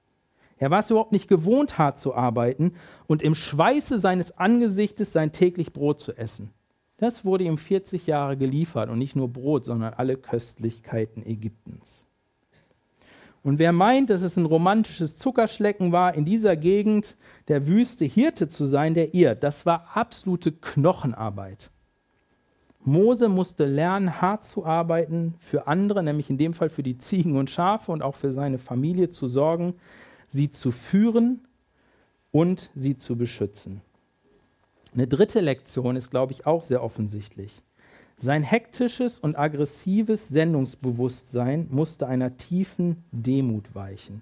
Er 0.58 0.72
war 0.72 0.80
es 0.80 0.90
überhaupt 0.90 1.12
nicht 1.12 1.28
gewohnt, 1.28 1.78
hart 1.78 2.00
zu 2.00 2.16
arbeiten 2.16 2.74
und 3.06 3.22
im 3.22 3.36
Schweiße 3.36 4.00
seines 4.00 4.40
Angesichtes 4.40 5.14
sein 5.14 5.34
täglich 5.34 5.72
Brot 5.72 6.00
zu 6.00 6.18
essen. 6.18 6.50
Das 6.98 7.26
wurde 7.26 7.44
ihm 7.44 7.60
40 7.60 8.08
Jahre 8.08 8.38
geliefert 8.38 8.90
und 8.90 8.98
nicht 8.98 9.16
nur 9.16 9.28
Brot, 9.28 9.66
sondern 9.66 9.94
alle 9.94 10.18
Köstlichkeiten 10.18 11.24
Ägyptens. 11.24 12.08
Und 13.44 13.60
wer 13.60 13.74
meint, 13.74 14.10
dass 14.10 14.22
es 14.22 14.38
ein 14.38 14.46
romantisches 14.46 15.18
Zuckerschlecken 15.18 15.92
war, 15.92 16.16
in 16.16 16.24
dieser 16.24 16.56
Gegend 16.56 17.18
der 17.50 17.68
Wüste 17.68 18.06
Hirte 18.06 18.48
zu 18.48 18.66
sein, 18.66 18.94
der 18.94 19.14
irrt. 19.14 19.44
Das 19.44 19.66
war 19.66 19.90
absolute 19.94 20.54
Knochenarbeit. 20.54 21.70
Mose 22.86 23.30
musste 23.30 23.66
lernen, 23.66 24.22
hart 24.22 24.46
zu 24.46 24.66
arbeiten 24.66 25.36
für 25.40 25.68
andere, 25.68 26.04
nämlich 26.04 26.30
in 26.30 26.38
dem 26.38 26.54
Fall 26.54 26.70
für 26.70 26.84
die 26.84 26.98
Ziegen 26.98 27.38
und 27.38 27.50
Schafe 27.50 27.92
und 27.92 28.02
auch 28.02 28.16
für 28.16 28.32
seine 28.32 28.60
Familie 28.60 29.10
zu 29.10 29.28
sorgen, 29.28 29.76
sie 30.28 30.50
zu 30.50 30.72
führen 30.72 31.48
und 32.32 32.72
sie 32.76 32.98
zu 32.98 33.18
beschützen. 33.18 33.82
Eine 34.94 35.08
dritte 35.08 35.40
Lektion 35.40 35.96
ist, 35.96 36.12
glaube 36.12 36.34
ich, 36.34 36.46
auch 36.46 36.62
sehr 36.62 36.84
offensichtlich. 36.84 37.63
Sein 38.24 38.44
hektisches 38.44 39.20
und 39.20 39.38
aggressives 39.38 40.30
Sendungsbewusstsein 40.30 41.68
musste 41.70 42.08
einer 42.08 42.38
tiefen 42.38 43.04
Demut 43.12 43.76
weichen. 43.76 44.22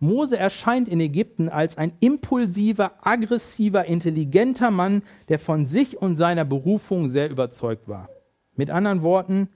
Mose 0.00 0.36
erscheint 0.36 0.88
in 0.88 0.98
Ägypten 0.98 1.48
als 1.48 1.78
ein 1.78 1.92
impulsiver, 2.00 2.94
aggressiver, 3.06 3.84
intelligenter 3.84 4.72
Mann, 4.72 5.02
der 5.28 5.38
von 5.38 5.64
sich 5.64 5.96
und 5.96 6.16
seiner 6.16 6.44
Berufung 6.44 7.08
sehr 7.08 7.30
überzeugt 7.30 7.86
war. 7.86 8.08
Mit 8.56 8.68
anderen 8.68 9.02
Worten, 9.02 9.48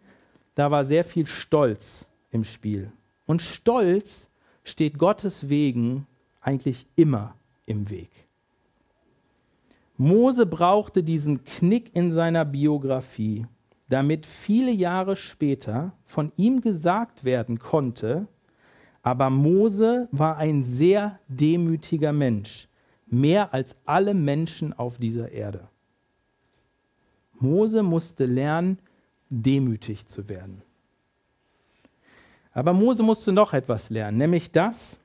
da 0.55 0.71
war 0.71 0.85
sehr 0.85 1.05
viel 1.05 1.27
Stolz 1.27 2.07
im 2.31 2.45
Spiel. 2.45 2.93
Und 3.27 3.43
Stolz 3.43 4.29
steht 4.63 4.99
Gottes 4.99 5.49
Wegen 5.49 6.07
eigentlich 6.41 6.87
immer 6.95 7.35
im 7.67 7.91
Weg. 7.91 8.29
Mose 10.03 10.47
brauchte 10.47 11.05
diesen 11.05 11.45
Knick 11.45 11.95
in 11.95 12.11
seiner 12.11 12.45
Biografie, 12.45 13.47
damit 13.89 14.27
viele 14.27 14.73
Jahre 14.73 15.15
später 15.15 15.93
von 16.05 16.33
ihm 16.35 16.61
gesagt 16.61 17.23
werden 17.23 17.61
konnte, 17.61 18.27
aber 19.05 19.31
Mose 19.31 20.09
war 20.11 20.39
ein 20.39 20.65
sehr 20.65 21.21
demütiger 21.29 22.13
Mensch. 22.13 22.69
mehr 23.07 23.53
als 23.53 23.77
alle 23.85 24.15
Menschen 24.15 24.73
auf 24.73 24.97
dieser 24.97 25.31
Erde. 25.31 25.69
Mose 27.39 27.83
musste 27.83 28.25
lernen, 28.25 28.79
demütig 29.29 30.07
zu 30.07 30.29
werden. 30.31 30.63
Aber 32.53 32.73
Mose 32.73 33.03
musste 33.03 33.31
noch 33.31 33.53
etwas 33.53 33.91
lernen, 33.91 34.17
nämlich 34.17 34.51
das, 34.51 34.99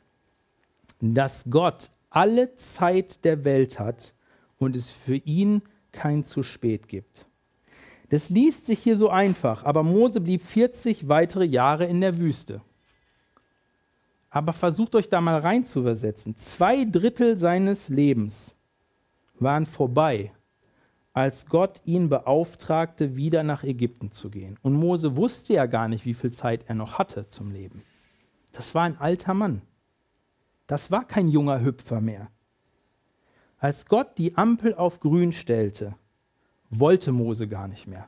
dass 1.02 1.46
Gott 1.50 1.90
alle 2.10 2.56
Zeit 2.56 3.26
der 3.26 3.44
Welt 3.44 3.78
hat 3.78 4.14
und 4.58 4.76
es 4.76 4.90
für 4.90 5.16
ihn 5.16 5.62
kein 5.92 6.24
zu 6.24 6.44
spät 6.44 6.88
gibt. 6.88 7.26
Das 8.10 8.30
liest 8.30 8.68
sich 8.68 8.80
hier 8.80 8.98
so 8.98 9.10
einfach, 9.10 9.64
aber 9.66 9.84
Mose 9.84 10.22
blieb 10.22 10.44
40 10.44 11.10
weitere 11.10 11.44
Jahre 11.44 11.86
in 11.86 12.00
der 12.00 12.18
Wüste. 12.18 12.62
Aber 14.30 14.54
versucht 14.54 14.96
euch 14.96 15.10
da 15.10 15.20
mal 15.20 15.40
rein 15.40 15.66
zu 15.66 15.80
übersetzen. 15.80 16.38
Zwei 16.38 16.86
Drittel 16.86 17.38
seines 17.38 17.90
Lebens 17.90 18.56
waren 19.40 19.66
vorbei, 19.66 20.32
als 21.14 21.48
Gott 21.48 21.82
ihn 21.86 22.10
beauftragte, 22.10 23.16
wieder 23.16 23.44
nach 23.44 23.64
Ägypten 23.64 24.12
zu 24.12 24.30
gehen. 24.30 24.58
Und 24.62 24.74
Mose 24.74 25.18
wusste 25.18 25.54
ja 25.54 25.66
gar 25.66 25.88
nicht, 25.88 26.06
wie 26.06 26.14
viel 26.14 26.32
Zeit 26.32 26.66
er 26.68 26.76
noch 26.76 27.00
hatte 27.00 27.28
zum 27.28 27.52
Leben. 27.52 27.84
Das 28.52 28.74
war 28.76 28.84
ein 28.84 28.98
alter 29.00 29.34
Mann. 29.34 29.62
Das 30.68 30.92
war 30.92 31.06
kein 31.06 31.28
junger 31.28 31.62
Hüpfer 31.62 32.02
mehr. 32.02 32.30
Als 33.60 33.86
Gott 33.88 34.18
die 34.18 34.38
Ampel 34.38 34.76
auf 34.76 35.00
grün 35.00 35.32
stellte, 35.32 35.96
wollte 36.70 37.12
Mose 37.12 37.48
gar 37.48 37.68
nicht 37.68 37.88
mehr. 37.88 38.08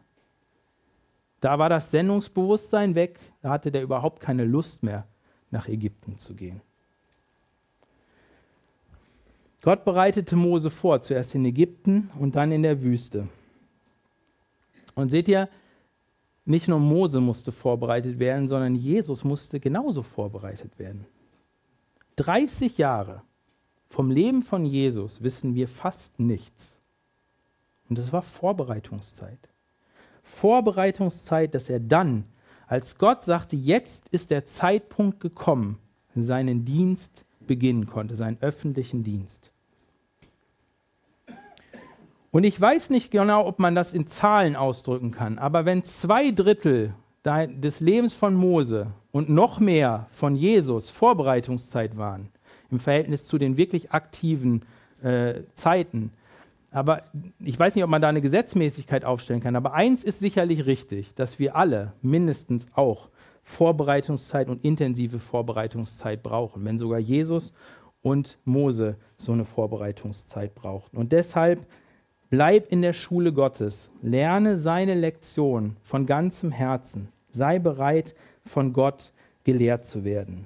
Da 1.40 1.58
war 1.58 1.70
das 1.70 1.92
Sendungsbewusstsein 1.92 2.96
weg, 2.96 3.20
da 3.42 3.50
hatte 3.52 3.72
der 3.72 3.82
überhaupt 3.82 4.20
keine 4.20 4.46
Lust 4.46 4.84
mehr, 4.84 5.08
nach 5.52 5.68
Ägypten 5.68 6.18
zu 6.18 6.36
gehen. 6.36 6.62
Gott 9.62 9.84
bereitete 9.84 10.36
Mose 10.36 10.70
vor, 10.70 11.02
zuerst 11.02 11.36
in 11.36 11.46
Ägypten 11.46 12.12
und 12.20 12.36
dann 12.36 12.52
in 12.52 12.64
der 12.64 12.82
Wüste. 12.82 13.28
Und 14.96 15.10
seht 15.10 15.28
ihr, 15.28 15.50
nicht 16.46 16.68
nur 16.68 16.80
Mose 16.80 17.20
musste 17.20 17.52
vorbereitet 17.52 18.20
werden, 18.20 18.48
sondern 18.48 18.76
Jesus 18.76 19.24
musste 19.24 19.60
genauso 19.60 20.02
vorbereitet 20.02 20.80
werden. 20.80 21.06
30 22.16 22.78
Jahre 22.78 23.22
vom 23.90 24.12
Leben 24.12 24.44
von 24.44 24.66
Jesus 24.66 25.24
wissen 25.24 25.56
wir 25.56 25.68
fast 25.68 26.20
nichts. 26.20 26.80
Und 27.90 27.98
das 27.98 28.14
war 28.14 28.22
Vorbereitungszeit. 28.22 29.40
Vorbereitungszeit, 30.24 31.56
dass 31.56 31.70
er 31.70 31.80
dann, 31.80 32.26
als 32.68 32.98
Gott 32.98 33.24
sagte, 33.24 33.56
jetzt 33.56 34.10
ist 34.10 34.30
der 34.30 34.46
Zeitpunkt 34.46 35.20
gekommen, 35.20 35.80
seinen 36.16 36.66
Dienst 36.66 37.26
beginnen 37.48 37.88
konnte, 37.88 38.16
seinen 38.16 38.38
öffentlichen 38.42 39.04
Dienst. 39.04 39.52
Und 42.32 42.44
ich 42.44 42.60
weiß 42.62 42.92
nicht 42.92 43.10
genau, 43.10 43.48
ob 43.48 43.58
man 43.58 43.74
das 43.74 43.96
in 43.96 44.06
Zahlen 44.06 44.56
ausdrücken 44.56 45.10
kann, 45.12 45.40
aber 45.40 45.66
wenn 45.66 45.84
zwei 45.84 46.30
Drittel 46.30 46.94
des 47.26 47.80
Lebens 47.80 48.14
von 48.14 48.36
Mose 48.36 48.94
und 49.12 49.30
noch 49.30 49.60
mehr 49.60 50.08
von 50.12 50.36
Jesus 50.36 50.92
Vorbereitungszeit 50.92 51.98
waren, 51.98 52.30
im 52.72 52.80
Verhältnis 52.80 53.26
zu 53.26 53.38
den 53.38 53.58
wirklich 53.58 53.92
aktiven 53.92 54.64
äh, 55.02 55.42
Zeiten, 55.54 56.12
aber 56.72 57.02
ich 57.40 57.58
weiß 57.58 57.76
nicht, 57.76 57.84
ob 57.84 57.90
man 57.90 58.02
da 58.02 58.10
eine 58.10 58.22
Gesetzmäßigkeit 58.22 59.04
aufstellen 59.04 59.42
kann. 59.42 59.56
Aber 59.56 59.74
eins 59.74 60.04
ist 60.04 60.20
sicherlich 60.20 60.66
richtig, 60.66 61.16
dass 61.16 61.40
wir 61.40 61.56
alle 61.56 61.94
mindestens 62.02 62.68
auch 62.76 63.10
Vorbereitungszeit 63.44 64.50
und 64.50 64.64
intensive 64.64 65.20
Vorbereitungszeit 65.20 66.22
brauchen, 66.22 66.66
wenn 66.66 66.78
sogar 66.78 67.00
Jesus 67.00 67.54
und 68.02 68.38
Mose 68.46 68.98
so 69.18 69.32
eine 69.32 69.46
Vorbereitungszeit 69.46 70.54
brauchten. 70.54 70.98
Und 70.98 71.12
deshalb 71.12 71.66
bleib 72.30 72.72
in 72.72 72.84
der 72.84 72.94
Schule 72.94 73.34
Gottes, 73.34 73.90
lerne 74.04 74.56
seine 74.56 74.94
Lektion 74.94 75.78
von 75.82 76.06
ganzem 76.06 76.52
Herzen, 76.52 77.10
sei 77.32 77.58
bereit, 77.58 78.14
von 78.46 78.74
Gott 78.74 79.12
gelehrt 79.44 79.86
zu 79.86 80.04
werden. 80.04 80.46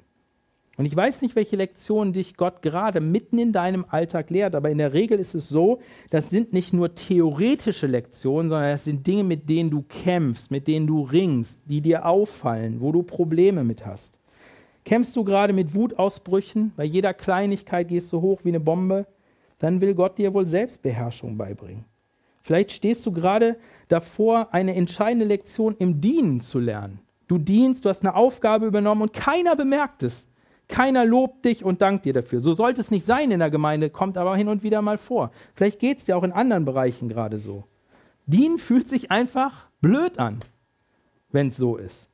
Und 0.75 0.85
ich 0.85 0.95
weiß 0.95 1.21
nicht, 1.21 1.35
welche 1.35 1.55
Lektionen 1.55 2.13
dich 2.13 2.35
Gott 2.35 2.63
gerade 2.63 2.99
mitten 2.99 3.37
in 3.37 3.53
deinem 3.53 3.85
Alltag 3.87 4.31
lehrt, 4.31 4.55
aber 4.55 4.71
in 4.71 4.79
der 4.79 4.93
Regel 4.93 5.19
ist 5.19 5.35
es 5.35 5.47
so, 5.47 5.79
das 6.09 6.31
sind 6.31 6.51
nicht 6.51 6.73
nur 6.73 6.95
theoretische 6.95 7.85
Lektionen, 7.85 8.49
sondern 8.49 8.71
das 8.71 8.85
sind 8.85 9.05
Dinge, 9.05 9.23
mit 9.23 9.47
denen 9.49 9.69
du 9.69 9.83
kämpfst, 9.83 10.49
mit 10.49 10.67
denen 10.67 10.87
du 10.87 11.01
ringst, 11.01 11.61
die 11.65 11.81
dir 11.81 12.07
auffallen, 12.07 12.81
wo 12.81 12.91
du 12.91 13.03
Probleme 13.03 13.63
mit 13.63 13.85
hast. 13.85 14.19
Kämpfst 14.83 15.15
du 15.15 15.23
gerade 15.23 15.53
mit 15.53 15.75
Wutausbrüchen, 15.75 16.73
bei 16.75 16.85
jeder 16.85 17.13
Kleinigkeit 17.13 17.87
gehst 17.87 18.11
du 18.11 18.21
hoch 18.21 18.39
wie 18.43 18.49
eine 18.49 18.59
Bombe, 18.59 19.05
dann 19.59 19.79
will 19.79 19.93
Gott 19.93 20.17
dir 20.17 20.33
wohl 20.33 20.47
Selbstbeherrschung 20.47 21.37
beibringen. 21.37 21.85
Vielleicht 22.41 22.71
stehst 22.71 23.05
du 23.05 23.11
gerade 23.11 23.57
davor, 23.87 24.53
eine 24.53 24.75
entscheidende 24.75 25.25
Lektion 25.25 25.75
im 25.77 26.01
Dienen 26.01 26.41
zu 26.41 26.59
lernen. 26.59 26.99
Du 27.27 27.37
dienst, 27.37 27.85
du 27.85 27.89
hast 27.89 28.01
eine 28.01 28.15
Aufgabe 28.15 28.65
übernommen 28.65 29.03
und 29.03 29.13
keiner 29.13 29.55
bemerkt 29.55 30.03
es. 30.03 30.27
Keiner 30.67 31.05
lobt 31.05 31.45
dich 31.45 31.63
und 31.63 31.81
dankt 31.81 32.05
dir 32.05 32.13
dafür. 32.13 32.39
So 32.39 32.53
sollte 32.53 32.81
es 32.81 32.91
nicht 32.91 33.05
sein 33.05 33.31
in 33.31 33.39
der 33.39 33.49
Gemeinde, 33.49 33.89
kommt 33.89 34.17
aber 34.17 34.35
hin 34.35 34.47
und 34.47 34.63
wieder 34.63 34.81
mal 34.81 34.97
vor. 34.97 35.31
Vielleicht 35.53 35.79
geht 35.79 35.99
es 35.99 36.05
dir 36.05 36.17
auch 36.17 36.23
in 36.23 36.31
anderen 36.31 36.65
Bereichen 36.65 37.09
gerade 37.09 37.37
so. 37.37 37.65
Dienen 38.25 38.57
fühlt 38.57 38.87
sich 38.87 39.11
einfach 39.11 39.69
blöd 39.81 40.17
an, 40.17 40.39
wenn 41.31 41.47
es 41.47 41.57
so 41.57 41.75
ist. 41.77 42.09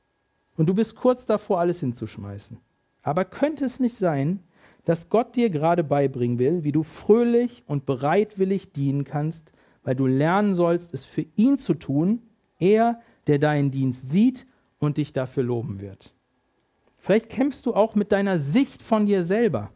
Und 0.58 0.68
du 0.68 0.74
bist 0.74 0.96
kurz 0.96 1.26
davor, 1.26 1.60
alles 1.60 1.80
hinzuschmeißen. 1.80 2.58
Aber 3.04 3.24
könnte 3.26 3.66
es 3.66 3.80
nicht 3.80 3.96
sein, 3.96 4.44
dass 4.86 5.10
Gott 5.10 5.36
dir 5.36 5.50
gerade 5.50 5.84
beibringen 5.84 6.40
will, 6.40 6.64
wie 6.64 6.72
du 6.72 6.84
fröhlich 6.84 7.64
und 7.68 7.86
bereitwillig 7.86 8.72
dienen 8.72 9.04
kannst, 9.04 9.52
weil 9.84 9.96
du 9.96 10.08
lernen 10.08 10.54
sollst, 10.54 10.94
es 10.94 11.06
für 11.06 11.26
ihn 11.36 11.58
zu 11.60 11.76
tun, 11.76 12.24
er, 12.58 13.00
der 13.28 13.40
deinen 13.40 13.72
Dienst 13.72 14.10
sieht 14.10 14.48
und 14.80 14.98
dich 14.98 15.14
dafür 15.14 15.44
loben 15.44 15.80
wird. 15.80 16.14
Vielleicht 17.00 17.30
kämpfst 17.30 17.66
du 17.66 17.74
auch 17.74 17.96
mit 17.96 18.12
deiner 18.12 18.40
Sicht 18.40 18.82
von 18.82 19.06
dir 19.06 19.24
selber. 19.24 19.72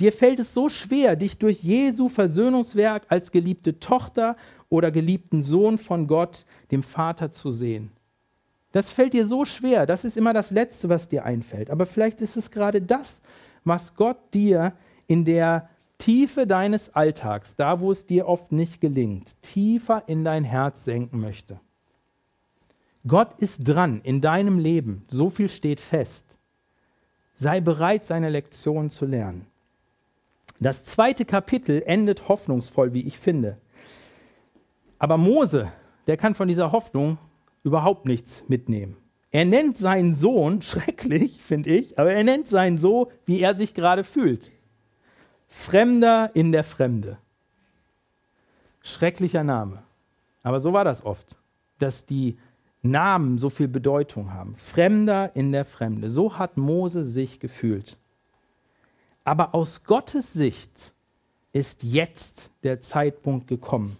Dir 0.00 0.12
fällt 0.12 0.40
es 0.40 0.54
so 0.54 0.68
schwer, 0.68 1.16
dich 1.16 1.38
durch 1.38 1.62
Jesu 1.62 2.08
Versöhnungswerk 2.08 3.04
als 3.08 3.30
geliebte 3.30 3.78
Tochter 3.78 4.36
oder 4.68 4.90
geliebten 4.90 5.42
Sohn 5.42 5.78
von 5.78 6.06
Gott, 6.06 6.44
dem 6.70 6.82
Vater, 6.82 7.30
zu 7.30 7.50
sehen. 7.50 7.92
Das 8.72 8.90
fällt 8.90 9.12
dir 9.12 9.26
so 9.26 9.44
schwer, 9.44 9.84
das 9.86 10.04
ist 10.04 10.16
immer 10.16 10.32
das 10.32 10.50
Letzte, 10.50 10.88
was 10.88 11.08
dir 11.08 11.24
einfällt. 11.24 11.70
Aber 11.70 11.84
vielleicht 11.84 12.22
ist 12.22 12.36
es 12.36 12.50
gerade 12.50 12.80
das, 12.80 13.22
was 13.64 13.94
Gott 13.94 14.16
dir 14.32 14.72
in 15.06 15.24
der 15.24 15.68
Tiefe 15.98 16.46
deines 16.46 16.94
Alltags, 16.96 17.54
da 17.54 17.80
wo 17.80 17.92
es 17.92 18.06
dir 18.06 18.26
oft 18.26 18.50
nicht 18.50 18.80
gelingt, 18.80 19.40
tiefer 19.42 20.04
in 20.06 20.24
dein 20.24 20.42
Herz 20.42 20.84
senken 20.84 21.20
möchte. 21.20 21.60
Gott 23.06 23.34
ist 23.38 23.66
dran 23.66 24.00
in 24.02 24.20
deinem 24.20 24.58
Leben, 24.58 25.04
so 25.08 25.28
viel 25.28 25.48
steht 25.48 25.80
fest. 25.80 26.38
Sei 27.34 27.60
bereit, 27.60 28.04
seine 28.04 28.28
Lektion 28.28 28.90
zu 28.90 29.06
lernen. 29.06 29.46
Das 30.60 30.84
zweite 30.84 31.24
Kapitel 31.24 31.82
endet 31.86 32.28
hoffnungsvoll, 32.28 32.94
wie 32.94 33.02
ich 33.02 33.18
finde. 33.18 33.58
Aber 35.00 35.16
Mose, 35.16 35.72
der 36.06 36.16
kann 36.16 36.36
von 36.36 36.46
dieser 36.46 36.70
Hoffnung 36.70 37.18
überhaupt 37.64 38.06
nichts 38.06 38.44
mitnehmen. 38.46 38.96
Er 39.32 39.44
nennt 39.44 39.78
seinen 39.78 40.12
Sohn, 40.12 40.62
schrecklich, 40.62 41.42
finde 41.42 41.70
ich, 41.70 41.98
aber 41.98 42.12
er 42.12 42.22
nennt 42.22 42.48
seinen 42.48 42.78
Sohn, 42.78 43.08
wie 43.24 43.40
er 43.40 43.56
sich 43.56 43.74
gerade 43.74 44.04
fühlt. 44.04 44.52
Fremder 45.48 46.30
in 46.34 46.52
der 46.52 46.62
Fremde. 46.62 47.18
Schrecklicher 48.82 49.42
Name. 49.42 49.82
Aber 50.44 50.60
so 50.60 50.72
war 50.72 50.84
das 50.84 51.04
oft, 51.04 51.36
dass 51.78 52.06
die 52.06 52.38
Namen 52.82 53.38
so 53.38 53.48
viel 53.48 53.68
Bedeutung 53.68 54.32
haben. 54.32 54.54
Fremder 54.56 55.34
in 55.34 55.52
der 55.52 55.64
Fremde. 55.64 56.08
So 56.08 56.38
hat 56.38 56.56
Mose 56.56 57.04
sich 57.04 57.40
gefühlt. 57.40 57.96
Aber 59.24 59.54
aus 59.54 59.84
Gottes 59.84 60.32
Sicht 60.32 60.92
ist 61.52 61.84
jetzt 61.84 62.50
der 62.64 62.80
Zeitpunkt 62.80 63.46
gekommen. 63.46 63.96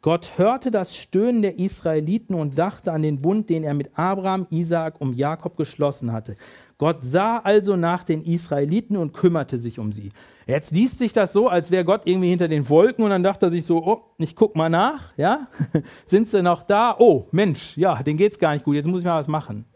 Gott 0.00 0.32
hörte 0.36 0.70
das 0.70 0.96
Stöhnen 0.96 1.42
der 1.42 1.58
Israeliten 1.58 2.34
und 2.34 2.56
dachte 2.56 2.92
an 2.92 3.02
den 3.02 3.20
Bund, 3.20 3.50
den 3.50 3.64
er 3.64 3.74
mit 3.74 3.90
Abraham, 3.98 4.46
Isaak 4.50 5.00
und 5.00 5.14
Jakob 5.14 5.56
geschlossen 5.56 6.12
hatte. 6.12 6.36
Gott 6.76 6.98
sah 7.00 7.38
also 7.38 7.74
nach 7.74 8.04
den 8.04 8.22
Israeliten 8.22 8.96
und 8.96 9.12
kümmerte 9.12 9.58
sich 9.58 9.80
um 9.80 9.92
sie. 9.92 10.12
Jetzt 10.48 10.72
liest 10.72 10.98
sich 10.98 11.12
das 11.12 11.34
so, 11.34 11.48
als 11.48 11.70
wäre 11.70 11.84
Gott 11.84 12.00
irgendwie 12.06 12.30
hinter 12.30 12.48
den 12.48 12.70
Wolken 12.70 13.04
und 13.04 13.10
dann 13.10 13.22
dachte 13.22 13.46
er 13.46 13.50
sich 13.50 13.66
so, 13.66 13.84
oh, 13.84 14.00
ich 14.16 14.34
guck 14.34 14.56
mal 14.56 14.70
nach, 14.70 15.12
ja? 15.18 15.46
Sind 16.06 16.26
sie 16.26 16.42
noch 16.42 16.62
da? 16.62 16.96
Oh, 16.98 17.26
Mensch, 17.32 17.76
ja, 17.76 18.02
denen 18.02 18.16
geht's 18.16 18.38
gar 18.38 18.54
nicht 18.54 18.64
gut, 18.64 18.74
jetzt 18.74 18.86
muss 18.86 19.02
ich 19.02 19.06
mal 19.06 19.20
was 19.20 19.28
machen. 19.28 19.66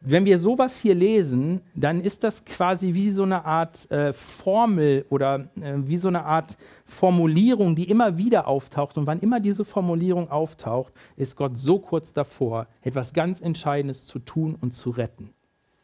Wenn 0.00 0.24
wir 0.24 0.40
sowas 0.40 0.80
hier 0.80 0.96
lesen, 0.96 1.60
dann 1.76 2.00
ist 2.00 2.24
das 2.24 2.44
quasi 2.44 2.94
wie 2.94 3.10
so 3.10 3.22
eine 3.22 3.44
Art 3.44 3.88
äh, 3.92 4.12
Formel 4.12 5.06
oder 5.08 5.48
äh, 5.60 5.74
wie 5.76 5.98
so 5.98 6.08
eine 6.08 6.24
Art 6.24 6.58
Formulierung, 6.84 7.76
die 7.76 7.88
immer 7.88 8.18
wieder 8.18 8.48
auftaucht. 8.48 8.98
Und 8.98 9.06
wann 9.06 9.20
immer 9.20 9.38
diese 9.38 9.64
Formulierung 9.64 10.32
auftaucht, 10.32 10.92
ist 11.16 11.36
Gott 11.36 11.56
so 11.56 11.78
kurz 11.78 12.12
davor, 12.12 12.66
etwas 12.82 13.12
ganz 13.12 13.40
Entscheidendes 13.40 14.04
zu 14.04 14.18
tun 14.18 14.58
und 14.60 14.74
zu 14.74 14.90
retten. 14.90 15.30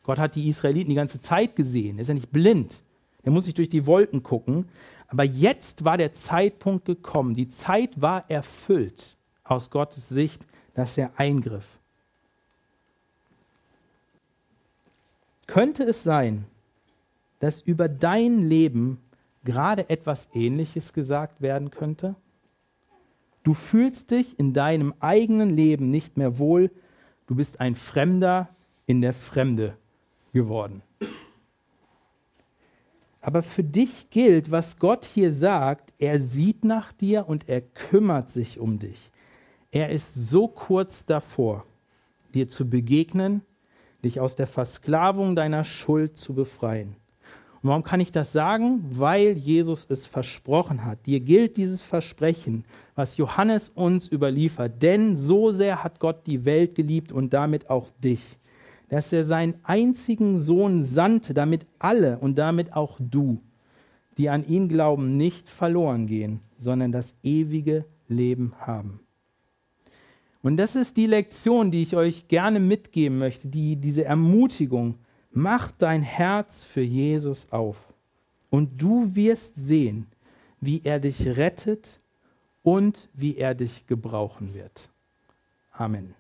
Gott 0.03 0.19
hat 0.19 0.35
die 0.35 0.49
Israeliten 0.49 0.91
die 0.91 0.97
ganze 0.97 1.21
Zeit 1.21 1.55
gesehen. 1.55 2.01
Ist 2.01 2.09
ja 2.09 2.15
nicht 2.15 2.33
blind. 2.33 2.83
Er 3.23 3.33
muss 3.33 3.47
nicht 3.47 3.59
durch 3.59 3.69
die 3.69 3.87
Wolken 3.87 4.23
gucken. 4.23 4.69
Aber 5.09 5.25
jetzt 5.25 5.85
war 5.85 5.99
der 5.99 6.13
Zeitpunkt 6.13 6.85
gekommen. 6.85 7.35
Die 7.35 7.49
Zeit 7.49 8.01
war 8.01 8.31
erfüllt 8.31 9.17
aus 9.45 9.71
Gottes 9.71 10.09
Sicht, 10.09 10.47
dass 10.75 10.97
er 10.97 11.11
eingriff. 11.17 11.67
Könnte 15.47 15.83
es 15.83 16.05
sein, 16.05 16.45
dass 17.41 17.61
über 17.61 17.89
dein 17.89 18.49
Leben 18.49 18.99
gerade 19.43 19.91
etwas 19.91 20.29
Ähnliches 20.33 20.93
gesagt 20.93 21.43
werden 21.43 21.73
könnte? 21.73 22.15
Du 23.43 23.55
fühlst 23.55 24.13
dich 24.13 24.39
in 24.39 24.53
deinem 24.53 24.95
eigenen 25.01 25.51
Leben 25.51 25.91
nicht 25.91 26.17
mehr 26.17 26.39
wohl, 26.39 26.71
du 27.27 27.35
bist 27.35 27.59
ein 27.61 27.75
Fremder 27.75 28.49
in 28.87 29.01
der 29.01 29.15
Fremde 29.15 29.77
geworden. 30.33 30.83
Aber 33.21 33.43
für 33.43 33.65
dich 33.65 34.09
gilt, 34.11 34.51
was 34.51 34.79
Gott 34.79 35.05
hier 35.05 35.33
sagt, 35.33 35.93
er 35.99 36.19
sieht 36.19 36.65
nach 36.65 36.93
dir 36.93 37.29
und 37.29 37.49
er 37.49 37.61
kümmert 37.61 38.31
sich 38.31 38.59
um 38.59 38.79
dich. 38.79 39.11
Er 39.71 39.91
ist 39.91 40.15
so 40.15 40.49
kurz 40.49 41.05
davor, 41.05 41.65
dir 42.35 42.49
zu 42.49 42.69
begegnen, 42.69 43.43
dich 44.03 44.21
aus 44.21 44.37
der 44.37 44.47
Versklavung 44.47 45.37
deiner 45.37 45.65
Schuld 45.65 46.17
zu 46.17 46.35
befreien. 46.35 46.97
Und 47.63 47.69
warum 47.69 47.83
kann 47.83 48.01
ich 48.01 48.11
das 48.11 48.33
sagen? 48.33 48.83
Weil 48.91 49.37
Jesus 49.37 49.87
es 49.91 50.07
versprochen 50.07 50.87
hat. 50.87 51.05
Dir 51.05 51.21
gilt 51.21 51.59
dieses 51.59 51.83
Versprechen, 51.83 52.65
was 52.95 53.19
Johannes 53.19 53.69
uns 53.69 54.11
überliefert. 54.11 54.83
Denn 54.83 55.19
so 55.19 55.51
sehr 55.51 55.85
hat 55.85 56.01
Gott 56.01 56.27
die 56.27 56.47
Welt 56.47 56.75
geliebt 56.75 57.13
und 57.13 57.35
damit 57.35 57.69
auch 57.69 57.91
dich, 58.03 58.23
dass 58.91 59.13
er 59.13 59.25
seinen 59.25 59.55
einzigen 59.63 60.39
Sohn 60.39 60.83
sandte, 60.83 61.33
damit 61.33 61.67
alle 61.79 62.19
und 62.19 62.37
damit 62.37 62.75
auch 62.75 62.99
du, 63.01 63.41
die 64.19 64.29
an 64.29 64.47
ihn 64.47 64.69
glauben, 64.69 65.17
nicht 65.17 65.49
verloren 65.49 66.07
gehen, 66.07 66.41
sondern 66.59 66.93
das 66.93 67.17
ewige 67.23 67.87
Leben 68.07 68.53
haben. 68.61 69.01
Und 70.43 70.59
das 70.59 70.77
ist 70.77 70.97
die 70.97 71.07
Lektion, 71.07 71.71
die 71.71 71.83
ich 71.83 71.97
euch 71.97 72.29
gerne 72.29 72.61
mitgeben 72.61 73.19
möchte, 73.19 73.49
die, 73.49 73.77
diese 73.77 74.05
Ermutigung, 74.05 74.97
Mach 75.33 75.71
dein 75.71 76.03
Herz 76.03 76.65
für 76.65 76.81
Jesus 76.81 77.53
auf 77.53 77.95
und 78.51 78.83
du 78.83 79.15
wirst 79.15 79.55
sehen, 79.55 80.09
wie 80.61 80.83
er 80.83 80.99
dich 80.99 81.25
rettet 81.25 82.01
und 82.63 83.09
wie 83.15 83.37
er 83.37 83.55
dich 83.55 83.87
gebrauchen 83.87 84.55
wird. 84.55 84.91
Amen. 85.71 86.15